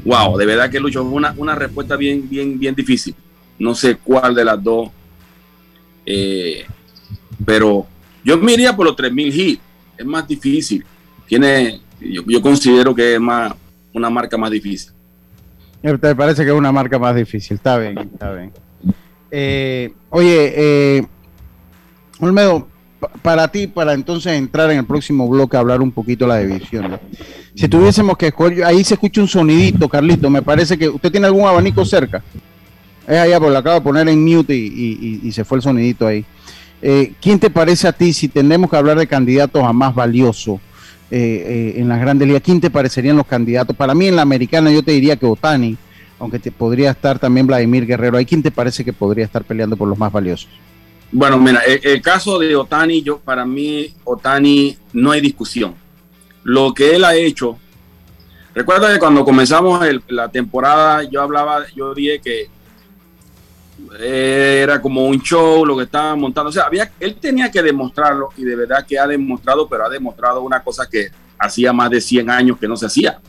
wow, 0.05 0.37
de 0.37 0.47
verdad 0.47 0.71
que 0.71 0.81
Lucho, 0.81 1.01
es 1.01 1.07
una, 1.07 1.35
una 1.37 1.55
respuesta 1.55 1.97
bien, 1.97 2.29
bien, 2.29 2.59
bien 2.59 2.75
difícil. 2.75 3.15
No 3.59 3.75
sé 3.75 3.97
cuál 3.97 4.35
de 4.35 4.45
las 4.45 4.63
dos, 4.63 4.91
eh, 6.05 6.67
pero 7.45 7.87
yo 8.25 8.37
me 8.39 8.73
por 8.73 8.87
los 8.87 8.97
3000 8.97 9.41
hits. 9.41 9.63
Es 9.97 10.07
más 10.07 10.27
difícil. 10.27 10.85
Tiene, 11.27 11.81
yo, 12.01 12.43
considero 12.43 12.95
que 12.95 13.15
es 13.15 13.21
más 13.21 13.55
una 13.93 14.11
marca 14.11 14.37
más 14.37 14.51
difícil. 14.51 14.93
¿Te 15.83 16.15
parece 16.15 16.45
que 16.45 16.51
es 16.51 16.57
una 16.57 16.73
marca 16.73 16.99
más 16.99 17.15
difícil? 17.15 17.57
Está 17.57 17.79
bien, 17.79 17.99
está 17.99 18.33
bien. 18.33 18.53
Eh, 19.31 19.93
oye, 20.11 20.53
eh, 20.57 21.07
Olmedo, 22.21 22.69
para 23.23 23.49
ti, 23.49 23.67
para 23.67 23.93
entonces 23.93 24.33
entrar 24.33 24.71
en 24.71 24.79
el 24.79 24.85
próximo 24.85 25.29
bloque 25.29 25.57
hablar 25.57 25.81
un 25.81 25.91
poquito 25.91 26.25
de 26.25 26.29
la 26.29 26.39
división. 26.39 26.99
Si 27.55 27.69
tuviésemos 27.69 28.17
que 28.17 28.29
escoger, 28.29 28.65
ahí 28.65 28.83
se 28.85 28.95
escucha 28.95 29.21
un 29.21 29.29
sonidito, 29.29 29.89
Carlito. 29.89 30.31
Me 30.31 30.43
parece 30.43 30.79
que 30.79 30.89
usted 30.89 31.11
tiene 31.11 31.27
algún 31.27 31.47
abanico 31.47 31.85
cerca. 31.85 32.23
Es 33.07 33.19
allá, 33.19 33.39
porque 33.39 33.53
lo 33.53 33.59
acabo 33.59 33.75
de 33.77 33.81
poner 33.83 34.09
en 34.09 34.25
mute 34.25 34.55
y 34.55 35.33
se 35.33 35.45
fue 35.45 35.59
el 35.59 35.63
sonidito 35.63 36.07
ahí. 36.07 36.25
Eh, 36.85 37.13
¿Quién 37.21 37.39
te 37.39 37.49
parece 37.49 37.87
a 37.87 37.93
ti 37.93 38.13
si 38.13 38.27
tenemos 38.27 38.69
que 38.69 38.77
hablar 38.77 38.99
de 38.99 39.07
candidatos 39.07 39.63
a 39.63 39.73
más 39.73 39.95
valioso 39.95 40.61
eh, 41.13 41.75
eh, 41.77 41.81
en 41.81 41.89
las 41.89 42.01
grandes 42.01 42.27
ligas? 42.27 42.43
¿Quién 42.43 42.61
te 42.61 42.71
parecerían 42.71 43.17
los 43.17 43.27
candidatos? 43.27 43.77
Para 43.77 43.95
mí 43.95 44.09
en 44.09 44.17
la 44.17 44.23
americana 44.23 44.73
yo 44.73 44.83
te 44.83 44.91
diría 44.91 45.17
que 45.17 45.25
Otani, 45.25 45.77
aunque 46.19 46.41
te 46.41 46.51
podría 46.51 46.91
estar 46.91 47.21
también 47.21 47.47
Vladimir 47.47 47.87
Guerrero. 47.87 48.19
¿Hay 48.19 48.27
quién 48.27 48.43
te 48.43 48.51
parece 48.51 48.85
que 48.85 48.93
podría 48.93 49.25
estar 49.25 49.45
peleando 49.45 49.77
por 49.77 49.87
los 49.87 49.97
más 49.97 50.11
valiosos? 50.11 50.49
Bueno, 51.15 51.39
mira, 51.39 51.61
el, 51.61 52.01
caso 52.01 52.39
de 52.39 52.57
Otani, 52.57 53.03
yo 53.03 53.19
para 53.19 53.45
mí 53.45 53.95
Otani 54.03 54.79
no 54.95 55.11
hay 55.11 55.21
discusión. 55.21 55.75
Lo 56.43 56.73
que 56.73 56.97
él 56.97 57.05
ha 57.05 57.15
hecho, 57.15 57.59
recuerda 58.55 58.91
que 58.91 58.99
cuando 58.99 59.23
comenzamos 59.23 59.85
la 60.09 60.31
temporada 60.31 61.03
yo 61.05 61.21
hablaba, 61.21 61.67
yo 61.77 61.95
dije 61.95 62.19
que 62.21 62.51
era 64.01 64.81
como 64.81 65.07
un 65.07 65.21
show 65.21 65.67
lo 65.67 65.77
que 65.77 65.85
estaban 65.85 66.19
montando. 66.19 66.49
O 66.49 66.53
sea, 66.53 66.65
había, 66.65 66.91
él 66.99 67.17
tenía 67.21 67.51
que 67.51 67.63
demostrarlo 67.63 68.31
y 68.39 68.45
de 68.45 68.57
verdad 68.57 68.87
que 68.87 68.99
ha 68.99 69.07
demostrado, 69.07 69.69
pero 69.69 69.85
ha 69.85 69.91
demostrado 69.91 70.41
una 70.41 70.63
cosa 70.63 70.89
que 70.89 71.11
hacía 71.39 71.75
más 71.75 71.91
de 71.91 72.01
100 72.01 72.31
años 72.31 72.59
que 72.59 72.67
no 72.67 72.77
se 72.77 72.87
hacía. 72.87 73.21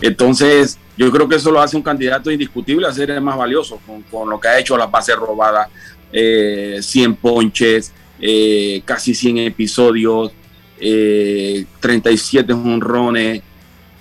Entonces, 0.00 0.78
yo 0.96 1.10
creo 1.10 1.28
que 1.28 1.36
eso 1.36 1.50
lo 1.50 1.60
hace 1.60 1.76
un 1.76 1.82
candidato 1.82 2.30
indiscutible 2.30 2.86
a 2.86 2.92
ser 2.92 3.10
el 3.10 3.20
más 3.20 3.36
valioso 3.36 3.80
con, 4.10 4.28
lo 4.28 4.38
que 4.38 4.48
ha 4.48 4.58
hecho 4.58 4.76
las 4.76 4.90
bases 4.90 5.16
robadas, 5.16 5.68
100 6.10 6.12
eh, 6.12 7.16
ponches, 7.20 7.92
eh, 8.20 8.82
casi 8.84 9.14
100 9.14 9.38
episodios, 9.38 10.32
37 10.78 12.52
eh, 12.52 12.54
honrones. 12.54 13.42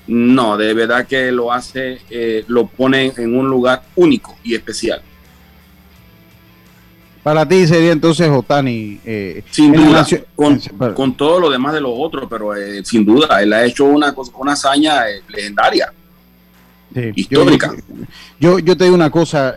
No, 0.07 0.55
de 0.55 0.73
verdad 0.73 1.07
que 1.07 1.31
lo 1.31 1.51
hace, 1.51 1.99
lo 2.47 2.67
pone 2.67 3.11
en 3.17 3.35
un 3.35 3.49
lugar 3.49 3.83
único 3.95 4.37
y 4.43 4.53
especial. 4.53 5.01
Para 7.25 7.47
ti 7.47 7.65
sería 7.65 7.91
entonces 7.91 8.29
Otani. 8.29 8.99
Eh, 9.03 9.41
sin 9.49 9.73
duda, 9.73 10.05
con, 10.93 11.17
todo 11.17 11.39
lo 11.39 11.49
demás 11.49 11.73
de 11.73 11.81
los 11.81 11.91
otros, 11.95 12.27
pero 12.29 12.55
eh, 12.55 12.85
sin 12.85 13.03
duda, 13.03 13.41
él 13.41 13.51
ha 13.51 13.65
hecho 13.65 13.85
una, 13.85 14.13
una 14.37 14.51
hazaña 14.51 15.09
eh, 15.09 15.23
legendaria, 15.29 15.91
histórica. 17.15 17.73
Yo, 18.39 18.59
yo, 18.59 18.77
te 18.77 18.83
digo 18.83 18.95
una 18.95 19.09
cosa, 19.09 19.55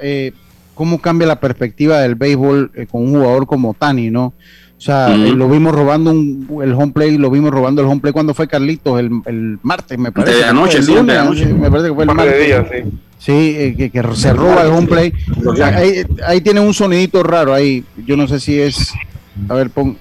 ¿cómo 0.78 1.00
cambia 1.00 1.26
la 1.26 1.40
perspectiva 1.40 1.98
del 1.98 2.14
béisbol 2.14 2.70
con 2.88 3.02
un 3.02 3.10
jugador 3.10 3.48
como 3.48 3.70
Otani, 3.70 4.12
no? 4.12 4.26
O 4.26 4.80
sea, 4.80 5.08
lo 5.08 5.48
vimos 5.50 5.74
robando 5.74 6.12
el 6.12 6.72
home 6.72 6.92
play, 6.92 7.18
lo 7.18 7.32
vimos 7.32 7.50
robando 7.50 7.82
el 7.82 7.88
home 7.88 8.00
play 8.00 8.12
cuando 8.12 8.32
fue 8.32 8.46
Carlitos 8.46 9.00
el, 9.00 9.58
martes, 9.60 9.98
me 9.98 10.12
parece. 10.12 10.36
De 10.36 10.44
anoche, 10.44 10.80
sí, 10.80 10.94
de 10.94 11.18
anoche. 11.18 11.46
Me 11.46 11.68
parece 11.68 11.88
que 11.88 11.94
fue 11.96 12.04
el 12.04 12.14
martes. 12.14 12.84
Sí, 13.18 13.32
eh, 13.58 13.90
que, 13.92 14.02
se 14.14 14.32
roba 14.32 14.62
el 14.62 14.68
home 14.68 14.86
play. 14.86 15.12
Ahí, 15.60 16.06
ahí, 16.24 16.40
tiene 16.40 16.60
un 16.60 16.72
sonidito 16.72 17.24
raro 17.24 17.52
ahí. 17.52 17.84
Yo 18.06 18.16
no 18.16 18.28
sé 18.28 18.38
si 18.38 18.60
es. 18.60 18.92
A 19.48 19.54
ver, 19.54 19.70
pon. 19.70 19.98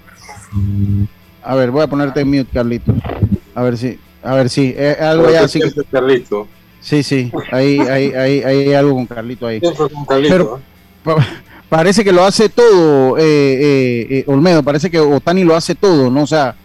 A 1.42 1.56
ver, 1.56 1.72
voy 1.72 1.82
a 1.82 1.88
ponerte 1.88 2.22
en 2.22 2.28
mute, 2.28 2.50
Carlito. 2.54 2.94
A 3.56 3.64
ver 3.64 3.80
si. 3.80 3.98
A 4.22 4.36
ver 4.36 4.48
si. 4.52 4.76
Es 4.78 5.02
algo 5.02 5.32
ya 5.32 5.46
así. 5.46 5.60
Carlito. 5.92 6.48
Sí, 6.88 7.04
sí. 7.04 7.32
Ahí, 7.52 7.80
ahí, 7.80 8.14
ahí, 8.14 8.42
hay 8.44 8.74
algo 8.74 8.96
con 8.96 9.06
Carlito 9.06 9.46
ahí. 9.46 9.60
Pero, 10.08 10.60
parece 11.68 12.04
que 12.04 12.14
lo 12.14 12.24
hace 12.24 12.48
todo, 12.48 13.18
eh, 13.18 13.24
eh, 13.24 14.08
eh, 14.10 14.24
Olmedo. 14.28 14.64
Parece 14.64 14.90
que 14.90 15.00
Otani 15.00 15.44
lo 15.44 15.56
hace 15.56 15.76
todo, 15.76 16.10
¿no? 16.10 16.24
O 16.24 16.28
sea 16.28 16.56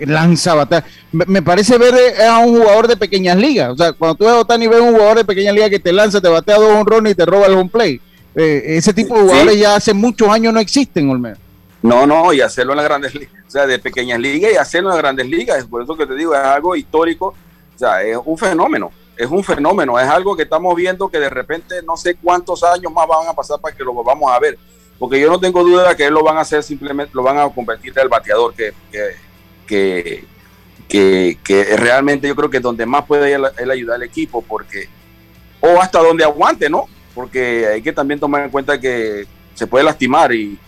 lanza 0.00 0.54
batalla. 0.54 0.86
Me, 1.10 1.42
parece 1.42 1.76
ver 1.78 1.94
eh, 1.94 2.24
a 2.24 2.38
un 2.38 2.58
jugador 2.58 2.88
de 2.88 2.96
pequeñas 2.96 3.36
ligas. 3.36 3.70
O 3.70 3.76
sea, 3.76 3.92
cuando 3.92 4.14
tú 4.14 4.24
ves 4.24 4.32
a 4.32 4.38
Otani, 4.38 4.66
ves 4.66 4.80
un 4.80 4.92
jugador 4.92 5.18
de 5.18 5.24
pequeñas 5.24 5.54
ligas 5.54 5.70
que 5.70 5.78
te 5.78 5.92
lanza, 5.92 6.20
te 6.20 6.28
batea 6.28 6.56
dos 6.56 6.74
honrones 6.74 7.12
y 7.12 7.14
te 7.14 7.26
roba 7.26 7.46
el 7.46 7.54
home 7.54 7.70
play. 7.70 8.00
Eh, 8.34 8.76
ese 8.76 8.92
tipo 8.94 9.14
de 9.14 9.22
jugadores 9.22 9.58
ya 9.58 9.76
hace 9.76 9.92
muchos 9.92 10.28
años 10.28 10.54
no 10.54 10.60
existen, 10.60 11.10
Olmedo. 11.10 11.36
No, 11.82 12.06
no, 12.06 12.32
y 12.32 12.40
hacerlo 12.40 12.72
en 12.72 12.76
las 12.76 12.86
grandes 12.86 13.14
ligas, 13.14 13.44
o 13.46 13.50
sea, 13.50 13.66
de 13.66 13.78
pequeñas 13.78 14.20
ligas 14.20 14.52
y 14.52 14.56
hacerlo 14.56 14.90
en 14.90 14.94
las 14.94 15.02
grandes 15.02 15.26
ligas. 15.26 15.64
Por 15.64 15.82
eso 15.82 15.96
que 15.96 16.06
te 16.06 16.14
digo, 16.14 16.32
es 16.32 16.40
algo 16.40 16.76
histórico, 16.76 17.34
o 17.74 17.78
sea, 17.78 18.02
es 18.02 18.16
un 18.24 18.38
fenómeno, 18.38 18.92
es 19.16 19.30
un 19.30 19.44
fenómeno, 19.44 19.98
es 19.98 20.08
algo 20.08 20.36
que 20.36 20.42
estamos 20.42 20.74
viendo 20.74 21.08
que 21.08 21.18
de 21.18 21.28
repente 21.28 21.82
no 21.86 21.96
sé 21.96 22.14
cuántos 22.14 22.62
años 22.62 22.92
más 22.92 23.06
van 23.06 23.28
a 23.28 23.32
pasar 23.32 23.60
para 23.60 23.74
que 23.74 23.84
lo 23.84 23.94
vamos 24.02 24.30
a 24.30 24.38
ver. 24.38 24.58
Porque 24.98 25.20
yo 25.20 25.28
no 25.28 25.40
tengo 25.40 25.64
duda 25.64 25.88
de 25.88 25.96
que 25.96 26.06
él 26.06 26.14
lo 26.14 26.22
van 26.22 26.36
a 26.36 26.42
hacer 26.42 26.62
simplemente, 26.62 27.12
lo 27.14 27.22
van 27.22 27.38
a 27.38 27.48
convertir 27.48 27.92
en 27.96 28.02
el 28.02 28.08
bateador 28.08 28.54
que, 28.54 28.72
que, 29.66 30.24
que, 30.88 31.38
que, 31.42 31.76
realmente 31.76 32.28
yo 32.28 32.36
creo 32.36 32.50
que 32.50 32.58
es 32.58 32.62
donde 32.62 32.86
más 32.86 33.04
puede 33.04 33.32
él, 33.32 33.70
ayudar 33.70 33.96
al 33.96 34.02
equipo, 34.04 34.42
porque, 34.42 34.88
o 35.60 35.80
hasta 35.80 35.98
donde 35.98 36.22
aguante, 36.22 36.70
¿no? 36.70 36.86
Porque 37.14 37.66
hay 37.66 37.82
que 37.82 37.92
también 37.92 38.20
tomar 38.20 38.44
en 38.44 38.50
cuenta 38.50 38.80
que 38.80 39.26
se 39.54 39.66
puede 39.66 39.84
lastimar 39.84 40.32
y 40.32 40.58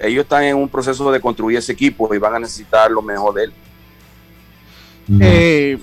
ellos 0.00 0.22
están 0.22 0.44
en 0.44 0.56
un 0.56 0.68
proceso 0.68 1.10
de 1.12 1.20
construir 1.20 1.58
ese 1.58 1.72
equipo 1.72 2.12
y 2.14 2.18
van 2.18 2.34
a 2.34 2.38
necesitar 2.38 2.90
lo 2.90 3.02
mejor 3.02 3.34
de 3.34 3.44
él. 3.44 3.52
Eh, 5.20 5.78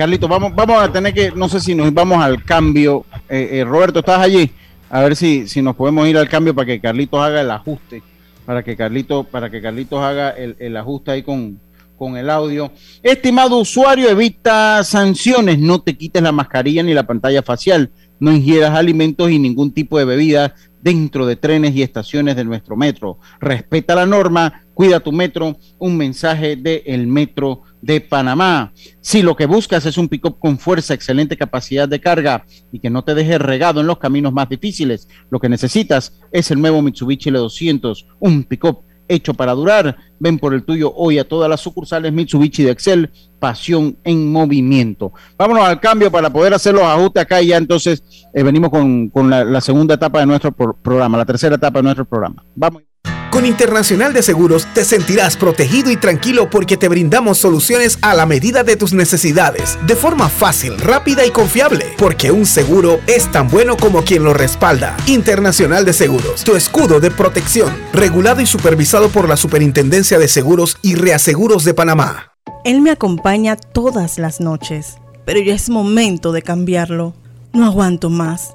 Carlito, 0.00 0.28
vamos, 0.28 0.54
vamos 0.54 0.82
a 0.82 0.90
tener 0.90 1.12
que, 1.12 1.30
no 1.30 1.46
sé 1.46 1.60
si 1.60 1.74
nos 1.74 1.92
vamos 1.92 2.24
al 2.24 2.42
cambio. 2.42 3.04
Eh, 3.28 3.58
eh, 3.58 3.64
Roberto, 3.64 3.98
¿estás 3.98 4.18
allí? 4.18 4.50
A 4.88 5.02
ver 5.02 5.14
si, 5.14 5.46
si 5.46 5.60
nos 5.60 5.76
podemos 5.76 6.08
ir 6.08 6.16
al 6.16 6.26
cambio 6.26 6.54
para 6.54 6.64
que 6.64 6.80
Carlitos 6.80 7.20
haga 7.20 7.42
el 7.42 7.50
ajuste, 7.50 8.02
para 8.46 8.62
que 8.62 8.78
Carlitos, 8.78 9.26
para 9.26 9.50
que 9.50 9.60
Carlitos 9.60 10.02
haga 10.02 10.30
el, 10.30 10.56
el 10.58 10.74
ajuste 10.78 11.10
ahí 11.10 11.22
con, 11.22 11.60
con 11.98 12.16
el 12.16 12.30
audio. 12.30 12.72
Estimado 13.02 13.58
usuario, 13.58 14.08
evita 14.08 14.82
sanciones, 14.84 15.58
no 15.58 15.82
te 15.82 15.94
quites 15.98 16.22
la 16.22 16.32
mascarilla 16.32 16.82
ni 16.82 16.94
la 16.94 17.06
pantalla 17.06 17.42
facial, 17.42 17.90
no 18.20 18.32
ingieras 18.32 18.74
alimentos 18.74 19.30
y 19.30 19.38
ningún 19.38 19.70
tipo 19.70 19.98
de 19.98 20.06
bebida 20.06 20.54
dentro 20.82 21.26
de 21.26 21.36
trenes 21.36 21.74
y 21.74 21.82
estaciones 21.82 22.36
de 22.36 22.44
nuestro 22.44 22.76
metro. 22.76 23.18
Respeta 23.40 23.94
la 23.94 24.06
norma, 24.06 24.62
cuida 24.74 25.00
tu 25.00 25.12
metro, 25.12 25.56
un 25.78 25.96
mensaje 25.96 26.56
del 26.56 26.82
el 26.86 27.06
Metro 27.06 27.62
de 27.82 28.00
Panamá. 28.00 28.72
Si 29.00 29.22
lo 29.22 29.36
que 29.36 29.46
buscas 29.46 29.86
es 29.86 29.98
un 29.98 30.08
pick-up 30.08 30.38
con 30.38 30.58
fuerza, 30.58 30.94
excelente 30.94 31.36
capacidad 31.36 31.88
de 31.88 32.00
carga 32.00 32.44
y 32.72 32.78
que 32.78 32.90
no 32.90 33.02
te 33.04 33.14
deje 33.14 33.38
regado 33.38 33.80
en 33.80 33.86
los 33.86 33.98
caminos 33.98 34.32
más 34.32 34.48
difíciles, 34.48 35.08
lo 35.30 35.38
que 35.38 35.48
necesitas 35.48 36.18
es 36.32 36.50
el 36.50 36.60
nuevo 36.60 36.82
Mitsubishi 36.82 37.30
L200, 37.30 38.06
un 38.20 38.44
pick-up 38.44 38.84
hecho 39.10 39.34
para 39.34 39.52
durar. 39.52 39.96
Ven 40.18 40.38
por 40.38 40.54
el 40.54 40.64
tuyo 40.64 40.92
hoy 40.94 41.18
a 41.18 41.28
todas 41.28 41.48
las 41.48 41.60
sucursales 41.60 42.12
Mitsubishi 42.12 42.62
de 42.62 42.70
Excel, 42.70 43.10
pasión 43.38 43.96
en 44.04 44.30
movimiento. 44.30 45.12
Vámonos 45.36 45.64
al 45.64 45.80
cambio 45.80 46.10
para 46.10 46.30
poder 46.30 46.54
hacer 46.54 46.74
los 46.74 46.84
ajustes 46.84 47.22
acá 47.22 47.42
y 47.42 47.48
ya 47.48 47.56
entonces 47.56 48.02
eh, 48.34 48.42
venimos 48.42 48.70
con, 48.70 49.10
la, 49.30 49.44
la, 49.44 49.60
segunda 49.60 49.94
etapa 49.94 50.20
de 50.20 50.26
nuestro 50.26 50.52
programa, 50.52 51.18
la 51.18 51.26
tercera 51.26 51.56
etapa 51.56 51.78
de 51.78 51.82
nuestro 51.84 52.04
programa. 52.04 52.44
Vamos. 52.54 52.89
Con 53.30 53.46
Internacional 53.46 54.12
de 54.12 54.24
Seguros 54.24 54.66
te 54.74 54.84
sentirás 54.84 55.36
protegido 55.36 55.92
y 55.92 55.96
tranquilo 55.96 56.50
porque 56.50 56.76
te 56.76 56.88
brindamos 56.88 57.38
soluciones 57.38 57.96
a 58.02 58.12
la 58.14 58.26
medida 58.26 58.64
de 58.64 58.74
tus 58.74 58.92
necesidades, 58.92 59.78
de 59.86 59.94
forma 59.94 60.28
fácil, 60.28 60.76
rápida 60.78 61.24
y 61.24 61.30
confiable, 61.30 61.94
porque 61.96 62.32
un 62.32 62.44
seguro 62.44 62.98
es 63.06 63.30
tan 63.30 63.46
bueno 63.46 63.76
como 63.76 64.02
quien 64.02 64.24
lo 64.24 64.34
respalda. 64.34 64.96
Internacional 65.06 65.84
de 65.84 65.92
Seguros, 65.92 66.42
tu 66.42 66.56
escudo 66.56 66.98
de 66.98 67.12
protección, 67.12 67.72
regulado 67.92 68.40
y 68.40 68.46
supervisado 68.46 69.10
por 69.10 69.28
la 69.28 69.36
Superintendencia 69.36 70.18
de 70.18 70.26
Seguros 70.26 70.78
y 70.82 70.96
Reaseguros 70.96 71.64
de 71.64 71.74
Panamá. 71.74 72.32
Él 72.64 72.80
me 72.80 72.90
acompaña 72.90 73.54
todas 73.54 74.18
las 74.18 74.40
noches, 74.40 74.96
pero 75.24 75.38
ya 75.38 75.54
es 75.54 75.70
momento 75.70 76.32
de 76.32 76.42
cambiarlo. 76.42 77.14
No 77.52 77.64
aguanto 77.64 78.10
más. 78.10 78.54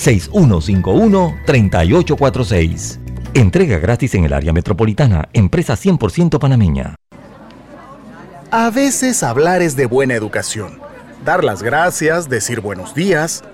6151-3846. 0.00 2.98
Entrega 3.34 3.78
gratis 3.78 4.14
en 4.14 4.24
el 4.24 4.32
área 4.32 4.52
metropolitana, 4.52 5.28
empresa 5.32 5.74
100% 5.74 6.38
panameña. 6.38 6.94
A 8.50 8.70
veces 8.70 9.22
hablar 9.22 9.62
es 9.62 9.76
de 9.76 9.86
buena 9.86 10.14
educación. 10.14 10.80
Dar 11.24 11.44
las 11.44 11.62
gracias, 11.62 12.28
decir 12.28 12.60
buenos 12.60 12.92
días. 12.94 13.44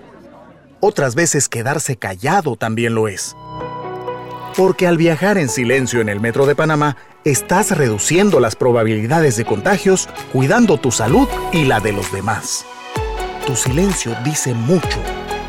Otras 0.80 1.14
veces 1.14 1.50
quedarse 1.50 1.96
callado 1.96 2.56
también 2.56 2.94
lo 2.94 3.08
es. 3.08 3.36
Porque 4.56 4.86
al 4.86 4.96
viajar 4.96 5.36
en 5.36 5.50
silencio 5.50 6.00
en 6.00 6.08
el 6.08 6.20
metro 6.20 6.46
de 6.46 6.54
Panamá, 6.54 6.96
estás 7.24 7.76
reduciendo 7.76 8.40
las 8.40 8.56
probabilidades 8.56 9.36
de 9.36 9.44
contagios, 9.44 10.08
cuidando 10.32 10.78
tu 10.78 10.90
salud 10.90 11.28
y 11.52 11.64
la 11.64 11.80
de 11.80 11.92
los 11.92 12.10
demás. 12.10 12.64
Tu 13.46 13.54
silencio 13.54 14.16
dice 14.24 14.54
mucho. 14.54 14.98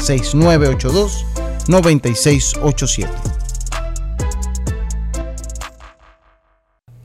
6982 0.00 1.26
9687. 1.68 3.42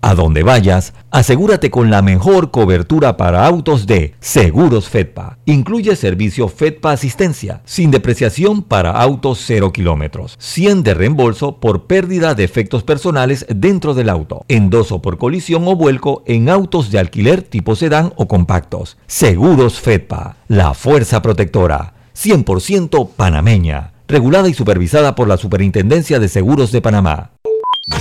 A 0.08 0.16
donde 0.16 0.42
vayas, 0.42 0.94
asegúrate 1.12 1.70
con 1.70 1.90
la 1.90 2.02
mejor 2.02 2.50
cobertura 2.50 3.18
para 3.18 3.46
autos 3.46 3.88
de 3.88 4.16
Seguros 4.22 4.88
Fedpa. 4.88 5.38
Incluye 5.44 5.98
servicio 5.98 6.48
Fedpa 6.48 6.94
Asistencia, 6.94 7.62
sin 7.66 7.92
depreciación 7.92 8.64
para 8.64 8.92
autos 8.92 9.44
0 9.46 9.74
kilómetros, 9.74 10.38
100 10.40 10.84
de 10.84 10.94
reembolso 10.94 11.60
por 11.60 11.88
pérdida 11.88 12.36
de 12.36 12.46
efectos 12.46 12.84
personales 12.84 13.46
dentro 13.50 13.94
del 13.94 14.08
auto, 14.08 14.46
endoso 14.48 15.02
por 15.02 15.18
colisión 15.18 15.68
o 15.68 15.76
vuelco 15.76 16.24
en 16.26 16.48
autos 16.48 16.90
de 16.90 17.00
alquiler 17.00 17.42
tipo 17.42 17.76
sedán 17.76 18.14
o 18.16 18.30
compactos. 18.30 18.96
Seguros 19.08 19.82
Fedpa, 19.82 20.38
la 20.48 20.74
fuerza 20.74 21.22
protectora. 21.22 21.97
100% 22.18 23.12
panameña, 23.16 23.94
regulada 24.08 24.50
y 24.50 24.54
supervisada 24.56 25.14
por 25.14 25.28
la 25.28 25.38
Superintendencia 25.38 26.18
de 26.20 26.28
Seguros 26.28 26.72
de 26.72 26.82
Panamá. 26.82 27.34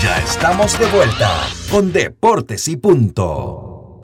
Ya 0.03 0.19
estamos 0.19 0.79
de 0.79 0.87
vuelta 0.87 1.31
con 1.71 1.93
Deportes 1.93 2.67
y 2.69 2.77
Punto. 2.77 4.01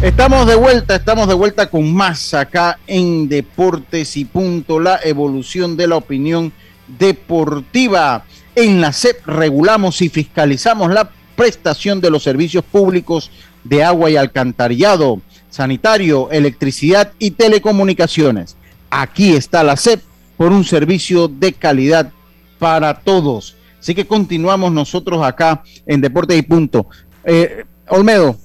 Estamos 0.00 0.46
de 0.46 0.54
vuelta, 0.54 0.96
estamos 0.96 1.28
de 1.28 1.34
vuelta 1.34 1.68
con 1.68 1.92
más 1.92 2.32
acá 2.32 2.78
en 2.86 3.28
Deportes 3.28 4.16
y 4.16 4.24
Punto, 4.24 4.80
la 4.80 5.00
evolución 5.02 5.76
de 5.76 5.86
la 5.86 5.96
opinión 5.96 6.52
deportiva. 6.86 8.24
En 8.54 8.80
la 8.80 8.92
SEP 8.92 9.26
regulamos 9.26 10.00
y 10.02 10.08
fiscalizamos 10.08 10.92
la 10.92 11.10
prestación 11.36 12.00
de 12.00 12.10
los 12.10 12.22
servicios 12.22 12.64
públicos 12.64 13.30
de 13.64 13.82
agua 13.82 14.10
y 14.10 14.16
alcantarillado, 14.16 15.20
sanitario, 15.50 16.30
electricidad 16.30 17.12
y 17.18 17.32
telecomunicaciones. 17.32 18.56
Aquí 18.90 19.32
está 19.34 19.64
la 19.64 19.76
SEP 19.76 20.02
por 20.36 20.52
un 20.52 20.64
servicio 20.64 21.28
de 21.28 21.52
calidad 21.52 22.12
para 22.58 23.00
todos. 23.00 23.56
Así 23.80 23.94
que 23.94 24.06
continuamos 24.06 24.72
nosotros 24.72 25.22
acá 25.24 25.62
en 25.86 26.00
Deportes 26.00 26.38
y 26.38 26.42
Punto. 26.42 26.86
Eh, 27.24 27.64
Olmedo, 27.88 28.36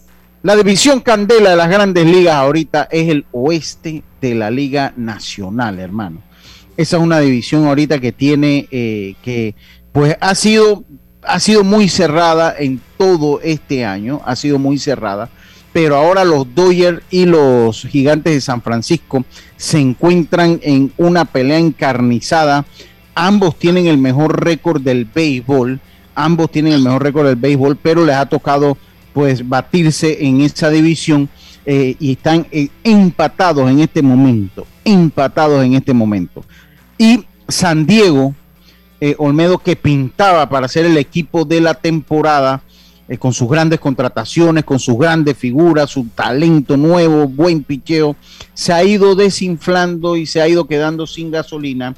la 0.42 0.56
división 0.56 1.02
candela 1.02 1.52
de 1.52 1.56
las 1.56 1.70
grandes 1.70 2.06
ligas 2.06 2.36
ahorita 2.36 2.88
es 2.92 3.10
el 3.10 3.26
oeste 3.32 4.04
de 4.22 4.36
la 4.36 4.50
Liga 4.50 4.94
Nacional, 4.96 5.80
hermano. 5.80 6.22
Esa 6.80 6.96
es 6.96 7.04
una 7.04 7.20
división 7.20 7.66
ahorita 7.66 8.00
que 8.00 8.14
tiene, 8.14 8.66
eh, 8.72 9.16
que 9.22 9.54
pues 9.92 10.16
ha 10.22 10.34
sido, 10.34 10.86
ha 11.24 11.42
sido 11.42 11.66
muy 11.66 11.90
cerrada 11.90 12.56
en 12.58 12.80
todo 12.98 13.42
este 13.42 13.84
año, 13.84 14.22
ha 14.24 14.38
sido 14.38 14.60
muy 14.60 14.80
cerrada, 14.80 15.30
pero 15.74 15.98
ahora 15.98 16.24
los 16.24 16.56
Dodgers 16.56 17.02
y 17.12 17.26
los 17.26 17.82
Gigantes 17.82 18.34
de 18.34 18.40
San 18.40 18.62
Francisco 18.62 19.26
se 19.58 19.78
encuentran 19.78 20.62
en 20.64 20.94
una 20.96 21.26
pelea 21.26 21.58
encarnizada. 21.58 22.66
Ambos 23.14 23.60
tienen 23.60 23.88
el 23.88 23.98
mejor 23.98 24.42
récord 24.42 24.82
del 24.82 25.04
béisbol, 25.04 25.82
ambos 26.16 26.50
tienen 26.50 26.72
el 26.72 26.82
mejor 26.82 27.04
récord 27.04 27.28
del 27.28 27.36
béisbol, 27.36 27.76
pero 27.76 28.06
les 28.06 28.16
ha 28.16 28.28
tocado 28.28 28.78
pues 29.12 29.46
batirse 29.50 30.26
en 30.26 30.40
esa 30.40 30.70
división 30.70 31.28
eh, 31.66 31.96
y 32.00 32.14
están 32.14 32.48
eh, 32.52 32.70
empatados 32.84 33.70
en 33.70 33.82
este 33.82 34.02
momento, 34.02 34.66
empatados 34.86 35.64
en 35.64 35.74
este 35.76 35.94
momento. 35.94 36.44
Y 37.00 37.26
San 37.48 37.88
Diego, 37.88 38.36
eh, 39.02 39.16
Olmedo 39.18 39.58
que 39.58 39.76
pintaba 39.76 40.48
para 40.50 40.68
ser 40.68 40.86
el 40.86 40.98
equipo 40.98 41.46
de 41.46 41.62
la 41.62 41.74
temporada, 41.74 42.62
con 43.18 43.34
sus 43.34 43.50
grandes 43.50 43.80
contrataciones, 43.80 44.64
con 44.66 44.78
sus 44.78 44.96
grandes 44.96 45.36
figuras, 45.36 45.90
su 45.90 46.06
talento 46.14 46.78
nuevo, 46.78 47.28
buen 47.28 47.64
picheo, 47.64 48.16
se 48.54 48.72
ha 48.72 48.84
ido 48.84 49.16
desinflando 49.16 50.16
y 50.16 50.28
se 50.28 50.42
ha 50.42 50.48
ido 50.48 50.68
quedando 50.68 51.08
sin 51.08 51.32
gasolina 51.32 51.96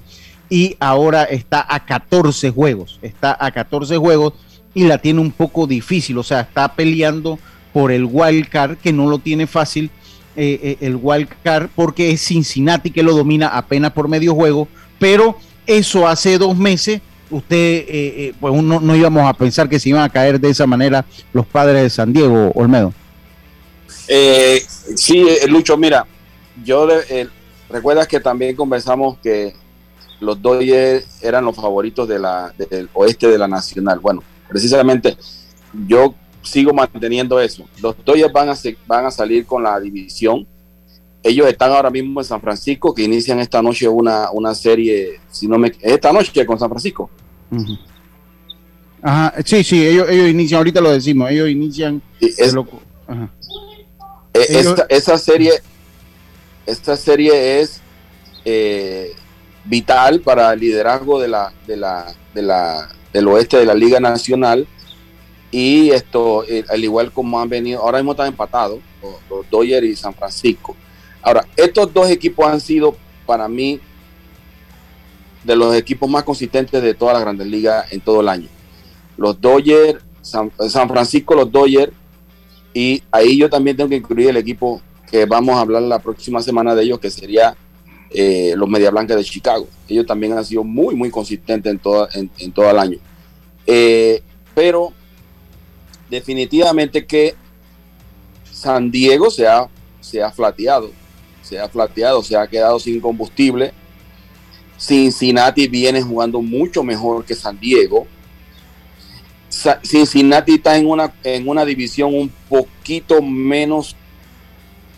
y 0.49 0.77
ahora 0.79 1.23
está 1.23 1.65
a 1.67 1.85
14 1.85 2.51
juegos, 2.51 2.99
está 3.01 3.35
a 3.39 3.51
14 3.51 3.97
juegos 3.97 4.33
y 4.73 4.85
la 4.85 4.99
tiene 4.99 5.19
un 5.19 5.31
poco 5.31 5.67
difícil, 5.67 6.17
o 6.17 6.23
sea, 6.23 6.41
está 6.41 6.75
peleando 6.75 7.39
por 7.73 7.91
el 7.91 8.05
wild 8.05 8.47
card 8.47 8.77
que 8.77 8.93
no 8.93 9.09
lo 9.09 9.19
tiene 9.19 9.47
fácil 9.47 9.89
eh, 10.35 10.59
eh, 10.63 10.77
el 10.81 10.95
wild 10.95 11.29
card 11.43 11.69
porque 11.75 12.11
es 12.11 12.21
Cincinnati 12.21 12.91
que 12.91 13.03
lo 13.03 13.15
domina 13.15 13.47
apenas 13.47 13.91
por 13.91 14.07
medio 14.07 14.33
juego, 14.33 14.67
pero 14.99 15.37
eso 15.65 16.07
hace 16.07 16.37
dos 16.37 16.57
meses 16.57 17.01
usted, 17.29 17.85
eh, 17.87 18.33
pues 18.39 18.53
uno, 18.53 18.79
no 18.81 18.95
íbamos 18.95 19.23
a 19.23 19.33
pensar 19.33 19.69
que 19.69 19.79
se 19.79 19.89
iban 19.89 20.03
a 20.03 20.09
caer 20.09 20.39
de 20.39 20.49
esa 20.49 20.67
manera 20.67 21.05
los 21.31 21.45
padres 21.45 21.81
de 21.83 21.89
San 21.89 22.11
Diego, 22.11 22.51
Olmedo. 22.55 22.93
sí, 24.95 25.25
Lucho, 25.47 25.77
mira, 25.77 26.05
yo 26.63 26.87
recuerdas 27.69 28.07
que 28.07 28.19
también 28.19 28.55
conversamos 28.55 29.17
que 29.19 29.53
los 30.19 30.41
Dodgers 30.41 31.05
eran 31.21 31.45
los 31.45 31.55
favoritos 31.55 32.07
de 32.07 32.19
la, 32.19 32.53
del 32.57 32.89
oeste 32.93 33.27
de 33.27 33.37
la 33.37 33.47
Nacional. 33.47 33.99
Bueno, 33.99 34.23
precisamente 34.47 35.17
yo 35.87 36.15
sigo 36.41 36.73
manteniendo 36.73 37.39
eso. 37.39 37.65
Los 37.81 37.95
Dodgers 38.03 38.31
van 38.31 38.49
a, 38.49 38.55
van 38.87 39.05
a 39.05 39.11
salir 39.11 39.45
con 39.45 39.63
la 39.63 39.79
división. 39.79 40.47
Ellos 41.23 41.47
están 41.47 41.71
ahora 41.71 41.89
mismo 41.89 42.19
en 42.19 42.25
San 42.25 42.41
Francisco, 42.41 42.93
que 42.93 43.03
inician 43.03 43.39
esta 43.39 43.61
noche 43.61 43.87
una, 43.87 44.31
una 44.31 44.55
serie, 44.55 45.19
si 45.29 45.47
no 45.47 45.57
me 45.59 45.71
esta 45.81 46.11
noche 46.11 46.45
con 46.45 46.57
San 46.57 46.69
Francisco. 46.69 47.09
Ajá, 49.03 49.33
sí, 49.45 49.63
sí, 49.63 49.85
ellos, 49.85 50.09
ellos 50.09 50.29
inician, 50.29 50.57
ahorita 50.57 50.81
lo 50.81 50.91
decimos, 50.91 51.29
ellos 51.29 51.49
inician. 51.49 52.01
E, 52.19 52.33
esa 54.89 55.17
serie, 55.17 55.51
esta 56.65 56.95
serie 56.95 57.61
es 57.61 57.81
eh, 58.45 59.13
vital 59.65 60.21
para 60.21 60.53
el 60.53 60.59
liderazgo 60.59 61.19
de 61.19 61.27
la, 61.27 61.53
de 61.67 61.77
la, 61.77 62.15
de 62.33 62.41
la 62.41 62.89
del 63.13 63.27
oeste 63.27 63.57
de 63.57 63.65
la 63.65 63.73
Liga 63.73 63.99
Nacional. 63.99 64.67
Y 65.51 65.89
esto, 65.89 66.45
eh, 66.47 66.63
al 66.69 66.81
igual 66.81 67.11
como 67.11 67.39
han 67.39 67.49
venido, 67.49 67.81
ahora 67.81 67.97
mismo 67.97 68.11
están 68.11 68.27
empatados 68.27 68.79
los, 69.29 69.49
Dodgers 69.49 69.85
y 69.85 69.95
San 69.95 70.13
Francisco. 70.13 70.75
Ahora, 71.21 71.45
estos 71.57 71.93
dos 71.93 72.09
equipos 72.09 72.47
han 72.47 72.61
sido 72.61 72.95
para 73.25 73.47
mí 73.49 73.79
de 75.43 75.55
los 75.55 75.75
equipos 75.75 76.09
más 76.09 76.23
consistentes 76.23 76.81
de 76.81 76.93
todas 76.93 77.13
las 77.13 77.23
grandes 77.23 77.47
ligas 77.47 77.91
en 77.91 77.99
todo 77.99 78.21
el 78.21 78.29
año. 78.29 78.47
Los 79.17 79.39
Dodgers, 79.41 80.01
San, 80.21 80.51
Francisco, 80.87 81.35
los 81.35 81.51
Dodgers, 81.51 81.91
y 82.73 83.03
ahí 83.11 83.37
yo 83.37 83.49
también 83.49 83.75
tengo 83.75 83.89
que 83.89 83.97
incluir 83.97 84.29
el 84.29 84.37
equipo 84.37 84.81
que 85.09 85.25
vamos 85.25 85.57
a 85.57 85.61
hablar 85.61 85.81
la 85.81 85.99
próxima 85.99 86.41
semana 86.41 86.73
de 86.73 86.83
ellos, 86.83 86.99
que 86.99 87.09
sería 87.09 87.55
eh, 88.09 88.53
los 88.55 88.69
Media 88.69 88.89
Blancas 88.89 89.17
de 89.17 89.23
Chicago. 89.25 89.67
Ellos 89.89 90.05
también 90.05 90.37
han 90.37 90.45
sido 90.45 90.63
muy, 90.63 90.95
muy 90.95 91.09
consistentes 91.09 91.69
en, 91.69 91.79
todo, 91.79 92.07
en, 92.13 92.51
todo 92.53 92.69
el 92.69 92.79
año. 92.79 92.97
Eh, 93.67 94.23
pero 94.55 94.93
definitivamente 96.11 97.05
que 97.05 97.33
San 98.51 98.91
Diego 98.91 99.31
se 99.31 99.47
ha, 99.47 99.67
se 100.01 100.21
ha 100.21 100.29
flateado, 100.29 100.91
se 101.41 101.57
ha 101.57 101.69
flateado, 101.69 102.21
se 102.21 102.35
ha 102.35 102.45
quedado 102.45 102.77
sin 102.79 102.99
combustible. 102.99 103.71
Cincinnati 104.77 105.67
viene 105.67 106.01
jugando 106.01 106.41
mucho 106.41 106.83
mejor 106.83 107.23
que 107.23 107.33
San 107.33 107.57
Diego. 107.59 108.05
Cincinnati 109.83 110.55
está 110.55 110.77
en 110.77 110.87
una, 110.87 111.13
en 111.23 111.47
una 111.47 111.63
división 111.63 112.13
un 112.13 112.29
poquito 112.49 113.21
menos 113.21 113.95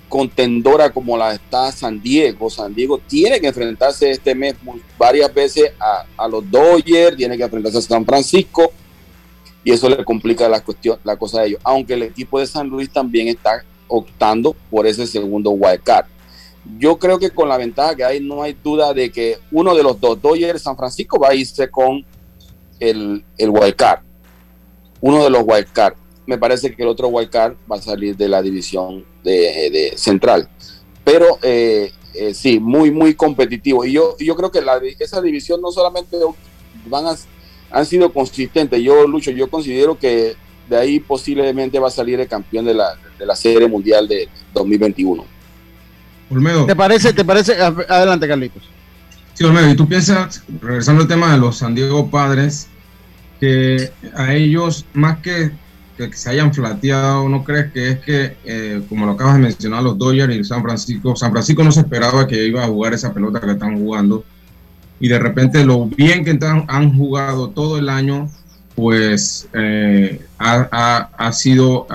contendora 0.10 0.92
como 0.92 1.16
la 1.16 1.34
está 1.34 1.72
San 1.72 2.02
Diego. 2.02 2.50
San 2.50 2.74
Diego 2.74 2.98
tiene 2.98 3.40
que 3.40 3.48
enfrentarse 3.48 4.10
este 4.10 4.34
mes 4.34 4.56
varias 4.98 5.32
veces 5.34 5.74
a, 5.80 6.28
los 6.28 6.50
Dodgers, 6.50 7.18
tiene 7.18 7.38
que 7.38 7.44
enfrentarse 7.44 7.78
a 7.78 7.82
San 7.82 8.06
Francisco 8.06 8.74
y 9.64 9.72
eso 9.72 9.90
le 9.90 10.04
complica 10.04 10.48
la 10.50 10.62
cuestión, 10.62 11.00
la 11.04 11.16
cosa 11.16 11.42
de 11.42 11.48
ellos. 11.48 11.62
Aunque 11.64 11.94
el 11.94 12.04
equipo 12.04 12.40
de 12.40 12.48
San 12.48 12.68
Luis 12.68 12.92
también 12.92 13.28
está 13.28 13.64
optando 13.88 14.56
por 14.70 14.88
ese 14.88 15.08
segundo 15.08 15.52
wild 15.52 15.84
card. 15.84 16.06
Yo 16.78 16.98
creo 16.98 17.20
que 17.20 17.30
con 17.30 17.50
la 17.50 17.58
ventaja 17.58 17.96
que 17.96 18.04
hay, 18.04 18.20
no 18.20 18.42
hay 18.42 18.54
duda 18.54 18.94
de 18.94 19.12
que 19.12 19.38
uno 19.52 19.76
de 19.76 19.84
los 19.84 20.00
dos, 20.00 20.22
Dodgers 20.22 20.62
San 20.62 20.78
Francisco, 20.78 21.20
va 21.20 21.30
a 21.30 21.36
irse 21.36 21.70
con 21.70 22.06
el, 22.80 23.24
el 23.38 23.50
wild 23.50 23.76
card. 23.76 24.02
Uno 25.02 25.24
de 25.24 25.30
los 25.30 25.44
wild 25.46 25.72
card 25.72 25.96
me 26.26 26.38
parece 26.38 26.74
que 26.74 26.84
el 26.84 26.90
otro 26.90 27.08
wildcard 27.10 27.56
va 27.72 27.78
a 27.78 27.82
salir 27.82 28.16
de 28.16 28.30
la 28.30 28.42
división 28.42 29.06
de, 29.24 29.94
central. 29.96 30.50
Pero 31.04 31.38
eh, 31.42 31.92
eh, 32.14 32.34
sí, 32.34 32.60
muy, 32.60 32.92
muy 32.92 33.14
competitivo. 33.14 33.84
Y 33.86 33.94
yo, 33.94 34.16
yo 34.20 34.36
creo 34.36 34.52
que 34.52 34.62
la, 34.62 34.80
esa 35.00 35.22
división 35.22 35.62
no 35.62 35.72
solamente 35.72 36.18
van 36.86 37.08
a, 37.08 37.18
han 37.74 37.86
sido 37.86 38.14
consistentes. 38.14 38.82
Yo, 38.82 39.08
Lucho, 39.08 39.32
yo 39.32 39.50
considero 39.50 39.98
que 39.98 40.36
de 40.70 40.78
ahí 40.78 41.00
posiblemente 41.00 41.80
va 41.80 41.88
a 41.88 41.92
salir 41.92 42.20
el 42.20 42.28
campeón 42.28 42.66
de 42.66 42.74
la, 42.74 42.96
de 43.20 43.26
la 43.26 43.36
Serie 43.36 43.68
Mundial 43.68 44.08
de 44.08 44.30
2021. 44.54 45.26
Olmedo. 46.30 46.66
¿Te 46.66 46.76
parece? 46.76 47.12
¿Te 47.14 47.26
parece? 47.26 47.56
Adelante, 47.56 48.28
Carlitos. 48.28 48.64
Sí, 49.34 49.44
Olmedo, 49.44 49.70
y 49.72 49.76
tú 49.76 49.88
piensas, 49.88 50.44
regresando 50.62 51.02
al 51.02 51.08
tema 51.08 51.32
de 51.32 51.40
los 51.40 51.58
San 51.58 51.74
Diego 51.74 52.10
Padres, 52.10 52.68
que 53.40 53.92
a 54.16 54.34
ellos, 54.34 54.86
más 54.94 55.20
que 55.20 55.52
que, 55.98 56.14
se 56.14 56.30
hayan 56.30 56.54
flateado, 56.54 57.28
¿no 57.30 57.44
crees 57.44 57.72
que 57.72 57.90
es 57.90 58.00
que, 58.00 58.38
eh, 58.46 58.82
como 58.90 59.06
lo 59.06 59.14
acabas 59.14 59.36
de 59.36 59.42
mencionar, 59.42 59.84
los 59.84 59.98
Dodgers 59.98 60.36
y 60.36 60.44
San 60.44 60.62
Francisco, 60.62 61.16
San 61.16 61.32
Francisco 61.32 61.64
no 61.64 61.72
se 61.72 61.82
esperaba 61.82 62.28
que 62.28 62.46
iba 62.46 62.64
a 62.64 62.68
jugar 62.68 62.94
esa 62.94 63.14
pelota 63.14 63.40
que 63.40 63.52
están 63.52 63.78
jugando 63.78 64.24
y 65.04 65.10
de 65.10 65.20
repente 65.20 65.66
lo 65.66 65.86
bien 65.88 66.24
que 66.24 66.40
han 66.70 66.98
jugado 66.98 67.50
todo 67.50 67.78
el 67.78 67.90
año, 67.90 68.30
pues 68.74 69.50
eh, 69.52 70.22
ha, 70.40 71.32
sido, 71.34 71.86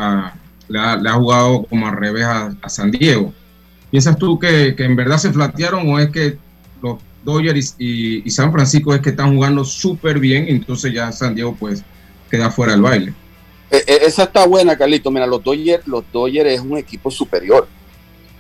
le, 0.68 0.78
ha, 0.78 1.12
jugado 1.14 1.62
como 1.70 1.88
al 1.88 1.96
revés 1.96 2.26
a, 2.26 2.68
San 2.68 2.90
Diego. 2.90 3.32
¿Piensas 3.90 4.18
tú 4.18 4.38
que, 4.38 4.74
en 4.76 4.94
verdad 4.94 5.16
se 5.16 5.32
flatearon 5.32 5.90
o 5.90 5.98
es 5.98 6.10
que 6.10 6.36
los 6.82 6.98
Dodgers 7.24 7.76
y, 7.78 8.30
San 8.30 8.52
Francisco 8.52 8.92
es 8.94 9.00
que 9.00 9.08
están 9.08 9.34
jugando 9.34 9.64
súper 9.64 10.18
bien 10.18 10.44
entonces 10.46 10.92
ya 10.92 11.10
San 11.10 11.34
Diego 11.34 11.56
pues 11.58 11.82
queda 12.30 12.50
fuera 12.50 12.72
del 12.72 12.82
baile? 12.82 13.14
Eh, 13.70 13.84
eh, 13.86 13.98
esa 14.02 14.24
está 14.24 14.46
buena, 14.46 14.76
Carlito. 14.76 15.10
Mira, 15.10 15.26
los 15.26 15.42
Dodgers, 15.42 15.86
los 15.86 16.04
Dodgers 16.12 16.50
es 16.50 16.60
un 16.60 16.76
equipo 16.76 17.10
superior. 17.10 17.66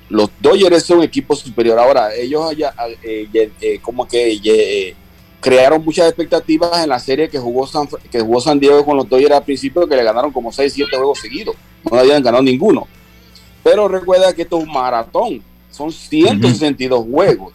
Los 0.08 0.30
Dodgers 0.40 0.84
son 0.84 0.98
un 0.98 1.04
equipo 1.04 1.36
superior. 1.36 1.78
Ahora, 1.78 2.14
ellos 2.14 2.50
allá, 2.50 2.74
eh, 3.02 3.78
como 3.82 4.06
que 4.06 4.94
crearon 5.40 5.84
muchas 5.84 6.08
expectativas 6.08 6.82
en 6.82 6.88
la 6.88 6.98
serie 6.98 7.28
que 7.28 7.38
jugó, 7.38 7.66
San, 7.66 7.88
que 8.10 8.20
jugó 8.20 8.40
San 8.40 8.58
Diego 8.58 8.84
con 8.84 8.96
los 8.96 9.08
Dodgers 9.08 9.34
al 9.34 9.44
principio, 9.44 9.86
que 9.86 9.96
le 9.96 10.02
ganaron 10.02 10.32
como 10.32 10.52
6, 10.52 10.72
7 10.72 10.96
juegos 10.96 11.20
seguidos. 11.20 11.54
No 11.90 11.98
habían 11.98 12.22
ganado 12.22 12.42
ninguno. 12.42 12.88
Pero 13.62 13.88
recuerda 13.88 14.32
que 14.32 14.42
esto 14.42 14.58
es 14.58 14.64
un 14.64 14.72
maratón, 14.72 15.42
son 15.70 15.92
162 15.92 17.04
juegos. 17.04 17.52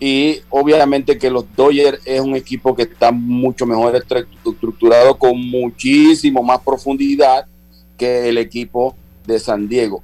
Y 0.00 0.40
obviamente 0.50 1.16
que 1.16 1.30
los 1.30 1.44
Dodgers 1.54 2.00
es 2.04 2.20
un 2.20 2.34
equipo 2.34 2.74
que 2.74 2.82
está 2.82 3.12
mucho 3.12 3.66
mejor 3.66 3.94
estructurado, 3.94 5.16
con 5.16 5.38
muchísimo 5.48 6.42
más 6.42 6.60
profundidad 6.60 7.46
que 7.96 8.28
el 8.28 8.38
equipo 8.38 8.96
de 9.24 9.38
San 9.38 9.68
Diego. 9.68 10.02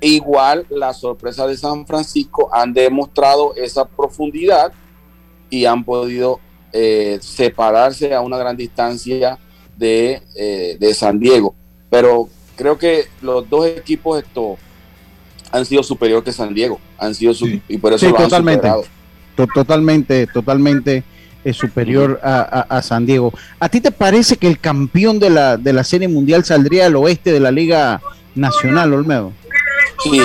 Igual 0.00 0.66
la 0.70 0.94
sorpresa 0.94 1.46
de 1.46 1.56
San 1.56 1.86
Francisco 1.86 2.48
han 2.52 2.72
demostrado 2.72 3.54
esa 3.54 3.84
profundidad 3.86 4.72
y 5.50 5.66
han 5.66 5.84
podido 5.84 6.40
eh, 6.72 7.18
separarse 7.20 8.14
a 8.14 8.20
una 8.20 8.38
gran 8.38 8.56
distancia 8.56 9.38
de, 9.76 10.22
eh, 10.36 10.76
de, 10.80 10.94
San 10.94 11.18
Diego. 11.18 11.54
Pero 11.90 12.28
creo 12.56 12.78
que 12.78 13.06
los 13.20 13.48
dos 13.50 13.66
equipos 13.66 14.22
esto, 14.22 14.56
han 15.50 15.66
sido 15.66 15.82
superiores 15.82 16.24
que 16.24 16.32
San 16.32 16.54
Diego. 16.54 16.80
Han 16.98 17.14
sido 17.14 17.32
y 17.68 17.78
por 17.78 17.92
eso 17.92 18.08
lo 18.08 18.16
totalmente, 18.16 18.68
han 18.68 18.80
Totalmente, 19.54 20.26
totalmente 20.28 21.02
eh, 21.44 21.52
superior 21.52 22.20
a, 22.22 22.80
San 22.82 23.04
Diego. 23.04 23.32
¿A 23.58 23.68
ti 23.68 23.80
te 23.80 23.90
parece 23.90 24.36
que 24.36 24.46
el 24.46 24.60
campeón 24.60 25.18
de 25.18 25.30
la, 25.30 25.56
de 25.56 25.72
la 25.72 25.84
Serie 25.84 26.08
Mundial 26.08 26.44
saldría 26.44 26.86
al 26.86 26.96
oeste 26.96 27.32
de 27.32 27.40
la 27.40 27.50
Liga 27.50 28.00
Nacional, 28.34 28.92
Olmedo? 28.92 29.32
Sí, 30.02 30.20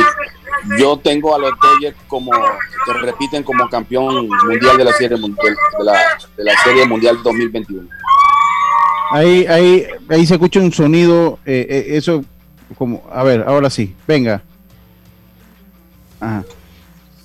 yo 0.80 0.98
tengo 0.98 1.36
a 1.36 1.40
los 1.40 1.52
Dodgers 1.62 1.96
como 2.08 2.32
que 2.32 2.94
repiten 2.94 3.44
como 3.44 3.70
campeón 3.70 4.28
mundial 4.28 4.78
de 4.78 4.84
la 4.84 4.94
Serie 4.94 5.18
Mundial 5.18 5.56
de 5.78 5.84
la, 5.84 5.94
de 6.38 6.44
la 6.44 6.54
Serie 6.64 6.86
Mundial 6.86 7.22
2021. 7.24 7.88
Ahí, 9.12 9.46
ahí, 9.48 9.88
ahí 10.10 10.26
se 10.26 10.34
escucha 10.36 10.60
un 10.60 10.72
sonido, 10.72 11.40
eh, 11.46 11.68
eh, 11.70 11.86
eso 11.90 12.24
como, 12.78 13.04
a 13.12 13.24
ver, 13.24 13.44
ahora 13.48 13.70
sí, 13.70 13.96
venga. 14.08 14.42
Ajá. 16.20 16.44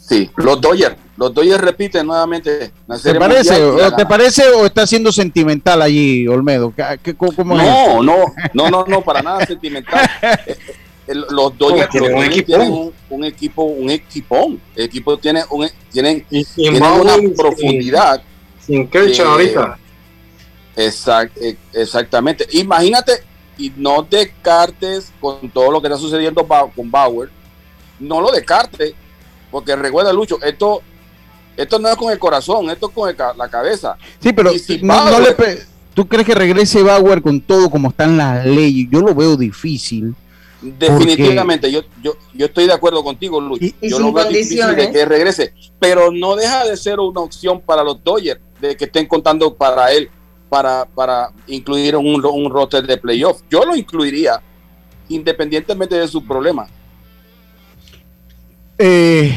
Sí, 0.01 0.31
los 0.37 0.61
Dodgers, 0.61 0.97
los 1.17 1.33
Dodgers 1.33 1.61
repiten 1.61 2.07
nuevamente 2.07 2.73
la 2.89 2.99
serie 2.99 3.21
¿Te 3.21 3.27
parece, 3.27 3.65
o, 3.65 3.95
¿Te 3.95 4.07
parece 4.07 4.49
o 4.49 4.67
está 4.67 4.85
siendo 4.87 5.13
sentimental 5.13 5.81
allí, 5.81 6.27
Olmedo? 6.27 6.75
cómo 7.17 7.57
no, 7.57 8.03
no, 8.03 8.25
no, 8.53 8.71
no, 8.71 8.85
no, 8.87 9.01
para 9.03 9.23
nada 9.23 9.47
sentimental. 9.47 10.11
Eh, 11.11 11.13
eh, 11.13 11.25
los 11.31 11.57
Dodgers, 11.59 11.91
tienen, 11.91 12.13
un, 12.15 13.25
equipo, 13.25 13.65
un 13.65 13.91
equipón. 13.91 14.61
El 14.75 14.85
equipo 14.85 15.19
tiene, 15.19 15.43
un, 15.51 15.69
tienen, 15.91 16.25
una 16.57 17.17
profundidad. 17.37 18.23
Sin 18.61 18.87
Kershaw 18.89 19.33
ahorita. 19.33 19.79
Eh, 20.77 21.57
exactamente. 21.75 22.47
Imagínate 22.53 23.13
y 23.59 23.73
no 23.77 24.07
descartes 24.09 25.13
con 25.21 25.51
todo 25.51 25.71
lo 25.71 25.81
que 25.81 25.89
está 25.89 25.99
sucediendo 25.99 26.47
con 26.75 26.91
Bauer. 26.91 27.29
No 27.99 28.21
lo 28.21 28.31
descartes, 28.31 28.95
porque 29.51 29.77
recuerda, 29.77 30.13
Lucho, 30.13 30.41
esto, 30.43 30.81
esto 31.57 31.79
no 31.79 31.89
es 31.89 31.97
con 31.97 32.11
el 32.11 32.19
corazón, 32.19 32.71
esto 32.71 32.89
es 32.89 32.95
con 32.95 33.15
la 33.37 33.49
cabeza. 33.49 33.97
Sí, 34.21 34.33
pero 34.33 34.53
¿tú 35.93 36.09
crees 36.09 36.27
que 36.27 36.35
regrese 36.35 36.83
Bauer 36.83 37.21
con 37.21 37.41
todo 37.43 37.69
como 37.69 37.91
están 37.91 38.17
las 38.17 38.47
leyes? 38.47 38.89
Yo 38.91 39.01
lo 39.01 39.15
veo 39.15 39.37
difícil. 39.37 40.15
Definitivamente, 40.63 41.73
yo, 41.73 41.83
yo, 42.03 42.17
yo 42.35 42.47
estoy 42.47 42.67
de 42.67 42.73
acuerdo 42.73 43.03
contigo, 43.03 43.41
Lucho. 43.41 43.67
yo 43.81 43.99
lo 43.99 44.13
veo 44.13 44.27
difícil 44.27 44.77
de 44.77 44.91
que 44.91 45.07
regrese, 45.07 45.55
pero 45.79 46.11
no 46.11 46.37
deja 46.37 46.67
de 46.67 46.77
ser 46.77 47.01
una 47.01 47.21
opción 47.21 47.61
para 47.61 47.83
los 47.83 48.03
Dodgers 48.05 48.41
de 48.61 48.77
que 48.77 48.85
estén 48.85 49.07
contando 49.07 49.55
para 49.55 49.91
él 49.93 50.11
para, 50.51 50.85
para 50.85 51.31
incluir 51.47 51.97
un, 51.97 52.25
un 52.25 52.51
roster 52.51 52.87
de 52.87 52.99
playoff. 52.99 53.41
Yo 53.49 53.65
lo 53.65 53.75
incluiría 53.75 54.43
independientemente 55.09 55.95
de 55.95 56.09
su 56.09 56.25
problema. 56.27 56.67
Eh, 58.77 59.35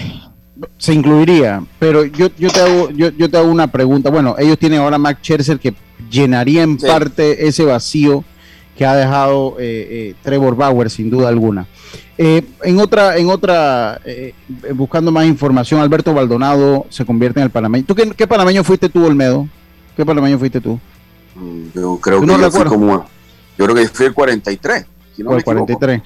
se 0.77 0.93
incluiría, 0.93 1.63
pero 1.79 2.05
yo, 2.05 2.29
yo, 2.37 2.49
te 2.49 2.59
hago, 2.59 2.89
yo, 2.91 3.09
yo, 3.09 3.29
te 3.29 3.37
hago 3.37 3.49
una 3.49 3.71
pregunta. 3.71 4.09
Bueno, 4.09 4.35
ellos 4.37 4.57
tienen 4.57 4.79
ahora 4.79 4.97
Max 4.97 5.19
Scherzer 5.21 5.59
que 5.59 5.73
llenaría 6.09 6.63
en 6.63 6.77
parte 6.77 7.47
ese 7.47 7.63
vacío 7.63 8.23
que 8.77 8.85
ha 8.85 8.95
dejado 8.95 9.55
eh, 9.59 9.87
eh, 9.89 10.15
Trevor 10.21 10.55
Bauer, 10.55 10.89
sin 10.89 11.09
duda 11.09 11.29
alguna. 11.29 11.67
en 12.17 12.79
otra, 12.79 13.17
en 13.17 13.29
otra 13.29 13.99
buscando 14.73 15.11
más 15.11 15.25
información, 15.25 15.81
Alberto 15.81 16.13
Baldonado 16.13 16.85
se 16.89 17.05
convierte 17.05 17.39
en 17.39 17.45
el 17.45 17.49
panameño. 17.49 17.85
¿Tú 17.85 17.95
qué, 17.95 18.09
qué 18.11 18.27
panameño 18.27 18.63
fuiste 18.63 18.89
tú, 18.89 19.05
Olmedo? 19.05 19.47
¿Qué 19.95 20.05
panameño 20.05 20.39
fuiste 20.39 20.59
tú? 20.59 20.79
Yo 21.73 21.99
creo 21.99 22.21
que 22.21 22.27
yo 22.27 22.51
fui 22.51 22.63
como, 22.65 23.05
yo 23.57 23.65
creo 23.65 23.75
que 23.75 23.87
fui 23.87 24.05
el 24.07 24.13
43. 24.13 24.85
Si 25.15 25.23
no 25.23 25.35
el 25.35 25.43
43. 25.43 26.01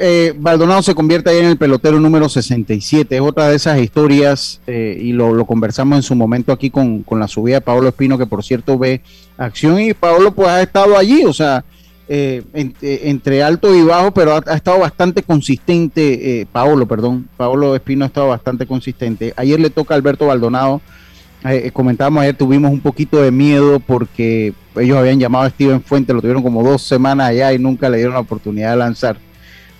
Eh, 0.00 0.34
Baldonado 0.36 0.82
se 0.82 0.94
convierte 0.94 1.30
ahí 1.30 1.38
en 1.38 1.46
el 1.46 1.56
pelotero 1.56 2.00
número 2.00 2.28
67. 2.28 3.14
Es 3.14 3.20
otra 3.20 3.48
de 3.48 3.56
esas 3.56 3.78
historias 3.80 4.60
eh, 4.66 4.98
y 5.00 5.12
lo, 5.12 5.44
conversamos 5.44 5.96
en 5.96 6.02
su 6.02 6.14
momento 6.14 6.52
aquí 6.52 6.70
con, 6.70 7.04
la 7.10 7.28
subida 7.28 7.56
de 7.56 7.60
Pablo 7.60 7.88
Espino, 7.88 8.18
que 8.18 8.26
por 8.26 8.42
cierto 8.42 8.78
ve 8.78 9.00
acción 9.36 9.80
y 9.80 9.94
Pablo 9.94 10.32
pues 10.32 10.48
ha 10.48 10.62
estado 10.62 10.96
allí, 10.96 11.24
o 11.24 11.32
sea, 11.32 11.64
eh, 12.08 12.42
entre 12.52 13.42
alto 13.42 13.74
y 13.74 13.82
bajo, 13.82 14.12
pero 14.12 14.34
ha, 14.34 14.54
estado 14.54 14.80
bastante 14.80 15.22
consistente, 15.22 16.46
Paolo, 16.50 16.86
perdón, 16.86 17.28
Pablo 17.36 17.76
Espino 17.76 18.04
ha 18.04 18.08
estado 18.08 18.28
bastante 18.28 18.66
consistente. 18.66 19.32
Ayer 19.36 19.60
le 19.60 19.70
toca 19.70 19.94
a 19.94 19.96
Alberto 19.96 20.26
Baldonado 20.26 20.80
eh, 21.44 21.66
eh, 21.66 21.70
comentábamos 21.70 22.22
ayer, 22.22 22.36
tuvimos 22.36 22.72
un 22.72 22.80
poquito 22.80 23.22
de 23.22 23.30
miedo 23.30 23.78
porque 23.78 24.52
ellos 24.74 24.98
habían 24.98 25.20
llamado 25.20 25.44
a 25.44 25.50
Steven 25.50 25.80
Fuente, 25.82 26.12
lo 26.12 26.20
tuvieron 26.20 26.42
como 26.42 26.64
dos 26.64 26.82
semanas 26.82 27.28
allá 27.28 27.52
y 27.52 27.58
nunca 27.58 27.88
le 27.88 27.98
dieron 27.98 28.14
la 28.14 28.20
oportunidad 28.20 28.72
de 28.72 28.76
lanzar. 28.76 29.18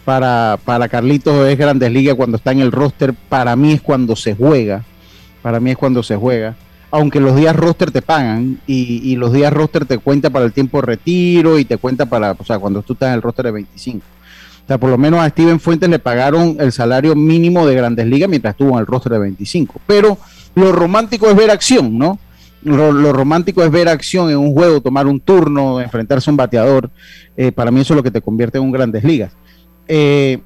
Para, 0.08 0.58
para 0.64 0.88
Carlitos 0.88 1.46
es 1.46 1.58
Grandes 1.58 1.92
Ligas 1.92 2.14
cuando 2.14 2.38
está 2.38 2.52
en 2.52 2.60
el 2.60 2.72
roster, 2.72 3.12
para 3.12 3.54
mí 3.56 3.72
es 3.72 3.82
cuando 3.82 4.16
se 4.16 4.34
juega, 4.34 4.82
para 5.42 5.60
mí 5.60 5.72
es 5.72 5.76
cuando 5.76 6.02
se 6.02 6.16
juega, 6.16 6.56
aunque 6.90 7.20
los 7.20 7.36
días 7.36 7.54
roster 7.54 7.90
te 7.90 8.00
pagan 8.00 8.58
y, 8.66 9.14
los 9.16 9.34
días 9.34 9.52
roster 9.52 9.84
te 9.84 9.98
cuenta 9.98 10.30
para 10.30 10.46
el 10.46 10.54
tiempo 10.54 10.80
de 10.80 10.86
retiro 10.86 11.58
y 11.58 11.66
te 11.66 11.76
cuenta 11.76 12.06
para, 12.06 12.32
o 12.32 12.42
sea, 12.42 12.58
cuando 12.58 12.80
tú 12.80 12.94
estás 12.94 13.08
en 13.08 13.16
el 13.16 13.20
roster 13.20 13.44
de 13.44 13.50
25. 13.50 14.02
O 14.64 14.66
sea, 14.66 14.78
por 14.78 14.88
lo 14.88 14.96
menos 14.96 15.20
a 15.20 15.28
Steven 15.28 15.60
Fuentes 15.60 15.90
le 15.90 15.98
pagaron 15.98 16.56
el 16.58 16.72
salario 16.72 17.14
mínimo 17.14 17.66
de 17.66 17.74
Grandes 17.74 18.06
Ligas 18.06 18.30
mientras 18.30 18.52
estuvo 18.52 18.70
en 18.70 18.78
el 18.78 18.86
roster 18.86 19.12
de 19.12 19.18
25, 19.18 19.78
pero 19.86 20.16
lo 20.54 20.72
romántico 20.72 21.28
es 21.28 21.36
ver 21.36 21.50
acción, 21.50 21.98
¿no? 21.98 22.18
Lo, 22.62 23.12
romántico 23.12 23.62
es 23.62 23.70
ver 23.70 23.90
acción 23.90 24.30
en 24.30 24.38
un 24.38 24.54
juego, 24.54 24.80
tomar 24.80 25.06
un 25.06 25.20
turno, 25.20 25.82
enfrentarse 25.82 26.30
a 26.30 26.32
un 26.32 26.38
bateador. 26.38 26.88
Eh, 27.36 27.52
para 27.52 27.70
mí 27.70 27.82
eso 27.82 27.92
es 27.92 27.96
lo 27.98 28.02
que 28.02 28.10
te 28.10 28.22
convierte 28.22 28.56
en 28.56 28.64
un 28.64 28.72
grandes 28.72 29.04
ligas. 29.04 29.32
Eh, 29.88 30.38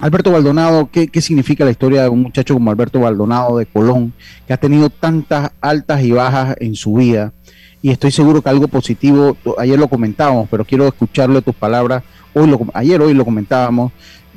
Alberto 0.00 0.32
Baldonado, 0.32 0.90
¿qué, 0.90 1.08
significa 1.20 1.64
la 1.64 1.70
historia 1.70 2.02
de 2.02 2.08
un 2.08 2.22
muchacho 2.22 2.54
como 2.54 2.70
Alberto 2.70 3.00
Baldonado 3.00 3.58
de 3.58 3.66
Colón, 3.66 4.12
que 4.46 4.52
ha 4.52 4.56
tenido 4.56 4.90
tantas 4.90 5.52
altas 5.60 6.02
y 6.02 6.10
bajas 6.10 6.56
en 6.58 6.74
su 6.74 6.94
vida? 6.94 7.32
Y 7.80 7.90
estoy 7.90 8.10
seguro 8.10 8.42
que 8.42 8.48
algo 8.48 8.66
positivo, 8.66 9.36
ayer 9.56 9.78
lo 9.78 9.88
comentábamos, 9.88 10.48
pero 10.50 10.64
quiero 10.64 10.86
escucharlo 10.88 11.36
de 11.36 11.42
tus 11.42 11.54
palabras, 11.54 12.02
hoy 12.34 12.48
lo, 12.48 12.58
ayer 12.74 13.00
hoy 13.00 13.14
lo 13.14 13.24
comentábamos, 13.24 13.92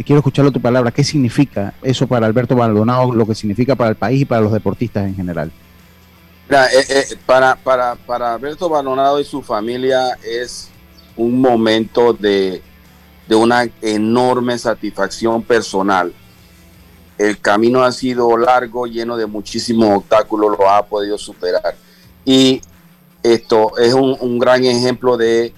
quiero 0.06 0.20
escucharlo 0.20 0.52
tu 0.52 0.62
palabra. 0.62 0.92
¿Qué 0.92 1.04
significa 1.04 1.74
eso 1.82 2.08
para 2.08 2.28
Alberto 2.28 2.56
Baldonado, 2.56 3.14
lo 3.14 3.26
que 3.26 3.34
significa 3.34 3.76
para 3.76 3.90
el 3.90 3.96
país 3.96 4.22
y 4.22 4.26
para 4.26 4.42
los 4.42 4.52
deportistas 4.52 5.06
en 5.06 5.16
general? 5.16 5.52
Eh, 6.50 6.86
eh, 6.90 7.06
para, 7.26 7.56
para, 7.56 7.96
para 7.96 8.36
Alberto 8.36 8.70
Baldonado 8.70 9.20
y 9.20 9.26
su 9.26 9.42
familia 9.42 10.18
es 10.24 10.70
un 11.18 11.42
momento 11.42 12.14
de, 12.14 12.62
de 13.28 13.36
una 13.36 13.68
enorme 13.82 14.58
satisfacción 14.58 15.44
personal. 15.44 16.14
El 17.18 17.40
camino 17.40 17.84
ha 17.84 17.92
sido 17.92 18.38
largo, 18.38 18.86
lleno 18.86 19.18
de 19.18 19.26
muchísimos 19.26 19.98
obstáculos, 19.98 20.58
lo 20.58 20.70
ha 20.70 20.86
podido 20.86 21.18
superar. 21.18 21.76
Y 22.24 22.62
esto 23.24 23.78
es 23.78 23.94
un, 23.94 24.16
un 24.20 24.38
gran 24.40 24.64
ejemplo 24.64 25.18
de 25.18 25.54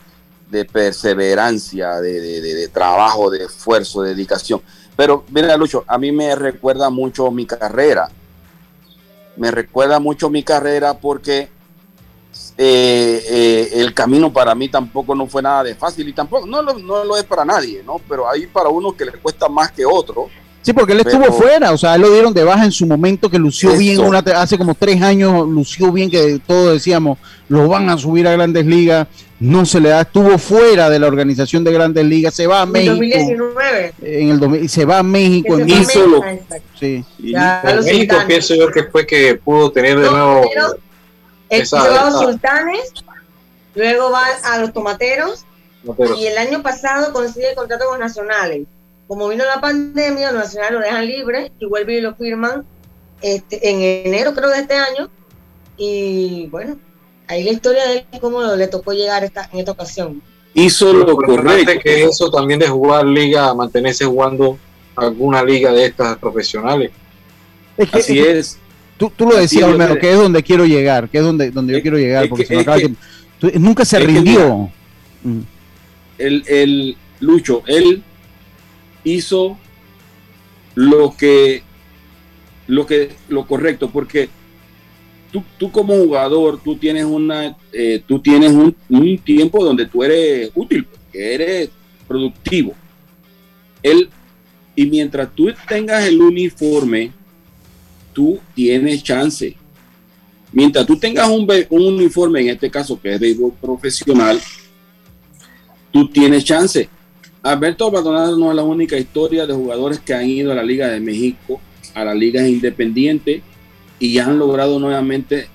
de 0.50 0.66
perseverancia, 0.66 2.02
de, 2.02 2.70
trabajo, 2.74 3.30
de 3.30 3.46
esfuerzo, 3.46 4.02
de 4.02 4.10
dedicación. 4.10 4.62
Pero 4.96 5.24
mira, 5.30 5.56
Lucho, 5.56 5.84
a 5.88 5.98
mí 5.98 6.12
me 6.12 6.36
recuerda 6.36 6.90
mucho 6.90 7.32
mi 7.32 7.46
carrera. 7.46 8.10
Me 9.38 9.52
recuerda 9.52 10.00
mucho 10.00 10.30
mi 10.30 10.44
carrera 10.44 10.96
porque 10.96 11.50
eh, 12.62 13.24
eh, 13.26 13.70
el 13.76 13.94
camino 13.94 14.34
para 14.34 14.54
mí 14.54 14.68
tampoco 14.68 15.16
no 15.16 15.28
fue 15.28 15.42
nada 15.42 15.64
de 15.64 15.76
fácil 15.76 16.10
y 16.10 16.12
tampoco 16.12 16.46
no 16.46 16.62
lo, 16.62 16.78
no 16.78 17.06
lo 17.06 17.16
es 17.16 17.24
para 17.24 17.46
nadie, 17.46 17.82
¿no? 17.86 18.02
Pero 18.10 18.30
hay 18.30 18.48
para 18.48 18.68
uno 18.68 18.92
que 18.92 19.06
le 19.06 19.14
cuesta 19.14 19.48
más 19.48 19.72
que 19.72 19.86
otro. 19.86 20.28
Sí, 20.62 20.74
porque 20.74 20.92
él 20.92 21.00
estuvo 21.00 21.24
fuera, 21.32 21.72
o 21.72 21.78
sea, 21.78 21.96
él 21.96 22.02
lo 22.02 22.12
dieron 22.12 22.34
de 22.34 22.44
baja 22.44 22.66
en 22.66 22.74
su 22.74 22.86
momento 22.86 23.30
que 23.30 23.40
lució 23.40 23.78
bien, 23.78 24.02
una, 24.02 24.20
hace 24.20 24.58
como 24.58 24.76
tres 24.76 25.02
años 25.02 25.48
lució 25.48 25.90
bien, 25.94 26.12
que 26.12 26.42
todos 26.46 26.74
decíamos, 26.74 27.18
lo 27.48 27.66
van 27.70 27.90
a 27.90 27.98
subir 27.98 28.28
a 28.28 28.34
grandes 28.34 28.66
ligas, 28.66 29.08
no 29.40 29.66
se 29.66 29.80
le 29.80 29.88
da, 29.88 30.02
estuvo 30.02 30.38
fuera 30.38 30.90
de 30.90 31.00
la 31.00 31.08
organización 31.08 31.64
de 31.64 31.72
Grandes 31.72 32.04
Ligas, 32.04 32.34
se 32.34 32.46
va 32.46 32.64
a 32.64 32.66
México. 32.66 32.92
En 32.92 33.38
2019. 33.38 33.94
En 34.02 34.30
el 34.32 34.64
y 34.66 34.68
se 34.68 34.84
va 34.84 35.00
a 35.00 35.04
México. 35.04 35.58
En 35.58 35.66
México. 35.66 36.26
Sí. 36.78 37.06
en 37.24 37.86
México 37.86 38.18
pienso 38.28 38.54
yo 38.54 38.70
que 38.70 38.84
fue 38.84 39.08
que 39.08 39.36
pudo 39.36 39.72
tener 39.72 39.98
de 39.98 40.10
nuevo. 40.10 40.42
Va 41.52 42.02
a 42.02 42.10
los 42.10 42.20
sultanes, 42.22 42.94
luego 43.76 44.12
va 44.12 44.26
a 44.44 44.60
los 44.60 44.74
tomateros, 44.74 45.46
y 46.18 46.26
el 46.26 46.38
año 46.38 46.62
pasado 46.62 47.14
consigue 47.14 47.50
el 47.50 47.56
contrato 47.56 47.86
con 47.86 48.00
Nacionales. 48.00 48.68
como 49.08 49.28
vino 49.28 49.44
la 49.46 49.60
pandemia, 49.60 50.32
los 50.32 50.44
nacionales 50.44 50.80
lo 50.80 50.86
dejan 50.86 51.06
libre 51.08 51.52
y 51.60 51.66
vuelven 51.66 51.98
y 51.98 52.02
lo 52.02 52.14
firman 52.14 52.64
este, 53.22 53.70
en 53.70 53.82
enero, 54.08 54.34
creo, 54.36 54.50
de 54.50 54.60
este 54.60 54.76
año. 54.76 55.10
Y 55.78 56.48
bueno, 56.48 56.78
ahí 57.28 57.44
la 57.44 57.52
historia 57.52 57.88
de 57.88 58.06
cómo 58.20 58.44
le 58.44 58.68
tocó 58.68 58.94
llegar 58.94 59.24
esta, 59.24 59.50
en 59.52 59.60
esta 59.60 59.72
ocasión. 59.72 60.22
Hizo 60.54 60.94
lo 60.94 61.16
correcto. 61.16 61.72
que 61.82 62.04
eso 62.04 62.30
también 62.30 62.60
de 62.60 62.68
jugar 62.68 63.06
liga, 63.06 63.54
mantenerse 63.54 64.06
jugando 64.06 64.58
alguna 64.96 65.44
liga 65.44 65.72
de 65.72 65.86
estas 65.86 66.18
profesionales. 66.18 66.92
Así 67.92 68.20
es. 68.20 68.58
Tú, 69.00 69.12
tú 69.16 69.26
lo 69.28 69.38
decías, 69.38 69.64
Olmedo, 69.64 69.98
que 69.98 70.12
es 70.12 70.18
donde 70.18 70.44
quiero 70.44 70.66
llegar, 70.66 71.10
que 71.10 71.20
es 71.20 71.24
donde, 71.24 71.52
donde 71.52 71.74
yo 71.74 71.82
quiero 71.82 71.98
llegar, 71.98 72.28
porque 72.28 72.46
se 72.46 72.54
me 72.54 72.62
acaba 72.62 72.80
nunca 73.56 73.86
se 73.86 73.98
rindió. 74.00 74.70
Mm. 75.24 75.40
el, 76.18 76.44
el 76.48 76.98
Lucho, 77.22 77.64
él 77.66 78.04
hizo 79.04 79.58
lo 80.76 81.16
que 81.18 81.64
lo 82.68 82.86
que 82.86 83.10
lo 83.30 83.48
correcto, 83.48 83.90
porque 83.90 84.30
tú, 85.32 85.44
tú 85.58 85.72
como 85.72 85.96
jugador, 85.96 86.62
tú 86.62 86.76
tienes 86.76 87.06
una, 87.06 87.58
eh, 87.74 88.02
tú 88.06 88.20
tienes 88.20 88.52
un, 88.52 88.76
un, 88.90 89.18
tiempo 89.18 89.64
donde 89.64 89.86
tú 89.86 90.04
eres 90.04 90.52
útil, 90.54 90.86
que 91.12 91.34
eres 91.34 91.70
productivo. 92.08 92.76
Él, 93.82 94.10
y 94.76 94.86
mientras 94.86 95.34
tú 95.34 95.52
tengas 95.68 96.06
el 96.06 96.22
uniforme, 96.22 97.12
tú 98.20 98.38
tienes 98.54 99.02
chance. 99.02 99.56
Mientras 100.52 100.86
tú 100.86 101.00
tengas 101.00 101.30
un, 101.30 101.48
un 101.70 101.86
uniforme, 101.86 102.42
en 102.42 102.50
este 102.50 102.70
caso 102.70 103.00
que 103.00 103.14
es 103.14 103.20
béisbol 103.20 103.54
profesional, 103.62 104.38
tú 105.90 106.10
tienes 106.10 106.44
chance. 106.44 106.90
Alberto 107.42 107.90
Maldonado 107.90 108.38
no 108.38 108.50
es 108.50 108.58
la 108.58 108.64
única 108.64 108.98
historia 108.98 109.48
de 109.48 109.54
jugadores 109.54 110.00
que 110.00 110.14
han 110.14 110.28
ido 110.28 110.52
a 110.52 110.56
la 110.56 110.64
Liga 110.64 110.90
de 110.90 111.00
México, 111.00 111.62
a 111.94 112.04
la 112.04 112.14
Liga 112.14 112.46
Independiente 112.46 113.42
y 114.00 114.18
han 114.18 114.38
logrado 114.38 114.80
nuevamente 114.80 115.48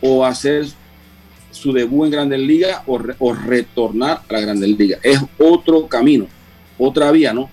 o 0.00 0.24
hacer 0.24 0.66
su 1.50 1.72
debut 1.72 2.04
en 2.04 2.12
Grandes 2.12 2.38
Ligas 2.38 2.80
o, 2.86 3.00
o, 3.18 3.34
retornar 3.34 4.22
a 4.28 4.32
la 4.32 4.40
Grandes 4.40 4.68
Ligas. 4.78 5.00
Es 5.02 5.18
otro 5.36 5.88
camino, 5.88 6.28
otra 6.78 7.10
vía, 7.10 7.32
¿no? 7.32 7.50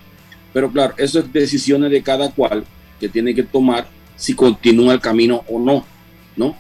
Pero 0.53 0.71
claro, 0.71 0.93
eso 0.97 1.17
es 1.17 1.33
decisiones 1.33 1.89
de 1.89 2.03
cada 2.03 2.29
cual 2.29 2.63
que 2.99 3.09
tiene 3.09 3.33
que 3.33 3.41
tomar 3.41 3.87
si 4.21 4.35
continúa 4.35 4.93
el 4.93 5.01
camino 5.01 5.43
o 5.49 5.59
no, 5.59 5.83
¿no? 6.37 6.55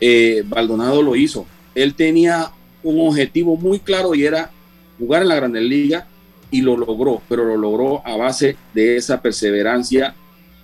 Eh, 0.00 0.42
Baldonado 0.48 1.02
lo 1.02 1.14
hizo. 1.14 1.44
Él 1.74 1.94
tenía 1.94 2.50
un 2.82 3.06
objetivo 3.06 3.58
muy 3.58 3.78
claro 3.78 4.14
y 4.14 4.24
era 4.24 4.50
jugar 4.98 5.20
en 5.20 5.28
la 5.28 5.34
Grandes 5.34 5.64
Ligas 5.64 6.04
y 6.50 6.62
lo 6.62 6.78
logró, 6.78 7.20
pero 7.28 7.44
lo 7.44 7.58
logró 7.58 8.00
a 8.06 8.16
base 8.16 8.56
de 8.72 8.96
esa 8.96 9.20
perseverancia. 9.20 10.14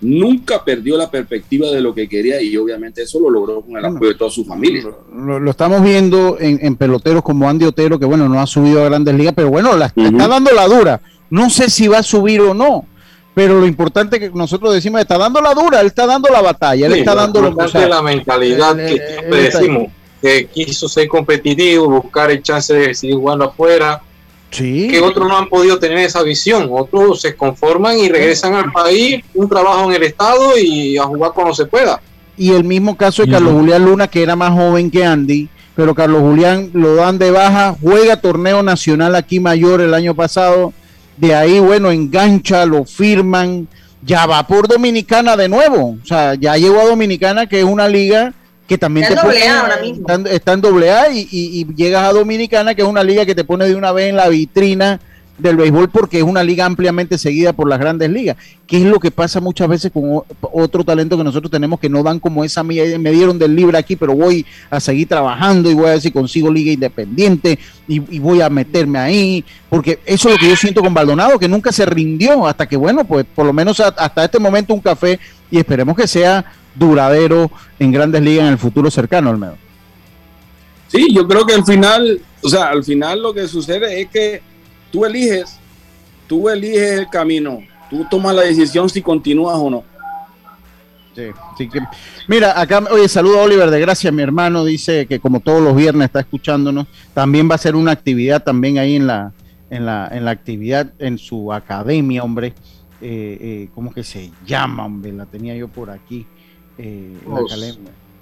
Nunca 0.00 0.64
perdió 0.64 0.96
la 0.96 1.10
perspectiva 1.10 1.68
de 1.70 1.82
lo 1.82 1.94
que 1.94 2.08
quería 2.08 2.40
y 2.40 2.56
obviamente 2.56 3.02
eso 3.02 3.20
lo 3.20 3.28
logró 3.28 3.60
con 3.60 3.76
el 3.76 3.84
apoyo 3.84 4.08
de 4.08 4.14
toda 4.14 4.30
su 4.30 4.46
familia. 4.46 4.82
Lo, 5.12 5.50
estamos 5.50 5.82
viendo 5.82 6.38
en, 6.40 6.74
peloteros 6.74 7.22
como 7.22 7.50
Andy 7.50 7.66
Otero, 7.66 7.98
que 7.98 8.06
bueno, 8.06 8.30
no 8.30 8.40
ha 8.40 8.46
subido 8.46 8.80
a 8.80 8.88
grandes 8.88 9.14
ligas, 9.14 9.34
pero 9.36 9.50
bueno, 9.50 9.76
la, 9.76 9.92
está 9.94 10.26
dando 10.26 10.52
la 10.52 10.66
dura. 10.66 11.02
No 11.28 11.50
sé 11.50 11.68
si 11.68 11.86
va 11.86 11.98
a 11.98 12.02
subir 12.02 12.40
o 12.40 12.54
no, 12.54 12.86
pero 13.34 13.60
lo 13.60 13.66
importante 13.66 14.18
que 14.18 14.30
nosotros 14.30 14.74
decimos, 14.74 15.00
está 15.00 15.16
dando 15.16 15.40
la 15.40 15.54
dura, 15.54 15.80
él 15.80 15.86
está 15.86 16.06
dando 16.06 16.28
la 16.28 16.42
batalla, 16.42 16.86
él 16.86 16.94
está 16.94 17.14
dando 17.14 17.40
lo 17.40 17.56
que 17.56 17.88
la 17.88 18.02
mentalidad 18.02 18.76
que 18.76 18.96
siempre 18.96 19.42
decimos, 19.42 19.92
que 20.20 20.46
quiso 20.46 20.88
ser 20.88 21.08
competitivo, 21.08 21.88
buscar 21.88 22.30
el 22.30 22.42
chance 22.42 22.74
de 22.74 22.94
seguir 22.94 23.16
jugando 23.16 23.46
afuera, 23.46 24.02
que 24.50 25.00
otros 25.00 25.28
no 25.28 25.38
han 25.38 25.48
podido 25.48 25.78
tener 25.78 25.98
esa 25.98 26.22
visión. 26.22 26.68
Otros 26.70 27.20
se 27.20 27.36
conforman 27.36 27.98
y 27.98 28.08
regresan 28.08 28.54
al 28.54 28.72
país, 28.72 29.24
un 29.34 29.48
trabajo 29.48 29.88
en 29.88 29.96
el 29.96 30.02
Estado 30.02 30.58
y 30.58 30.98
a 30.98 31.04
jugar 31.04 31.32
cuando 31.32 31.54
se 31.54 31.66
pueda. 31.66 32.00
Y 32.36 32.52
el 32.52 32.64
mismo 32.64 32.96
caso 32.96 33.24
de 33.24 33.30
Carlos 33.30 33.52
Julián 33.52 33.84
Luna, 33.84 34.08
que 34.08 34.22
era 34.22 34.34
más 34.34 34.52
joven 34.52 34.90
que 34.90 35.04
Andy, 35.04 35.48
pero 35.76 35.94
Carlos 35.94 36.20
Julián 36.20 36.70
lo 36.72 36.94
dan 36.96 37.18
de 37.18 37.30
baja, 37.30 37.76
juega 37.80 38.20
torneo 38.20 38.62
nacional 38.62 39.14
aquí 39.14 39.40
mayor 39.40 39.80
el 39.80 39.94
año 39.94 40.14
pasado, 40.14 40.72
de 41.20 41.34
ahí, 41.34 41.60
bueno, 41.60 41.90
engancha, 41.90 42.64
lo 42.64 42.84
firman, 42.84 43.68
ya 44.02 44.26
va 44.26 44.46
por 44.46 44.66
Dominicana 44.66 45.36
de 45.36 45.48
nuevo, 45.48 45.98
o 46.02 46.06
sea, 46.06 46.34
ya 46.34 46.56
llegó 46.56 46.80
a 46.80 46.84
Dominicana, 46.84 47.46
que 47.46 47.58
es 47.58 47.64
una 47.64 47.88
liga 47.88 48.32
que 48.66 48.78
también 48.78 49.06
está 49.06 49.28
te 49.28 49.44
en 49.44 49.50
ahora 49.50 49.76
mismo. 49.78 50.06
Está, 50.26 50.52
en 50.52 50.60
doble 50.60 50.92
A 50.92 51.10
y, 51.10 51.66
llegas 51.74 52.08
a 52.08 52.12
Dominicana, 52.12 52.74
que 52.74 52.82
es 52.82 52.88
una 52.88 53.02
liga 53.02 53.26
que 53.26 53.34
te 53.34 53.44
pone 53.44 53.66
de 53.66 53.74
una 53.74 53.92
vez 53.92 54.08
en 54.08 54.16
la 54.16 54.28
vitrina 54.28 55.00
del 55.40 55.56
béisbol 55.56 55.88
porque 55.90 56.18
es 56.18 56.24
una 56.24 56.42
liga 56.42 56.64
ampliamente 56.64 57.18
seguida 57.18 57.52
por 57.52 57.68
las 57.68 57.78
grandes 57.78 58.10
ligas. 58.10 58.36
¿Qué 58.66 58.78
es 58.78 58.84
lo 58.84 59.00
que 59.00 59.10
pasa 59.10 59.40
muchas 59.40 59.68
veces 59.68 59.90
con 59.90 60.22
otro 60.40 60.84
talento 60.84 61.16
que 61.16 61.24
nosotros 61.24 61.50
tenemos 61.50 61.80
que 61.80 61.88
no 61.88 62.02
dan 62.02 62.20
como 62.20 62.44
esa 62.44 62.62
me 62.62 63.10
dieron 63.10 63.38
del 63.38 63.56
libre 63.56 63.78
aquí, 63.78 63.96
pero 63.96 64.14
voy 64.14 64.46
a 64.70 64.78
seguir 64.80 65.08
trabajando 65.08 65.70
y 65.70 65.74
voy 65.74 65.86
a 65.86 65.90
ver 65.90 66.00
si 66.00 66.10
consigo 66.10 66.52
liga 66.52 66.72
independiente 66.72 67.58
y, 67.88 67.98
voy 68.20 68.40
a 68.40 68.48
meterme 68.48 68.98
ahí, 68.98 69.44
porque 69.68 69.98
eso 70.06 70.28
es 70.28 70.34
lo 70.34 70.38
que 70.40 70.48
yo 70.48 70.56
siento 70.56 70.82
con 70.82 70.94
Baldonado, 70.94 71.38
que 71.38 71.48
nunca 71.48 71.72
se 71.72 71.84
rindió 71.86 72.46
hasta 72.46 72.68
que, 72.68 72.76
bueno, 72.76 73.04
pues 73.04 73.26
por 73.34 73.44
lo 73.44 73.52
menos 73.52 73.80
hasta 73.80 74.24
este 74.24 74.38
momento 74.38 74.74
un 74.74 74.80
café 74.80 75.18
y 75.50 75.58
esperemos 75.58 75.96
que 75.96 76.06
sea 76.06 76.44
duradero 76.74 77.50
en 77.78 77.90
grandes 77.90 78.22
ligas 78.22 78.46
en 78.46 78.52
el 78.52 78.58
futuro 78.58 78.90
cercano, 78.90 79.30
Olmedo. 79.30 79.56
Sí, 80.88 81.08
yo 81.12 81.26
creo 81.26 81.46
que 81.46 81.54
al 81.54 81.64
final, 81.64 82.20
o 82.42 82.48
sea, 82.48 82.68
al 82.68 82.84
final 82.84 83.22
lo 83.22 83.32
que 83.32 83.46
sucede 83.48 84.00
es 84.00 84.08
que 84.08 84.42
tú 84.90 85.04
eliges, 85.04 85.56
tú 86.26 86.48
eliges 86.48 86.98
el 86.98 87.08
camino, 87.08 87.60
tú 87.88 88.06
tomas 88.10 88.34
la 88.34 88.42
decisión 88.42 88.88
si 88.88 89.02
continúas 89.02 89.56
o 89.56 89.70
no. 89.70 89.84
Sí, 91.14 91.22
sí 91.58 91.68
que, 91.68 91.80
mira, 92.28 92.60
acá, 92.60 92.84
oye, 92.90 93.08
saludo 93.08 93.40
a 93.40 93.42
Oliver 93.42 93.70
de 93.70 93.80
Gracia, 93.80 94.12
mi 94.12 94.22
hermano, 94.22 94.64
dice 94.64 95.06
que 95.06 95.18
como 95.18 95.40
todos 95.40 95.60
los 95.60 95.74
viernes 95.74 96.06
está 96.06 96.20
escuchándonos, 96.20 96.86
también 97.14 97.50
va 97.50 97.56
a 97.56 97.58
ser 97.58 97.74
una 97.74 97.90
actividad 97.90 98.42
también 98.42 98.78
ahí 98.78 98.94
en 98.96 99.06
la, 99.08 99.32
en 99.70 99.86
la, 99.86 100.08
en 100.12 100.24
la 100.24 100.30
actividad, 100.30 100.92
en 100.98 101.18
su 101.18 101.52
academia, 101.52 102.22
hombre, 102.22 102.54
eh, 103.00 103.38
eh, 103.40 103.68
¿cómo 103.74 103.92
que 103.92 104.04
se 104.04 104.30
llama, 104.46 104.86
hombre? 104.86 105.12
La 105.12 105.26
tenía 105.26 105.56
yo 105.56 105.66
por 105.68 105.90
aquí. 105.90 106.26
Eh, 106.78 107.12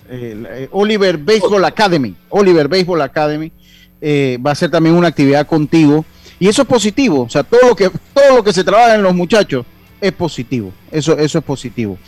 eh, 0.09 0.69
Oliver 0.73 1.19
Baseball 1.19 1.64
Academy, 1.64 2.14
Oliver 2.31 2.66
Baseball 2.66 3.03
Academy, 3.03 3.53
eh, 4.01 4.39
va 4.45 4.53
a 4.53 4.55
ser 4.55 4.71
también 4.71 4.95
una 4.95 5.09
actividad 5.09 5.47
contigo. 5.47 6.05
Y 6.41 6.49
eso 6.49 6.62
es 6.62 6.68
positivo, 6.68 7.22
o 7.22 7.28
sea, 7.28 7.43
todo 7.43 7.61
lo 7.68 7.76
que, 7.76 7.91
todo 8.14 8.36
lo 8.36 8.45
que 8.45 8.53
se 8.53 8.64
trabaja 8.64 8.95
en 8.95 9.03
los 9.03 9.14
muchachos 9.14 9.66
es 10.01 10.12
positivo, 10.12 10.72
eso, 10.91 11.18
eso 11.18 11.39
es 11.39 11.45
positivo. 11.45 11.99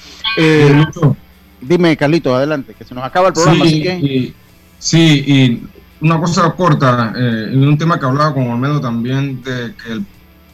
dime, 1.60 1.96
Carlitos, 1.96 2.34
adelante, 2.34 2.74
que 2.74 2.84
se 2.84 2.94
nos 2.94 3.04
acaba 3.04 3.28
el 3.28 3.34
programa. 3.34 3.64
Sí, 4.78 5.24
y, 5.26 5.62
una 6.00 6.18
cosa 6.18 6.50
corta, 6.52 7.12
en 7.14 7.68
un 7.68 7.76
tema 7.76 7.98
que 8.00 8.06
hablaba 8.06 8.32
con 8.32 8.48
Olmedo 8.48 8.80
también, 8.80 9.42
de 9.42 9.74
que 9.74 10.00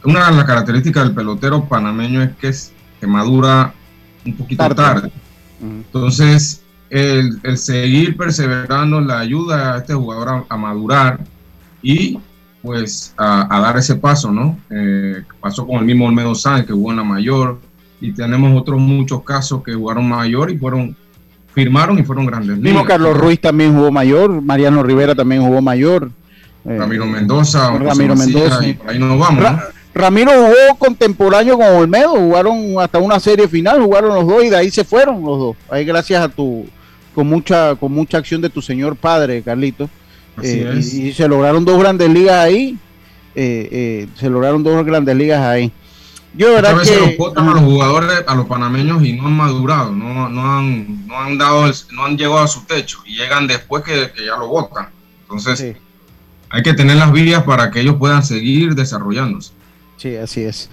una 0.03 0.29
de 0.29 0.35
las 0.35 0.45
características 0.45 1.05
del 1.05 1.15
pelotero 1.15 1.63
panameño 1.65 2.21
es 2.21 2.35
que, 2.35 2.47
es, 2.49 2.73
que 2.99 3.07
madura 3.07 3.73
un 4.25 4.33
poquito 4.35 4.67
tarde. 4.75 5.11
Entonces, 5.61 6.61
el, 6.89 7.57
seguir 7.57 8.15
perseverando 8.15 9.01
la 9.01 9.19
ayuda 9.19 9.73
a 9.73 9.77
este 9.79 9.93
jugador 9.93 10.45
a, 10.47 10.57
madurar 10.57 11.19
y 11.81 12.19
pues 12.61 13.13
a, 13.17 13.59
dar 13.61 13.77
ese 13.77 13.95
paso, 13.95 14.31
¿no? 14.31 14.57
Eh, 14.69 15.23
pasó 15.39 15.65
con 15.65 15.77
el 15.77 15.85
mismo 15.85 16.05
Olmedo 16.05 16.35
Sánchez 16.35 16.67
que 16.67 16.73
jugó 16.73 16.91
en 16.91 16.97
la 16.97 17.03
mayor 17.03 17.59
y 18.01 18.11
tenemos 18.11 18.59
otros 18.59 18.79
muchos 18.79 19.23
casos 19.23 19.63
que 19.63 19.73
jugaron 19.73 20.07
mayor 20.07 20.51
y 20.51 20.57
fueron 20.57 20.95
firmaron 21.53 21.97
y 21.97 22.03
fueron 22.03 22.25
grandes. 22.25 22.57
Mismo 22.57 22.85
Carlos 22.85 23.17
Ruiz 23.17 23.41
también 23.41 23.73
jugó 23.73 23.91
mayor, 23.91 24.41
Mariano 24.41 24.83
Rivera 24.83 25.15
también 25.15 25.41
jugó 25.41 25.61
mayor. 25.61 26.11
Ramiro 26.63 27.05
eh, 27.05 27.07
Mendoza, 27.07 27.71
Ramiro 27.77 28.15
Mendoza. 28.15 28.59
ahí 28.59 28.99
nos 28.99 29.17
vamos. 29.17 29.43
Ramiro 29.93 30.31
jugó 30.31 30.77
contemporáneo 30.77 31.57
con 31.57 31.67
Olmedo, 31.67 32.11
jugaron 32.11 32.75
hasta 32.79 32.99
una 32.99 33.19
serie 33.19 33.47
final, 33.47 33.81
jugaron 33.81 34.13
los 34.13 34.27
dos 34.27 34.43
y 34.43 34.49
de 34.49 34.57
ahí 34.57 34.69
se 34.69 34.83
fueron 34.83 35.23
los 35.23 35.39
dos. 35.39 35.55
Ahí 35.69 35.85
gracias 35.85 36.21
a 36.23 36.29
tu, 36.29 36.67
con 37.15 37.25
mucha, 37.25 37.75
con 37.75 37.91
mucha 37.91 38.19
acción 38.19 38.41
de 38.41 38.49
tu 38.49 38.61
señor 38.61 38.95
padre, 38.95 39.41
Carlito. 39.41 39.89
Eh, 40.41 40.79
y, 40.79 41.13
se 41.13 41.27
lograron 41.27 41.65
dos 41.65 41.79
grandes 41.79 42.09
ligas 42.09 42.35
ahí. 42.35 42.77
Eh, 43.35 43.69
eh, 43.71 44.07
se 44.15 44.29
lograron 44.29 44.63
dos 44.63 44.85
grandes 44.85 45.15
ligas 45.15 45.41
ahí. 45.41 45.71
Yo 46.35 46.53
verdad 46.53 46.79
que 46.83 47.17
los 47.17 47.37
a 47.37 47.41
los 47.41 47.63
jugadores, 47.63 48.23
a 48.27 48.35
los 48.35 48.45
panameños 48.45 49.03
y 49.03 49.13
no 49.13 49.27
han 49.27 49.33
madurado, 49.33 49.91
no, 49.91 50.29
no 50.29 50.57
han, 50.57 51.07
no 51.07 51.17
han 51.17 51.37
dado, 51.37 51.65
no 51.91 52.05
han 52.05 52.17
llegado 52.17 52.39
a 52.39 52.47
su 52.47 52.63
techo 52.65 52.99
y 53.05 53.17
llegan 53.17 53.47
después 53.47 53.83
que, 53.83 54.11
ya 54.23 54.37
lo 54.37 54.47
votan. 54.47 54.89
Entonces, 55.21 55.75
hay 56.49 56.61
que 56.61 56.73
tener 56.73 56.97
las 56.97 57.11
vías 57.11 57.43
para 57.43 57.71
que 57.71 57.81
ellos 57.81 57.95
puedan 57.95 58.23
seguir 58.23 58.75
desarrollándose. 58.75 59.51
Sí, 59.97 60.15
así 60.15 60.41
es. 60.41 60.69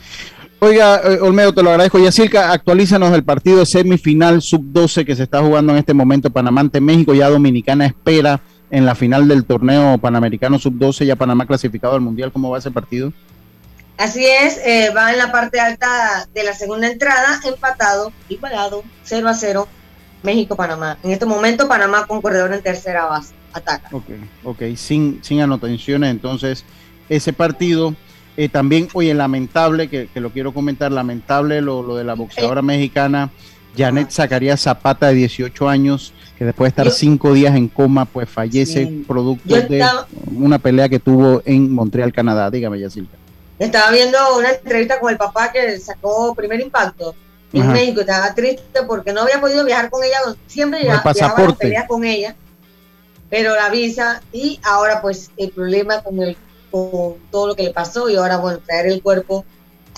Oiga, 0.59 1.01
Olmedo, 1.23 1.55
te 1.55 1.63
lo 1.63 1.71
agradezco. 1.71 1.99
Yacirca, 1.99 2.53
actualízanos 2.53 3.13
el 3.15 3.25
partido 3.25 3.59
de 3.61 3.67
semifinal 3.67 4.43
sub-12 4.43 5.07
que 5.07 5.17
se 5.17 5.23
está 5.23 5.41
jugando 5.41 5.73
en 5.73 5.79
este 5.79 5.95
momento 5.95 6.29
Panamá 6.29 6.61
ante 6.61 6.81
México. 6.81 7.15
Ya 7.15 7.31
Dominicana 7.31 7.87
espera 7.87 8.41
en 8.71 8.87
la 8.87 8.95
final 8.95 9.29
del 9.29 9.45
torneo 9.45 9.99
panamericano 9.99 10.59
sub-12, 10.59 11.07
ya 11.07 11.17
Panamá 11.17 11.47
clasificado 11.47 11.95
al 11.95 12.01
Mundial. 12.01 12.33
¿Cómo 12.33 12.51
va 12.51 12.59
ese 12.59 12.71
partido? 12.71 13.13
Así 13.97 14.27
es, 14.27 14.59
eh, 14.65 14.91
va 14.95 15.13
en 15.13 15.19
la 15.19 15.31
parte 15.31 15.61
alta 15.61 16.29
de 16.35 16.43
la 16.43 16.53
segunda 16.53 16.91
entrada, 16.91 17.41
empatado, 17.45 18.13
igualado, 18.29 18.83
0 19.05 19.29
a 19.29 19.35
0, 19.35 19.69
México-Panamá. 20.25 20.99
En 21.05 21.13
este 21.13 21.27
momento, 21.27 21.69
Panamá 21.69 22.07
con 22.07 22.21
corredor 22.21 22.53
en 22.53 22.63
tercera 22.63 23.05
base, 23.05 23.35
ataca. 23.53 23.89
Ok, 23.93 24.05
ok, 24.43 24.63
sin, 24.77 25.23
sin 25.23 25.41
anotaciones, 25.41 26.11
entonces, 26.11 26.65
ese 27.09 27.33
partido. 27.33 27.95
Eh, 28.37 28.49
también, 28.49 28.89
oye, 28.95 29.15
lamentable, 29.15 29.89
que, 29.89 30.09
lo 30.17 30.31
quiero 30.31 30.53
comentar, 30.53 30.91
lamentable 30.91 31.61
lo, 31.61 31.95
de 31.95 32.03
la 32.03 32.15
boxeadora 32.15 32.63
mexicana 32.63 33.31
Janet 33.77 34.11
Zacarías 34.11 34.61
Zapata, 34.61 35.09
de 35.09 35.15
18 35.15 35.69
años, 35.69 36.13
que 36.39 36.45
después 36.45 36.67
de 36.67 36.83
estar 36.83 36.91
cinco 36.91 37.33
días 37.33 37.55
en 37.55 37.69
coma, 37.69 38.05
pues 38.05 38.29
fallece 38.29 39.05
producto 39.07 39.55
de 39.55 39.85
una 40.35 40.59
pelea 40.59 40.89
que 40.89 40.99
tuvo 40.99 41.43
en 41.45 41.73
Montreal, 41.73 42.13
Canadá. 42.13 42.51
Dígame, 42.51 42.81
Yacilca. 42.81 43.17
Estaba 43.59 43.93
viendo 43.93 44.19
una 44.37 44.51
entrevista 44.51 44.99
con 44.99 45.13
el 45.13 45.17
papá 45.17 45.53
que 45.53 45.79
sacó 45.79 46.35
primer 46.35 46.61
impacto 46.61 47.15
en 47.53 47.73
México. 47.73 48.01
Estaba 48.01 48.35
triste 48.35 48.83
porque 48.87 49.13
no 49.13 49.23
había 49.23 49.41
podido 49.41 49.65
viajar 49.65 49.91
con 49.91 50.03
ella. 50.03 50.19
Siempre 50.47 50.85
ya, 50.85 51.03
viajaba 51.03 51.49
a 51.49 51.55
peleas 51.55 51.87
con 51.87 52.05
ella, 52.05 52.35
pero 53.31 53.55
la 53.55 53.69
visa 53.69 54.23
y 54.33 54.59
ahora 54.65 55.01
pues 55.01 55.31
el 55.37 55.51
problema 55.51 56.03
con, 56.03 56.21
el, 56.21 56.37
con 56.71 57.15
todo 57.31 57.49
lo 57.49 57.55
que 57.55 57.63
le 57.63 57.71
pasó 57.71 58.09
y 58.11 58.17
ahora 58.17 58.39
bueno, 58.39 58.59
traer 58.59 58.87
el 58.87 59.03
cuerpo 59.03 59.45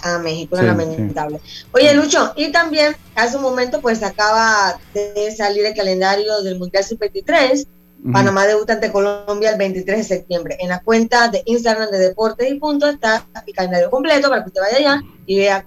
a 0.03 0.19
México, 0.19 0.57
lamentable. 0.57 1.41
Oye, 1.73 1.95
Lucho, 1.95 2.33
y 2.37 2.53
también 2.53 2.97
hace 3.15 3.37
un 3.37 3.43
momento 3.43 3.81
pues 3.81 4.03
acaba 4.03 4.79
de 4.95 5.35
salir 5.37 5.65
el 5.67 5.75
calendario 5.75 6.43
del 6.43 6.59
Mundial 6.59 6.85
Sub-23 6.85 7.67
Panamá 8.13 8.47
debuta 8.47 8.75
ante 8.75 8.93
Colombia 8.93 9.51
el 9.51 9.59
23 9.59 9.99
de 9.99 10.05
septiembre. 10.05 10.57
En 10.61 10.69
la 10.69 10.81
cuenta 10.81 11.29
de 11.29 11.43
Instagram 11.45 11.91
de 11.91 11.99
Deportes 11.99 12.51
y 12.51 12.55
Punto 12.55 12.89
está 12.89 13.25
el 13.47 13.55
calendario 13.55 13.91
completo 13.91 14.29
para 14.29 14.43
que 14.43 14.49
usted 14.49 14.61
vaya 14.61 14.77
allá 14.77 15.03
y 15.27 15.39
vea 15.39 15.67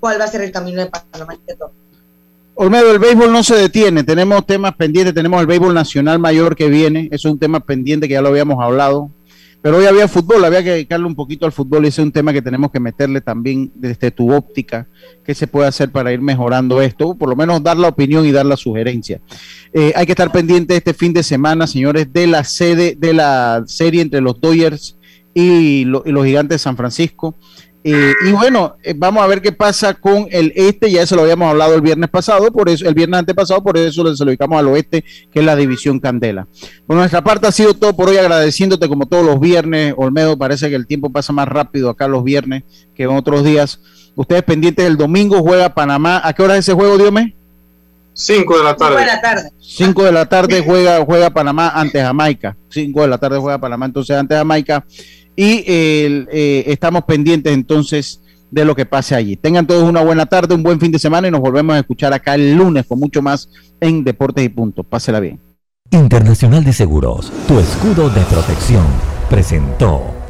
cuál 0.00 0.20
va 0.20 0.24
a 0.24 0.28
ser 0.28 0.42
el 0.42 0.52
camino 0.52 0.80
de 0.82 0.90
Panamá. 0.90 1.36
Olmedo, 2.54 2.90
el 2.90 2.98
béisbol 2.98 3.30
no 3.30 3.42
se 3.42 3.54
detiene, 3.56 4.02
tenemos 4.02 4.46
temas 4.46 4.74
pendientes, 4.76 5.12
tenemos 5.12 5.38
el 5.42 5.46
béisbol 5.46 5.74
nacional 5.74 6.18
mayor 6.18 6.56
que 6.56 6.68
viene, 6.68 7.08
eso 7.12 7.28
es 7.28 7.32
un 7.32 7.38
tema 7.38 7.60
pendiente 7.60 8.08
que 8.08 8.14
ya 8.14 8.22
lo 8.22 8.28
habíamos 8.28 8.64
hablado, 8.64 9.10
pero 9.66 9.78
hoy 9.78 9.86
había 9.86 10.06
fútbol, 10.06 10.44
había 10.44 10.62
que 10.62 10.70
dedicarle 10.70 11.06
un 11.06 11.16
poquito 11.16 11.44
al 11.44 11.50
fútbol 11.50 11.84
y 11.84 11.88
ese 11.88 12.00
es 12.00 12.06
un 12.06 12.12
tema 12.12 12.32
que 12.32 12.40
tenemos 12.40 12.70
que 12.70 12.78
meterle 12.78 13.20
también 13.20 13.72
desde 13.74 14.12
tu 14.12 14.32
óptica, 14.32 14.86
qué 15.24 15.34
se 15.34 15.48
puede 15.48 15.66
hacer 15.66 15.90
para 15.90 16.12
ir 16.12 16.20
mejorando 16.20 16.80
esto, 16.80 17.16
por 17.16 17.28
lo 17.28 17.34
menos 17.34 17.60
dar 17.64 17.76
la 17.76 17.88
opinión 17.88 18.24
y 18.24 18.30
dar 18.30 18.46
la 18.46 18.56
sugerencia. 18.56 19.20
Eh, 19.72 19.92
hay 19.96 20.06
que 20.06 20.12
estar 20.12 20.30
pendiente 20.30 20.76
este 20.76 20.94
fin 20.94 21.12
de 21.12 21.24
semana, 21.24 21.66
señores, 21.66 22.12
de 22.12 22.28
la 22.28 22.44
sede 22.44 22.94
de 22.96 23.12
la 23.12 23.64
serie 23.66 24.02
entre 24.02 24.20
los 24.20 24.40
Dodgers 24.40 24.98
y, 25.34 25.80
y 25.80 25.84
los 25.84 26.24
Gigantes 26.24 26.54
de 26.54 26.58
San 26.60 26.76
Francisco. 26.76 27.36
Eh, 27.88 28.14
y 28.26 28.32
bueno, 28.32 28.74
eh, 28.82 28.94
vamos 28.96 29.22
a 29.22 29.28
ver 29.28 29.40
qué 29.40 29.52
pasa 29.52 29.94
con 29.94 30.26
el 30.32 30.52
este, 30.56 30.90
ya 30.90 31.02
eso 31.02 31.14
lo 31.14 31.22
habíamos 31.22 31.48
hablado 31.48 31.72
el 31.76 31.82
viernes 31.82 32.10
pasado, 32.10 32.50
por 32.50 32.68
eso, 32.68 32.84
el 32.88 32.94
viernes 32.94 33.20
antepasado, 33.20 33.62
por 33.62 33.78
eso 33.78 34.02
se 34.16 34.24
lo 34.24 34.30
dedicamos 34.30 34.58
al 34.58 34.66
oeste, 34.66 35.04
que 35.30 35.38
es 35.38 35.44
la 35.44 35.54
división 35.54 36.00
Candela. 36.00 36.48
Por 36.84 36.96
nuestra 36.96 37.22
parte 37.22 37.46
ha 37.46 37.52
sido 37.52 37.74
todo 37.74 37.94
por 37.94 38.08
hoy, 38.08 38.16
agradeciéndote 38.16 38.88
como 38.88 39.06
todos 39.06 39.24
los 39.24 39.38
viernes, 39.38 39.94
Olmedo, 39.96 40.36
parece 40.36 40.68
que 40.68 40.74
el 40.74 40.88
tiempo 40.88 41.10
pasa 41.10 41.32
más 41.32 41.46
rápido 41.46 41.88
acá 41.88 42.08
los 42.08 42.24
viernes 42.24 42.64
que 42.92 43.04
en 43.04 43.10
otros 43.10 43.44
días. 43.44 43.78
Ustedes 44.16 44.42
pendientes 44.42 44.84
del 44.84 44.96
domingo, 44.96 45.38
juega 45.42 45.72
Panamá. 45.72 46.20
¿A 46.24 46.32
qué 46.32 46.42
hora 46.42 46.54
es 46.54 46.60
ese 46.60 46.72
juego, 46.72 46.98
Diome? 46.98 47.36
Cinco 48.14 48.58
de 48.58 48.64
la 48.64 48.74
tarde. 48.74 48.96
Cinco 48.96 49.04
de 49.04 49.06
la 49.06 49.20
tarde. 49.20 49.50
Cinco 49.60 50.02
de 50.02 50.12
la 50.12 50.26
tarde 50.26 50.62
juega, 50.66 51.04
juega 51.04 51.30
Panamá 51.30 51.68
ante 51.68 52.00
Jamaica. 52.00 52.56
Cinco 52.68 53.02
de 53.02 53.08
la 53.08 53.18
tarde 53.18 53.38
juega 53.38 53.58
Panamá 53.58 53.86
entonces 53.86 54.16
ante 54.16 54.34
Jamaica 54.34 54.84
y 55.36 55.64
eh, 55.66 56.64
estamos 56.66 57.04
pendientes 57.04 57.52
entonces 57.52 58.20
de 58.50 58.64
lo 58.64 58.74
que 58.74 58.86
pase 58.86 59.14
allí. 59.14 59.36
Tengan 59.36 59.66
todos 59.66 59.88
una 59.88 60.02
buena 60.02 60.26
tarde, 60.26 60.54
un 60.54 60.62
buen 60.62 60.80
fin 60.80 60.90
de 60.90 60.98
semana 60.98 61.28
y 61.28 61.30
nos 61.30 61.40
volvemos 61.40 61.76
a 61.76 61.80
escuchar 61.80 62.12
acá 62.12 62.34
el 62.34 62.54
lunes 62.54 62.86
con 62.86 62.98
mucho 62.98 63.22
más 63.22 63.48
en 63.80 64.02
Deportes 64.02 64.44
y 64.44 64.48
Punto. 64.48 64.82
Pásela 64.82 65.20
bien. 65.20 65.40
Internacional 65.90 66.64
de 66.64 66.72
Seguros, 66.72 67.32
tu 67.46 67.60
escudo 67.60 68.10
de 68.10 68.20
protección, 68.22 68.84
presentó. 69.30 70.25